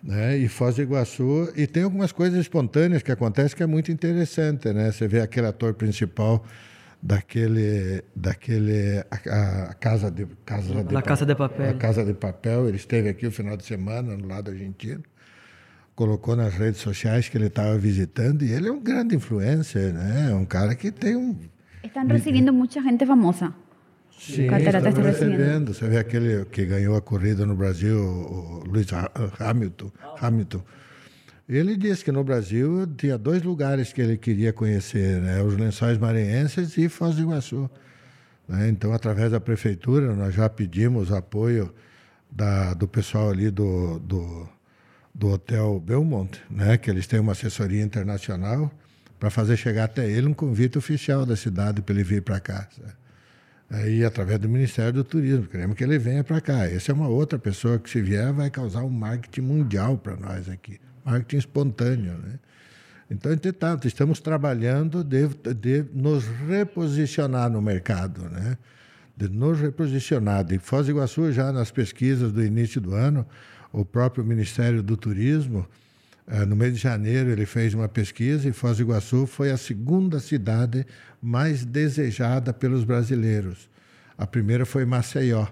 Né? 0.03 0.39
E 0.39 0.49
Foz 0.49 0.77
do 0.77 0.83
Iguaçu. 0.83 1.53
E 1.57 1.67
tem 1.67 1.83
algumas 1.83 2.13
coisas 2.13 2.39
espontâneas 2.39 3.03
que 3.03 3.11
acontecem 3.11 3.57
que 3.57 3.63
é 3.63 3.67
muito 3.67 3.91
interessante. 3.91 4.73
Né? 4.73 4.93
Você 4.93 5.09
vê 5.09 5.21
aquele 5.21 5.47
ator 5.47 5.75
principal 5.75 6.45
daquele 7.07 8.03
daquele 8.15 9.05
a, 9.11 9.71
a 9.71 9.75
casa 9.75 10.11
de 10.11 10.27
casa 10.45 10.85
de, 10.85 11.03
casa 11.03 11.25
de 11.25 11.35
papel. 11.35 11.71
A 11.71 11.75
casa 11.75 12.05
de 12.05 12.15
papel 12.15 12.69
ele 12.69 12.77
esteve 12.77 13.09
aqui 13.09 13.27
o 13.27 13.31
final 13.31 13.57
de 13.57 13.65
semana 13.65 14.17
no 14.17 14.27
lado 14.27 14.51
argentino. 14.51 15.03
Colocou 15.95 16.37
nas 16.37 16.53
redes 16.53 16.81
sociais 16.81 17.29
que 17.29 17.39
ele 17.39 17.47
estava 17.47 17.79
visitando 17.79 18.43
e 18.45 18.53
ele 18.53 18.69
é 18.69 18.73
um 18.73 18.83
grande 18.83 19.15
influencer 19.15 19.95
né? 19.95 20.29
É 20.31 20.35
um 20.35 20.45
cara 20.45 20.75
que 20.75 20.91
tem 20.91 21.17
um 21.17 21.39
estão 21.85 22.07
recebendo 22.07 22.53
muita 22.53 22.83
gente 22.83 23.07
famosa. 23.07 23.55
Sim, 24.19 24.47
está 24.47 24.79
recebendo. 24.81 25.75
Você 25.75 25.87
vê 25.87 25.99
aquele 25.99 26.45
que 26.47 26.65
ganhou 26.67 26.97
a 26.97 27.03
corrida 27.03 27.47
no 27.47 27.55
Brasil, 27.55 27.97
o 27.99 28.65
Luiz 28.67 28.89
Hamilton. 29.39 29.93
Hamilton 30.21 30.63
ele 31.49 31.77
disse 31.77 32.05
que 32.05 32.11
no 32.11 32.25
Brasil 32.25 32.87
tinha 32.97 33.17
dois 33.17 33.43
lugares 33.43 33.93
que 33.93 34.01
ele 34.01 34.17
queria 34.17 34.53
conhecer, 34.53 35.21
né? 35.21 35.41
os 35.43 35.57
Lençóis 35.57 35.97
Maranhenses 35.97 36.77
e 36.77 36.89
Foz 36.89 37.15
do 37.15 37.23
Iguaçu. 37.23 37.71
Né? 38.49 38.69
Então, 38.69 38.93
através 38.93 39.31
da 39.31 39.39
prefeitura, 39.39 40.13
nós 40.13 40.35
já 40.35 40.49
pedimos 40.49 41.13
apoio 41.13 41.73
da, 42.29 42.75
do 42.75 42.89
pessoal 42.89 43.31
ali 43.31 43.49
do, 43.49 44.01
do, 44.01 44.49
do 45.15 45.29
Hotel 45.29 45.79
Belmont, 45.79 46.37
né? 46.51 46.77
que 46.77 46.91
eles 46.91 47.07
têm 47.07 47.21
uma 47.21 47.33
assessoria 47.33 47.83
internacional, 47.83 48.69
para 49.19 49.31
fazer 49.31 49.57
chegar 49.57 49.85
até 49.85 50.11
ele 50.11 50.27
um 50.27 50.35
convite 50.35 50.77
oficial 50.77 51.25
da 51.25 51.37
cidade 51.37 51.81
para 51.81 51.95
ele 51.95 52.03
vir 52.03 52.23
para 52.23 52.41
cá. 52.41 52.69
Aí, 53.71 54.05
através 54.05 54.41
do 54.41 54.49
Ministério 54.49 54.93
do 54.93 55.05
Turismo, 55.05 55.47
queremos 55.47 55.77
que 55.77 55.85
ele 55.85 55.99
venha 55.99 56.25
para 56.25 56.41
cá. 56.41 56.67
Essa 56.67 56.91
é 56.91 56.95
uma 56.95 57.09
outra 57.09 57.39
pessoa 57.39 57.79
que, 57.79 57.89
se 57.89 58.03
vier, 58.03 58.33
vai 58.33 58.51
causar 58.51 58.83
um 58.83 58.91
marketing 58.91 59.41
mundial 59.43 59.97
para 59.97 60.17
nós 60.17 60.49
aqui 60.49 60.81
marketing 61.07 61.37
espontâneo. 61.37 62.19
Né? 62.19 62.39
Então, 63.09 63.33
entretanto, 63.33 63.87
estamos 63.87 64.19
trabalhando 64.19 65.05
de, 65.05 65.29
de 65.55 65.85
nos 65.95 66.27
reposicionar 66.27 67.49
no 67.49 67.63
mercado, 67.63 68.29
né? 68.29 68.59
de 69.17 69.29
nos 69.29 69.61
reposicionar. 69.61 70.45
De 70.45 70.59
Foz 70.59 70.87
do 70.87 70.93
Iguaçu, 70.93 71.33
já 71.33 71.53
nas 71.53 71.71
pesquisas 71.71 72.33
do 72.33 72.45
início 72.45 72.81
do 72.81 72.95
ano, 72.95 73.25
o 73.73 73.85
próprio 73.85 74.25
Ministério 74.25 74.83
do 74.83 74.97
Turismo, 74.97 75.67
eh, 76.27 76.45
no 76.45 76.57
mês 76.57 76.75
de 76.75 76.81
janeiro, 76.81 77.31
ele 77.31 77.47
fez 77.47 77.73
uma 77.73 77.89
pesquisa 77.89 78.49
e 78.49 78.53
Foz 78.53 78.79
do 78.79 78.83
Iguaçu 78.83 79.27
foi 79.27 79.53
a 79.53 79.57
segunda 79.57 80.19
cidade 80.19 80.85
mais 81.23 81.65
desejada 81.65 82.53
pelos 82.53 82.85
brasileiros. 82.85 83.71
A 84.19 84.27
primeira 84.27 84.67
foi 84.67 84.85
Maceió. 84.85 85.47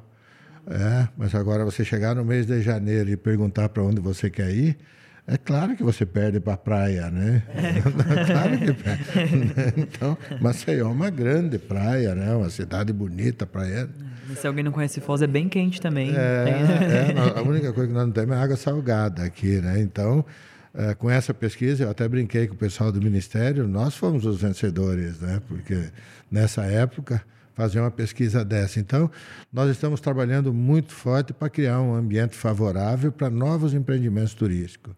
É, 0.66 1.08
mas 1.16 1.34
agora 1.34 1.62
você 1.62 1.84
chegar 1.84 2.14
no 2.14 2.24
mês 2.24 2.46
de 2.46 2.62
janeiro 2.62 3.10
e 3.10 3.16
perguntar 3.18 3.68
para 3.68 3.82
onde 3.82 4.00
você 4.00 4.30
quer 4.30 4.50
ir, 4.50 4.78
é 5.26 5.38
claro 5.38 5.74
que 5.74 5.82
você 5.82 6.04
perde 6.04 6.38
para 6.38 6.52
a 6.52 6.56
praia, 6.56 7.10
né? 7.10 7.42
É. 7.48 7.80
claro 8.26 8.58
que 8.58 8.72
perde. 8.74 9.80
Então, 9.80 10.18
Maceió 10.38 10.86
é 10.86 10.92
uma 10.92 11.08
grande 11.08 11.58
praia, 11.58 12.14
né? 12.14 12.34
Uma 12.34 12.50
cidade 12.50 12.92
bonita, 12.92 13.46
praia. 13.46 13.88
Se 14.36 14.46
alguém 14.46 14.62
não 14.62 14.70
conhece 14.70 15.00
Foz, 15.00 15.22
é 15.22 15.26
bem 15.26 15.48
quente 15.48 15.80
também. 15.80 16.14
É, 16.14 17.14
é, 17.14 17.14
a 17.38 17.42
única 17.42 17.72
coisa 17.72 17.88
que 17.88 17.94
nós 17.94 18.04
não 18.06 18.12
temos 18.12 18.36
é 18.36 18.38
água 18.38 18.56
salgada 18.56 19.22
aqui, 19.22 19.62
né? 19.62 19.80
Então, 19.80 20.26
é, 20.74 20.92
com 20.94 21.08
essa 21.08 21.32
pesquisa, 21.32 21.84
eu 21.84 21.90
até 21.90 22.06
brinquei 22.06 22.46
com 22.46 22.54
o 22.54 22.58
pessoal 22.58 22.92
do 22.92 23.00
Ministério, 23.00 23.66
nós 23.66 23.96
fomos 23.96 24.26
os 24.26 24.42
vencedores, 24.42 25.20
né? 25.20 25.40
Porque 25.48 25.88
nessa 26.30 26.64
época 26.64 27.22
fazer 27.54 27.80
uma 27.80 27.90
pesquisa 27.90 28.44
dessa. 28.44 28.78
Então, 28.78 29.10
nós 29.50 29.70
estamos 29.70 30.02
trabalhando 30.02 30.52
muito 30.52 30.92
forte 30.92 31.32
para 31.32 31.48
criar 31.48 31.80
um 31.80 31.94
ambiente 31.94 32.36
favorável 32.36 33.10
para 33.10 33.30
novos 33.30 33.72
empreendimentos 33.72 34.34
turísticos 34.34 34.94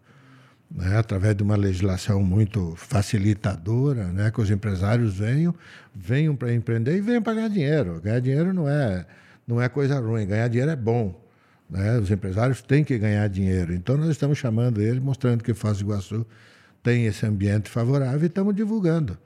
né, 0.69 0.97
através 0.97 1.35
de 1.35 1.43
uma 1.43 1.55
legislação 1.55 2.21
muito 2.23 2.75
facilitadora, 2.75 4.05
né, 4.05 4.31
que 4.31 4.41
os 4.41 4.49
empresários 4.49 5.17
venham, 5.17 5.55
venham 5.95 6.35
para 6.35 6.53
empreender 6.53 6.97
e 6.97 7.01
venham 7.01 7.21
para 7.21 7.35
ganhar 7.35 7.49
dinheiro. 7.49 8.01
Ganhar 8.01 8.19
dinheiro 8.19 8.53
não 8.53 8.67
é, 8.67 9.05
não 9.47 9.61
é 9.61 9.69
coisa 9.69 9.99
ruim, 9.99 10.27
ganhar 10.27 10.47
dinheiro 10.47 10.71
é 10.71 10.75
bom. 10.75 11.19
Né? 11.69 11.97
Os 11.97 12.11
empresários 12.11 12.61
têm 12.61 12.83
que 12.83 12.97
ganhar 12.97 13.27
dinheiro. 13.27 13.73
Então, 13.73 13.97
nós 13.97 14.09
estamos 14.09 14.37
chamando 14.37 14.81
eles, 14.81 15.01
mostrando 15.01 15.43
que 15.43 15.53
Foz 15.53 15.77
do 15.77 15.85
Iguaçu 15.85 16.25
tem 16.83 17.05
esse 17.05 17.25
ambiente 17.25 17.69
favorável 17.69 18.23
e 18.23 18.27
estamos 18.27 18.55
divulgando. 18.55 19.17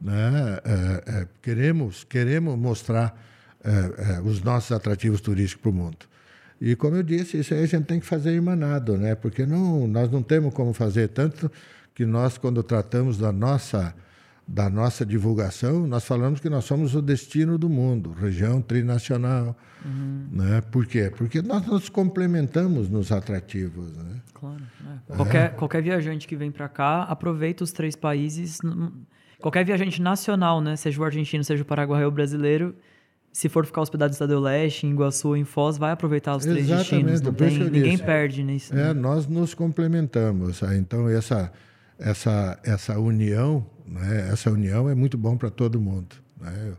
Né? 0.00 0.58
É, 0.64 1.20
é, 1.20 1.28
queremos, 1.42 2.04
queremos 2.04 2.56
mostrar 2.58 3.20
é, 3.62 4.16
é 4.16 4.20
os 4.20 4.42
nossos 4.42 4.72
atrativos 4.72 5.20
turísticos 5.20 5.62
para 5.62 5.70
o 5.70 5.74
mundo. 5.74 6.10
E 6.60 6.76
como 6.76 6.96
eu 6.96 7.02
disse, 7.02 7.38
isso 7.38 7.54
aí 7.54 7.62
a 7.62 7.66
gente 7.66 7.86
tem 7.86 7.98
que 7.98 8.06
fazer 8.06 8.32
irmanado, 8.32 8.98
né? 8.98 9.14
Porque 9.14 9.46
não, 9.46 9.86
nós 9.86 10.10
não 10.10 10.22
temos 10.22 10.52
como 10.52 10.72
fazer 10.72 11.08
tanto 11.08 11.50
que 11.94 12.04
nós 12.04 12.36
quando 12.36 12.62
tratamos 12.62 13.16
da 13.18 13.32
nossa 13.32 13.94
da 14.46 14.68
nossa 14.68 15.06
divulgação, 15.06 15.86
nós 15.86 16.04
falamos 16.04 16.40
que 16.40 16.50
nós 16.50 16.64
somos 16.64 16.96
o 16.96 17.00
destino 17.00 17.56
do 17.56 17.68
mundo, 17.68 18.10
região 18.12 18.60
trinacional, 18.60 19.56
uhum. 19.84 20.26
né? 20.32 20.60
Por 20.72 20.86
quê? 20.86 21.12
Porque 21.16 21.40
nós 21.40 21.64
nos 21.66 21.88
complementamos 21.88 22.90
nos 22.90 23.12
atrativos, 23.12 23.96
né? 23.96 24.20
Claro. 24.34 24.60
É. 25.08 25.14
Qualquer, 25.14 25.44
é. 25.44 25.48
qualquer 25.50 25.82
viajante 25.82 26.26
que 26.26 26.34
vem 26.34 26.50
para 26.50 26.68
cá 26.68 27.04
aproveita 27.04 27.62
os 27.62 27.70
três 27.70 27.94
países. 27.94 28.58
Qualquer 29.40 29.64
viajante 29.64 30.02
nacional, 30.02 30.60
né? 30.60 30.74
Seja 30.74 31.00
o 31.00 31.04
argentino, 31.04 31.44
seja 31.44 31.62
o 31.62 31.66
paraguaio 31.66 32.06
ou 32.06 32.10
o 32.10 32.14
brasileiro, 32.14 32.74
se 33.32 33.48
for 33.48 33.64
ficar 33.64 33.82
hospedado 33.82 34.10
no 34.10 34.12
Estado 34.12 34.34
do 34.34 34.40
Leste, 34.40 34.86
em 34.86 34.90
Iguaçu 34.90 35.36
em 35.36 35.44
Foz, 35.44 35.78
vai 35.78 35.92
aproveitar 35.92 36.36
os 36.36 36.44
três 36.44 36.66
destinos. 36.66 37.20
Não 37.20 37.32
tem, 37.32 37.58
ninguém 37.58 37.96
perde 37.96 38.42
nisso. 38.42 38.74
É, 38.74 38.76
né? 38.76 38.92
nós 38.92 39.26
nos 39.26 39.54
complementamos. 39.54 40.60
Então, 40.74 41.08
essa, 41.08 41.52
essa, 41.98 42.58
essa 42.64 42.98
união, 42.98 43.64
né, 43.86 44.28
essa 44.32 44.50
união 44.50 44.88
é 44.88 44.94
muito 44.94 45.16
bom 45.16 45.36
para 45.36 45.48
todo 45.48 45.80
mundo. 45.80 46.16
Né? 46.40 46.72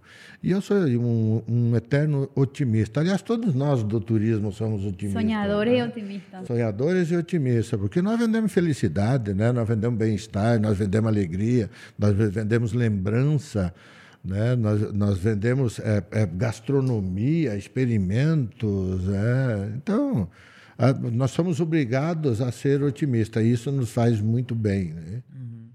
E 0.44 0.52
eu 0.52 0.60
sou 0.60 0.76
um, 0.78 1.42
um, 1.48 1.76
eterno 1.76 2.30
otimista. 2.36 3.00
Aliás, 3.00 3.22
todos 3.22 3.54
nós 3.54 3.84
do 3.84 4.02
turismo 4.02 4.52
somos 4.52 4.84
otimistas. 4.84 5.22
Sonhadores 5.22 5.74
né? 5.74 5.80
e 5.80 5.84
otimistas. 5.84 6.48
Sonhadores 6.48 7.12
e 7.12 7.16
otimistas, 7.16 7.80
porque 7.80 8.02
nós 8.02 8.20
vendemos 8.20 8.52
felicidade, 8.52 9.34
né? 9.34 9.54
nós 9.54 9.68
vendemos 9.68 9.98
bem-estar, 9.98 10.60
nós 10.60 10.78
vendemos 10.78 11.08
alegria, 11.08 11.70
nós 11.98 12.14
vendemos 12.14 12.74
lembrança. 12.74 13.74
Né? 14.24 14.56
Nós, 14.56 14.94
nós 14.94 15.18
vendemos 15.18 15.80
é, 15.80 16.04
é, 16.12 16.26
gastronomia, 16.26 17.56
experimentos. 17.56 19.10
É. 19.10 19.74
Então, 19.76 20.30
a, 20.78 20.94
nós 20.94 21.32
somos 21.32 21.60
obrigados 21.60 22.42
a 22.42 22.52
ser 22.52 22.84
otimistas. 22.84 23.44
E 23.44 23.52
isso 23.52 23.72
nos 23.72 23.92
faz 23.92 24.22
muito 24.22 24.54
bem. 24.54 24.94
Né? 24.94 25.24
Uhum. 25.34 25.70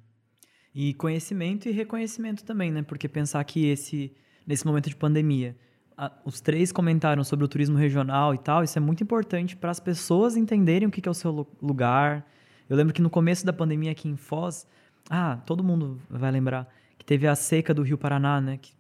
E 0.74 0.94
conhecimento 0.94 1.68
e 1.68 1.72
reconhecimento 1.72 2.44
também, 2.44 2.70
né? 2.70 2.82
Porque 2.82 3.08
pensar 3.08 3.42
que 3.44 3.66
esse, 3.66 4.12
nesse 4.46 4.66
momento 4.66 4.88
de 4.88 4.96
pandemia, 4.96 5.56
a, 5.96 6.12
os 6.24 6.40
três 6.40 6.70
comentaram 6.70 7.24
sobre 7.24 7.44
o 7.44 7.48
turismo 7.48 7.76
regional 7.76 8.34
e 8.34 8.38
tal, 8.38 8.62
isso 8.62 8.78
é 8.78 8.80
muito 8.80 9.02
importante 9.02 9.56
para 9.56 9.70
as 9.70 9.80
pessoas 9.80 10.36
entenderem 10.36 10.86
o 10.86 10.90
que, 10.90 11.00
que 11.00 11.08
é 11.08 11.10
o 11.10 11.14
seu 11.14 11.46
lugar. 11.60 12.26
Eu 12.68 12.76
lembro 12.76 12.92
que 12.92 13.02
no 13.02 13.10
começo 13.10 13.44
da 13.46 13.52
pandemia 13.52 13.92
aqui 13.92 14.08
em 14.08 14.16
Foz, 14.16 14.66
ah, 15.08 15.36
todo 15.46 15.64
mundo 15.64 16.00
vai 16.10 16.30
lembrar, 16.30 16.68
teve 17.04 17.26
a 17.26 17.34
seca 17.34 17.74
do 17.74 17.82
Rio 17.82 17.98
Paraná, 17.98 18.40
né? 18.40 18.58
Que, 18.58 18.72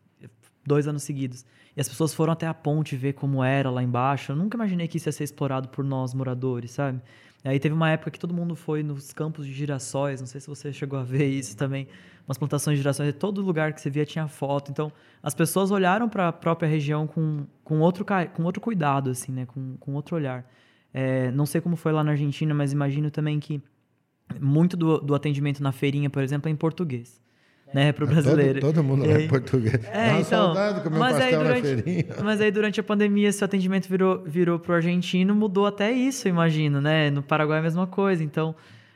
dois 0.66 0.88
anos 0.88 1.02
seguidos. 1.04 1.44
E 1.76 1.80
as 1.80 1.88
pessoas 1.88 2.12
foram 2.12 2.32
até 2.32 2.46
a 2.46 2.54
ponte 2.54 2.96
ver 2.96 3.12
como 3.12 3.44
era 3.44 3.70
lá 3.70 3.82
embaixo. 3.82 4.32
Eu 4.32 4.36
nunca 4.36 4.56
imaginei 4.56 4.88
que 4.88 4.96
isso 4.96 5.08
ia 5.08 5.12
ser 5.12 5.24
explorado 5.24 5.68
por 5.68 5.84
nós, 5.84 6.12
moradores, 6.12 6.72
sabe? 6.72 7.00
Aí 7.44 7.60
teve 7.60 7.74
uma 7.74 7.90
época 7.90 8.10
que 8.10 8.18
todo 8.18 8.34
mundo 8.34 8.56
foi 8.56 8.82
nos 8.82 9.12
campos 9.12 9.46
de 9.46 9.52
girassóis, 9.52 10.20
não 10.20 10.26
sei 10.26 10.40
se 10.40 10.48
você 10.48 10.72
chegou 10.74 10.98
a 10.98 11.04
ver 11.04 11.26
isso 11.26 11.56
também, 11.56 11.86
umas 12.26 12.36
plantações 12.36 12.76
de 12.76 12.82
girassóis, 12.82 13.14
todo 13.14 13.40
lugar 13.40 13.72
que 13.72 13.80
você 13.80 13.88
via 13.88 14.04
tinha 14.04 14.26
foto. 14.26 14.70
Então, 14.70 14.90
as 15.22 15.34
pessoas 15.34 15.70
olharam 15.70 16.08
para 16.08 16.28
a 16.28 16.32
própria 16.32 16.68
região 16.68 17.06
com, 17.06 17.46
com, 17.62 17.78
outro, 17.80 18.04
com 18.34 18.42
outro 18.42 18.60
cuidado, 18.60 19.10
assim, 19.10 19.30
né? 19.30 19.46
Com, 19.46 19.76
com 19.76 19.94
outro 19.94 20.16
olhar. 20.16 20.44
É, 20.92 21.30
não 21.30 21.46
sei 21.46 21.60
como 21.60 21.76
foi 21.76 21.92
lá 21.92 22.02
na 22.02 22.12
Argentina, 22.12 22.54
mas 22.54 22.72
imagino 22.72 23.10
também 23.10 23.38
que 23.38 23.62
muito 24.40 24.76
do, 24.76 24.98
do 24.98 25.14
atendimento 25.14 25.62
na 25.62 25.70
feirinha, 25.70 26.10
por 26.10 26.22
exemplo, 26.22 26.48
é 26.48 26.52
em 26.52 26.56
português 26.56 27.20
né, 27.76 27.92
para 27.92 28.04
o 28.04 28.06
brasileiro. 28.06 28.58
Todo, 28.58 28.72
todo 28.72 28.82
mundo 28.82 29.04
é 29.04 29.28
português. 29.28 29.74
É, 29.92 30.12
Dá 30.12 30.12
então, 30.12 30.54
saudade 30.54 30.88
mas 30.88 31.12
pastel 31.12 31.40
aí 31.40 31.60
durante, 31.60 32.06
Mas 32.24 32.40
aí 32.40 32.50
durante 32.50 32.80
a 32.80 32.82
pandemia, 32.82 33.30
se 33.30 33.42
o 33.42 33.44
atendimento 33.44 33.86
virou, 33.86 34.22
virou 34.24 34.58
para 34.58 34.72
o 34.72 34.74
argentino, 34.76 35.34
mudou 35.34 35.66
até 35.66 35.92
isso, 35.92 36.26
imagino, 36.26 36.80
né? 36.80 37.10
No 37.10 37.22
Paraguai 37.22 37.58
é 37.58 37.60
a 37.60 37.62
mesma 37.62 37.86
coisa. 37.86 38.24
Então, 38.24 38.54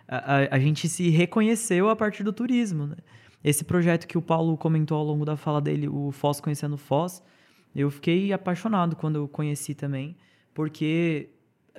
a, 0.08 0.16
a, 0.16 0.56
a, 0.56 0.58
gente 0.58 0.88
se 0.88 1.10
reconheceu 1.10 1.90
a 1.90 1.94
partir 1.94 2.22
do 2.22 2.32
turismo, 2.32 2.86
né? 2.86 2.96
Esse 3.44 3.64
projeto 3.64 4.06
que 4.06 4.16
o 4.16 4.22
Paulo 4.22 4.56
comentou 4.56 4.96
ao 4.96 5.04
longo 5.04 5.26
da 5.26 5.36
fala 5.36 5.60
dele, 5.60 5.86
o 5.86 6.10
Foz 6.10 6.40
Conhecendo 6.40 6.78
Foz, 6.78 7.22
eu 7.76 7.90
fiquei 7.90 8.32
apaixonado 8.32 8.96
quando 8.96 9.16
eu 9.16 9.28
conheci 9.28 9.74
também, 9.74 10.16
porque 10.54 11.28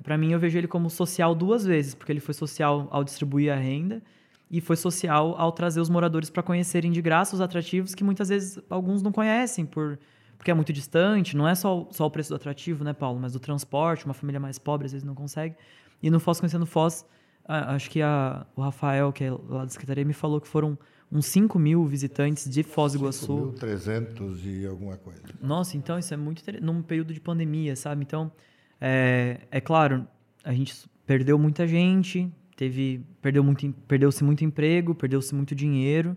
para 0.04 0.20
mim 0.20 0.34
eu 0.34 0.39
vejo 0.39 0.56
ele 0.56 0.68
como 0.68 0.88
social 0.88 1.34
duas 1.34 1.66
vezes, 1.66 1.95
porque 1.95 2.12
ele 2.12 2.20
foi 2.20 2.36
social 2.36 2.88
ao 2.91 3.04
distribuir 3.04 3.52
a 3.52 3.56
renda, 3.56 4.04
e 4.52 4.60
foi 4.60 4.76
social 4.76 5.34
ao 5.38 5.52
trazer 5.54 5.80
os 5.80 5.89
moradores 5.89 6.30
para 6.30 6.43
conhecerem 6.43 6.91
de 6.91 7.02
graça 7.02 7.34
os 7.34 7.41
atrativos 7.41 7.95
que 7.95 8.04
muitas 8.04 8.28
vezes 8.28 8.60
alguns 8.70 9.02
não 9.02 9.12
conhecem 9.12 9.66
por 9.66 9.97
porque 10.38 10.49
é 10.49 10.54
muito 10.56 10.74
distante, 10.74 11.38
não 11.38 11.47
é 11.47 11.54
só, 11.54 11.88
só 11.91 12.08
o 12.08 12.10
preço 12.10 12.30
do 12.30 12.36
atrativo, 12.36 12.84
né, 12.84 12.93
Paulo, 12.93 13.20
mas 13.20 13.34
do 13.34 13.39
transporte, 13.39 14.06
uma 14.06 14.14
família 14.14 14.39
mais 14.39 14.58
pobre 14.58 14.88
às 14.88 14.91
vezes 14.91 15.06
não 15.06 15.14
consegue. 15.14 15.56
E 16.02 16.10
no 16.10 16.20
Foz 16.20 16.39
Conhecendo 16.39 16.66
Foz, 16.66 17.06
acho 17.45 17.88
que 17.91 18.02
a, 18.02 18.43
o 18.56 18.62
Rafael, 18.62 19.14
que 19.14 19.24
é 19.24 19.30
lá 19.30 19.66
da 19.66 19.70
Secretaria, 19.70 20.04
me 20.04 20.14
falou 20.14 20.41
que 20.41 20.47
foram 20.47 20.80
uns 21.12 21.28
5 21.28 21.60
mil 21.60 21.86
visitantes 21.86 22.49
de 22.49 22.64
Foz 22.64 22.93
do 22.93 22.97
Iguaçu. 22.97 23.54
5.300 23.60 24.39
e 24.43 24.66
alguma 24.66 24.97
coisa. 24.97 25.22
Nossa, 25.39 25.78
então 25.78 25.99
isso 25.99 26.12
é 26.12 26.18
muito 26.18 26.41
num 26.60 26.82
período 26.82 27.14
de 27.14 27.22
pandemia, 27.22 27.76
sabe? 27.76 28.02
Então, 28.02 28.32
é, 28.80 29.41
é 29.52 29.62
claro, 29.62 30.08
a 30.43 30.52
gente 30.54 30.89
perdeu 31.06 31.38
muita 31.38 31.68
gente, 31.68 32.34
teve 32.62 33.03
perdeu 33.20 33.43
muito 33.43 33.74
perdeu-se 33.88 34.24
muito 34.24 34.45
emprego 34.45 34.93
perdeu-se 34.93 35.34
muito 35.34 35.55
dinheiro 35.55 36.16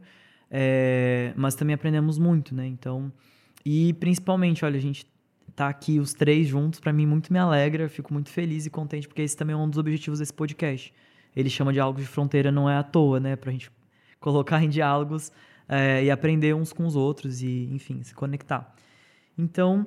é, 0.51 1.33
mas 1.35 1.55
também 1.55 1.73
aprendemos 1.73 2.19
muito 2.19 2.55
né? 2.55 2.67
Então 2.67 3.11
e 3.65 3.95
principalmente 3.95 4.63
olha 4.63 4.77
a 4.77 4.81
gente 4.81 5.07
tá 5.57 5.69
aqui 5.69 5.99
os 5.99 6.13
três 6.13 6.47
juntos 6.47 6.81
para 6.81 6.93
mim 6.93 7.07
muito 7.07 7.33
me 7.33 7.39
alegra 7.39 7.89
fico 7.89 8.13
muito 8.13 8.29
feliz 8.29 8.67
e 8.67 8.71
contente 8.71 9.09
porque 9.09 9.23
esse 9.23 9.35
também 9.35 9.55
é 9.55 9.57
um 9.57 9.67
dos 9.67 9.79
objetivos 9.79 10.19
desse 10.19 10.35
podcast. 10.35 10.93
Ele 11.35 11.49
chama 11.49 11.73
diálogos 11.73 12.03
de 12.03 12.09
fronteira 12.09 12.53
não 12.53 12.69
é 12.69 12.77
à 12.77 12.83
toa 12.83 13.19
né? 13.19 13.37
Para 13.37 13.49
a 13.49 13.53
gente 13.53 13.73
colocar 14.21 14.63
em 14.63 14.69
diálogos 14.69 15.33
é, 15.67 16.05
e 16.05 16.11
aprender 16.11 16.55
uns 16.55 16.75
com 16.75 16.85
os 16.85 16.95
outros 16.95 17.41
e 17.41 17.71
enfim 17.73 18.03
se 18.03 18.15
conectar. 18.15 18.75
Então 19.39 19.87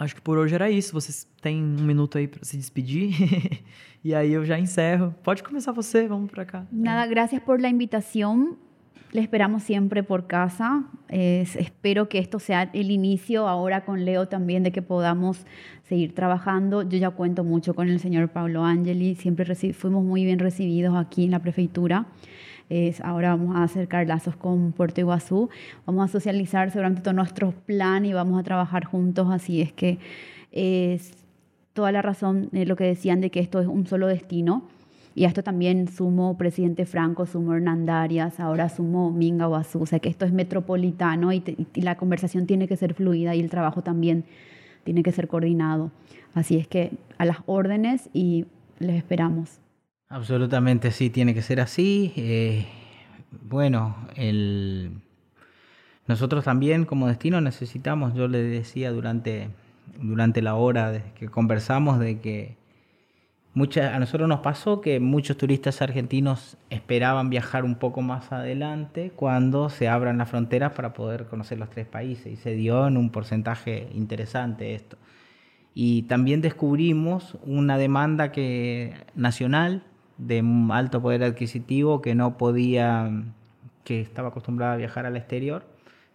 Acho 0.00 0.14
que 0.14 0.22
por 0.22 0.38
hoje 0.38 0.54
era 0.54 0.70
isso. 0.70 0.94
Vocês 0.94 1.28
têm 1.42 1.62
um 1.62 1.84
minuto 1.84 2.16
aí 2.16 2.26
para 2.26 2.42
se 2.42 2.56
despedir. 2.56 3.12
y 4.02 4.14
ahí 4.14 4.32
yo 4.32 4.42
ya 4.44 4.58
encerro. 4.58 5.14
Pode 5.22 5.42
começar 5.42 5.72
você, 5.72 6.08
vamos 6.08 6.30
para 6.30 6.42
acá. 6.42 6.66
Nada, 6.72 7.06
gracias 7.06 7.42
por 7.42 7.60
la 7.60 7.68
invitación. 7.68 8.56
Le 9.12 9.20
esperamos 9.20 9.62
siempre 9.62 10.02
por 10.02 10.26
casa. 10.26 10.84
espero 11.10 12.08
que 12.08 12.18
esto 12.18 12.38
sea 12.38 12.70
el 12.72 12.90
inicio 12.90 13.46
ahora 13.46 13.84
con 13.84 14.06
Leo 14.06 14.26
también 14.26 14.62
de 14.62 14.72
que 14.72 14.80
podamos 14.80 15.44
seguir 15.86 16.14
trabajando. 16.14 16.80
Yo 16.80 16.96
ya 16.96 17.10
cuento 17.10 17.44
mucho 17.44 17.74
con 17.74 17.90
el 17.90 18.00
señor 18.00 18.30
Pablo 18.30 18.64
Angeli. 18.64 19.16
Siempre 19.16 19.54
fuimos 19.74 20.02
muy 20.02 20.24
bien 20.24 20.38
recibidos 20.38 20.96
aquí 20.96 21.24
en 21.24 21.32
la 21.32 21.40
prefeitura 22.70 23.04
ahora 23.04 23.30
vamos 23.30 23.56
a 23.56 23.64
acercar 23.64 24.06
lazos 24.06 24.36
con 24.36 24.72
Puerto 24.72 25.00
Iguazú, 25.00 25.50
vamos 25.86 26.08
a 26.08 26.12
socializar 26.12 26.70
seguramente 26.70 27.02
todo 27.02 27.14
nuestro 27.14 27.52
plan 27.52 28.06
y 28.06 28.12
vamos 28.12 28.38
a 28.38 28.44
trabajar 28.44 28.84
juntos, 28.84 29.28
así 29.30 29.60
es 29.60 29.72
que 29.72 29.98
es 30.52 31.12
toda 31.72 31.92
la 31.92 32.02
razón 32.02 32.48
de 32.52 32.66
lo 32.66 32.76
que 32.76 32.84
decían 32.84 33.20
de 33.20 33.30
que 33.30 33.40
esto 33.40 33.60
es 33.60 33.66
un 33.66 33.86
solo 33.86 34.06
destino. 34.06 34.68
Y 35.12 35.24
a 35.24 35.28
esto 35.28 35.42
también 35.42 35.88
sumo 35.88 36.38
presidente 36.38 36.86
Franco, 36.86 37.26
sumo 37.26 37.52
Hernandarias, 37.52 38.38
ahora 38.38 38.68
sumo 38.68 39.10
Minga 39.10 39.46
Guazú, 39.46 39.82
o 39.82 39.86
sea 39.86 39.98
que 39.98 40.08
esto 40.08 40.24
es 40.24 40.32
metropolitano 40.32 41.32
y, 41.32 41.42
y 41.74 41.80
la 41.80 41.96
conversación 41.96 42.46
tiene 42.46 42.68
que 42.68 42.76
ser 42.76 42.94
fluida 42.94 43.34
y 43.34 43.40
el 43.40 43.50
trabajo 43.50 43.82
también 43.82 44.24
tiene 44.84 45.02
que 45.02 45.10
ser 45.10 45.26
coordinado. 45.26 45.90
Así 46.32 46.56
es 46.56 46.68
que 46.68 46.92
a 47.18 47.24
las 47.24 47.38
órdenes 47.46 48.08
y 48.12 48.46
les 48.78 48.96
esperamos. 48.96 49.59
Absolutamente 50.10 50.90
sí, 50.90 51.08
tiene 51.08 51.34
que 51.34 51.42
ser 51.42 51.60
así. 51.60 52.12
Eh, 52.16 52.66
bueno, 53.42 53.96
el... 54.16 54.90
nosotros 56.08 56.44
también 56.44 56.84
como 56.84 57.06
destino 57.06 57.40
necesitamos, 57.40 58.12
yo 58.14 58.26
le 58.26 58.42
decía 58.42 58.90
durante, 58.90 59.50
durante 60.00 60.42
la 60.42 60.56
hora 60.56 60.90
de 60.90 61.04
que 61.14 61.28
conversamos 61.28 62.00
de 62.00 62.18
que 62.18 62.56
mucha, 63.54 63.94
a 63.94 64.00
nosotros 64.00 64.28
nos 64.28 64.40
pasó 64.40 64.80
que 64.80 64.98
muchos 64.98 65.36
turistas 65.36 65.80
argentinos 65.80 66.56
esperaban 66.70 67.30
viajar 67.30 67.64
un 67.64 67.76
poco 67.76 68.02
más 68.02 68.32
adelante 68.32 69.12
cuando 69.14 69.70
se 69.70 69.88
abran 69.88 70.18
las 70.18 70.28
fronteras 70.28 70.72
para 70.72 70.92
poder 70.92 71.26
conocer 71.26 71.56
los 71.60 71.70
tres 71.70 71.86
países 71.86 72.32
y 72.32 72.36
se 72.36 72.54
dio 72.54 72.88
en 72.88 72.96
un 72.96 73.10
porcentaje 73.10 73.88
interesante 73.94 74.74
esto. 74.74 74.98
Y 75.72 76.02
también 76.02 76.40
descubrimos 76.40 77.38
una 77.44 77.78
demanda 77.78 78.32
que, 78.32 78.94
nacional 79.14 79.84
de 80.20 80.44
alto 80.70 81.00
poder 81.00 81.24
adquisitivo 81.24 82.02
que 82.02 82.14
no 82.14 82.36
podía, 82.36 83.10
que 83.84 84.00
estaba 84.00 84.28
acostumbrada 84.28 84.74
a 84.74 84.76
viajar 84.76 85.06
al 85.06 85.16
exterior. 85.16 85.64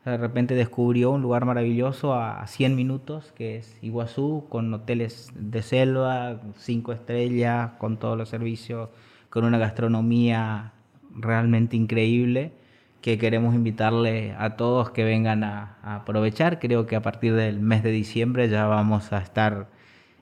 De 0.06 0.18
repente 0.18 0.54
descubrió 0.54 1.10
un 1.12 1.24
lugar 1.24 1.46
maravilloso 1.46 2.14
a 2.14 2.46
100 2.46 2.76
minutos, 2.76 3.32
que 3.36 3.58
es 3.58 3.80
Iguazú, 3.82 4.46
con 4.50 4.72
hoteles 4.72 5.32
de 5.34 5.64
selva, 5.64 6.40
cinco 6.58 6.94
estrellas, 6.94 7.72
con 7.80 7.98
todos 7.98 8.16
los 8.16 8.30
servicios, 8.30 8.90
con 9.32 9.46
una 9.46 9.58
gastronomía 9.58 10.74
realmente 11.16 11.76
increíble, 11.76 12.54
que 13.02 13.18
queremos 13.18 13.56
invitarle 13.56 14.36
a 14.38 14.56
todos 14.58 14.92
que 14.92 15.04
vengan 15.04 15.44
a, 15.44 15.78
a 15.82 15.96
aprovechar. 15.98 16.60
Creo 16.60 16.86
que 16.86 16.96
a 16.96 17.02
partir 17.02 17.34
del 17.34 17.60
mes 17.60 17.82
de 17.82 17.92
diciembre 17.92 18.48
ya 18.50 18.68
vamos 18.68 19.12
a 19.12 19.18
estar 19.18 19.68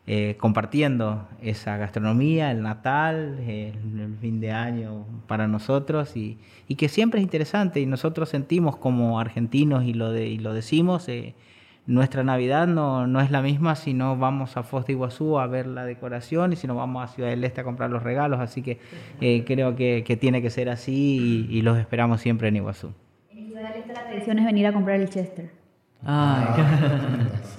eh, 0.05 0.35
compartiendo 0.37 1.29
esa 1.41 1.77
gastronomía, 1.77 2.51
el 2.51 2.61
Natal, 2.61 3.39
el, 3.47 4.17
fin 4.19 4.41
de 4.41 4.51
año 4.51 5.05
para 5.27 5.47
nosotros 5.47 6.17
y, 6.17 6.37
que 6.75 6.89
siempre 6.89 7.21
es 7.21 7.23
interesante 7.23 7.79
y 7.79 7.85
nosotros 7.85 8.27
sentimos 8.27 8.75
como 8.75 9.19
argentinos 9.19 9.85
y 9.85 9.93
lo, 9.93 10.11
de, 10.11 10.27
y 10.27 10.39
lo 10.39 10.53
decimos, 10.53 11.07
eh, 11.07 11.35
nuestra 11.85 12.23
Navidad 12.23 12.67
no, 12.67 13.07
no, 13.07 13.21
es 13.21 13.31
la 13.31 13.41
misma 13.41 13.75
si 13.75 13.93
no 13.93 14.17
vamos 14.17 14.57
a 14.57 14.63
Foz 14.63 14.85
de 14.87 14.93
Iguazú 14.93 15.39
a 15.39 15.47
ver 15.47 15.67
la 15.67 15.85
decoración 15.85 16.51
y 16.51 16.57
si 16.57 16.67
no 16.67 16.75
vamos 16.75 17.03
a 17.03 17.13
Ciudad 17.13 17.29
del 17.29 17.43
Este 17.43 17.61
a 17.61 17.63
comprar 17.63 17.89
los 17.89 18.03
regalos, 18.03 18.41
así 18.41 18.61
que 18.61 18.79
eh, 19.21 19.45
creo 19.45 19.75
que, 19.77 20.03
que, 20.05 20.17
tiene 20.17 20.41
que 20.41 20.49
ser 20.49 20.67
así 20.67 21.47
y, 21.49 21.57
y, 21.57 21.61
los 21.61 21.77
esperamos 21.77 22.19
siempre 22.19 22.49
en 22.49 22.57
Iguazú. 22.57 22.91
En 23.31 23.45
Ciudad 23.45 23.69
del 23.69 23.81
Este 23.81 23.93
la 23.93 24.03
tradición 24.03 24.39
es 24.39 24.45
venir 24.45 24.67
a 24.67 24.73
comprar 24.73 24.99
el 24.99 25.09
Chester. 25.09 25.51
Ah, 26.05 26.57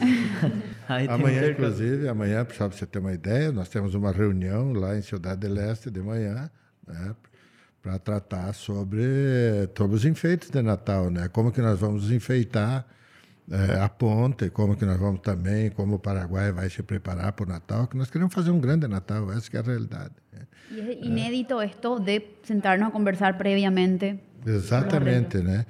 amanhã, 1.08 1.50
inclusive, 1.50 2.08
amanhã, 2.08 2.46
só 2.50 2.68
para 2.68 2.76
você 2.76 2.86
ter 2.86 2.98
uma 2.98 3.12
ideia, 3.12 3.52
nós 3.52 3.68
temos 3.68 3.94
uma 3.94 4.12
reunião 4.12 4.72
lá 4.72 4.96
em 4.96 5.02
Cidade 5.02 5.40
del 5.40 5.58
Este 5.70 5.90
de 5.90 6.00
manhã, 6.00 6.50
né, 6.86 7.14
para 7.82 7.98
tratar 7.98 8.52
sobre, 8.54 9.02
sobre 9.76 9.96
os 9.96 10.04
enfeites 10.04 10.50
de 10.50 10.62
Natal, 10.62 11.10
né? 11.10 11.28
Como 11.28 11.52
que 11.52 11.60
nós 11.60 11.78
vamos 11.78 12.10
enfeitar 12.10 12.86
é, 13.50 13.78
a 13.78 13.88
ponte, 13.90 14.48
como 14.50 14.74
que 14.74 14.86
nós 14.86 14.98
vamos 14.98 15.20
também, 15.20 15.70
como 15.70 15.96
o 15.96 15.98
Paraguai 15.98 16.50
vai 16.50 16.70
se 16.70 16.82
preparar 16.82 17.32
para 17.32 17.44
o 17.44 17.48
Natal, 17.48 17.86
que 17.86 17.96
nós 17.96 18.10
queremos 18.10 18.32
fazer 18.32 18.50
um 18.50 18.58
grande 18.58 18.88
Natal, 18.88 19.30
essa 19.32 19.54
é 19.54 19.60
a 19.60 19.62
realidade. 19.62 20.14
Né? 20.32 20.40
E 20.70 20.80
é 20.80 21.04
inédito 21.04 21.60
é. 21.60 21.66
isto 21.66 22.00
de 22.00 22.22
sentar-nos 22.42 22.88
a 22.88 22.90
conversar 22.90 23.36
previamente. 23.36 24.18
Exatamente, 24.46 25.38
né? 25.38 25.66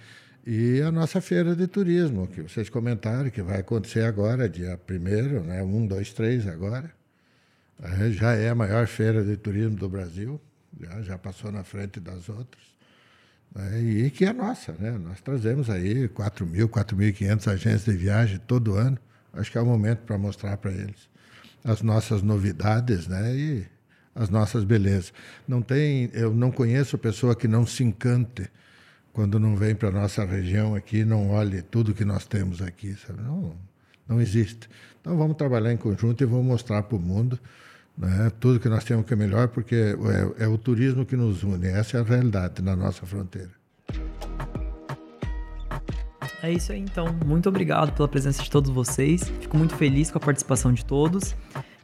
E 0.47 0.83
a 0.83 0.93
nossa 0.93 1.23
feira 1.23 1.57
de 1.57 1.67
turismo, 1.67 2.27
que 2.27 2.43
vocês 2.43 2.69
comentaram, 2.69 3.31
que 3.31 3.41
vai 3.41 3.61
acontecer 3.61 4.05
agora, 4.05 4.47
dia 4.47 4.79
1 4.89 5.43
né? 5.43 5.63
1, 5.63 5.87
2, 5.87 6.13
3 6.13 6.49
agora. 6.49 6.93
É, 7.83 8.11
já 8.11 8.35
é 8.35 8.51
a 8.51 8.55
maior 8.55 8.87
feira 8.87 9.25
de 9.25 9.39
turismo 9.39 9.77
do 9.77 9.89
Brasil, 9.89 10.39
já, 10.79 11.01
já 11.01 11.19
passou 11.19 11.51
na 11.51 11.65
frente 11.65 11.99
das 11.99 12.29
outras. 12.29 12.63
É, 13.57 13.81
e 13.81 14.11
que 14.11 14.27
é 14.27 14.35
nossa, 14.35 14.73
né? 14.79 14.91
Nós 14.91 15.21
trazemos 15.23 15.71
aí 15.71 16.09
4 16.09 16.47
mil, 16.47 16.69
4.500 16.69 17.51
agentes 17.51 17.85
de 17.87 17.93
viagem 17.93 18.39
todo 18.47 18.75
ano. 18.75 18.99
Acho 19.33 19.51
que 19.51 19.57
é 19.57 19.61
o 19.63 19.67
momento 19.67 20.01
para 20.01 20.19
mostrar 20.19 20.59
para 20.59 20.73
eles 20.73 21.09
as 21.65 21.81
nossas 21.81 22.21
novidades, 22.21 23.09
né? 23.09 23.35
E 23.35 23.67
as 24.15 24.29
nossas 24.29 24.63
belezas. 24.63 25.11
Não 25.49 25.63
tem, 25.63 26.11
eu 26.13 26.35
não 26.35 26.51
conheço 26.53 26.99
pessoa 26.99 27.35
que 27.35 27.49
não 27.49 27.67
se 27.67 27.83
encante 27.83 28.51
quando 29.15 29.39
não 29.39 29.55
vem 29.55 29.77
para 29.77 29.89
a 29.89 29.93
nossa 29.93 30.25
região 30.25 30.75
aqui, 30.75 31.05
não 31.05 31.31
olhe 31.31 31.63
tudo 31.63 31.95
que 31.95 32.05
nós 32.05 32.27
temos 32.27 32.61
aqui, 32.61 32.95
sabe? 32.95 33.23
Não, 33.23 33.55
não 34.09 34.21
existe. 34.21 34.69
Então 35.01 35.17
vamos 35.17 35.37
trabalhar 35.37 35.73
em 35.73 35.77
conjunto 35.77 36.23
e 36.23 36.27
vamos 36.27 36.45
mostrar 36.45 36.83
para 36.83 36.97
o 36.97 37.01
mundo 37.01 37.39
Né? 37.97 38.31
Tudo 38.41 38.59
que 38.59 38.69
nós 38.69 38.83
temos 38.83 39.07
que 39.07 39.13
é 39.13 39.17
melhor, 39.17 39.47
porque 39.49 39.97
é, 40.39 40.45
é 40.45 40.49
o 40.49 40.59
turismo 40.59 41.07
que 41.07 41.17
nos 41.17 41.45
une. 41.45 41.69
Essa 41.69 41.99
é 41.99 42.01
a 42.01 42.03
realidade 42.03 42.61
na 42.61 42.75
nossa 42.75 43.07
fronteira. 43.07 43.53
É 46.43 46.53
isso 46.53 46.73
aí, 46.73 46.81
então. 46.81 47.07
Muito 47.25 47.49
obrigado 47.49 47.93
pela 47.93 48.09
presença 48.09 48.43
de 48.43 48.51
todos 48.51 48.69
vocês. 48.69 49.23
Fico 49.41 49.57
muito 49.57 49.77
feliz 49.77 50.11
com 50.11 50.19
a 50.19 50.21
participação 50.21 50.73
de 50.73 50.85
todos. 50.85 51.37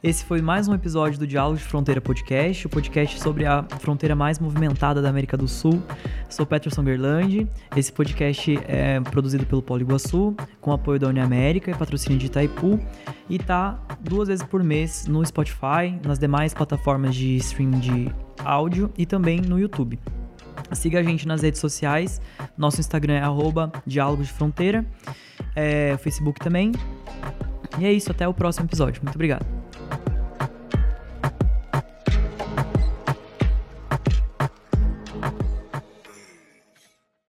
Esse 0.03 0.25
foi 0.25 0.41
mais 0.41 0.67
um 0.67 0.73
episódio 0.73 1.19
do 1.19 1.27
Diálogo 1.27 1.59
de 1.59 1.63
Fronteira 1.63 2.01
Podcast, 2.01 2.65
o 2.65 2.69
podcast 2.71 3.21
sobre 3.21 3.45
a 3.45 3.63
fronteira 3.79 4.15
mais 4.15 4.39
movimentada 4.39 4.99
da 4.99 5.07
América 5.09 5.37
do 5.37 5.47
Sul. 5.47 5.79
Sou 6.27 6.43
Peterson 6.43 6.83
Gerlandi. 6.83 7.47
Esse 7.75 7.93
podcast 7.93 8.59
é 8.67 8.99
produzido 8.99 9.45
pelo 9.45 9.61
Polo 9.61 9.81
Iguaçu, 9.81 10.35
com 10.59 10.71
apoio 10.71 10.99
da 10.99 11.07
União 11.07 11.23
América 11.23 11.69
e 11.69 11.75
patrocínio 11.75 12.17
de 12.17 12.25
Itaipu, 12.25 12.79
e 13.29 13.37
tá 13.37 13.79
duas 13.99 14.27
vezes 14.27 14.43
por 14.43 14.63
mês 14.63 15.05
no 15.05 15.23
Spotify, 15.23 15.95
nas 16.03 16.17
demais 16.17 16.51
plataformas 16.51 17.13
de 17.13 17.35
streaming 17.35 17.79
de 17.79 18.11
áudio 18.43 18.91
e 18.97 19.05
também 19.05 19.39
no 19.39 19.59
YouTube. 19.59 19.99
Siga 20.71 20.99
a 20.99 21.03
gente 21.03 21.27
nas 21.27 21.43
redes 21.43 21.61
sociais. 21.61 22.19
Nosso 22.57 22.79
Instagram 22.79 23.13
é 23.13 23.21
arroba 23.21 23.71
Diálogo 23.85 24.23
de 24.23 24.33
Fronteira. 24.33 24.83
É, 25.55 25.95
Facebook 25.99 26.39
também. 26.39 26.71
E 27.77 27.85
é 27.85 27.93
isso, 27.93 28.09
até 28.09 28.27
o 28.27 28.33
próximo 28.33 28.65
episódio. 28.65 28.99
Muito 29.03 29.13
obrigado. 29.13 29.60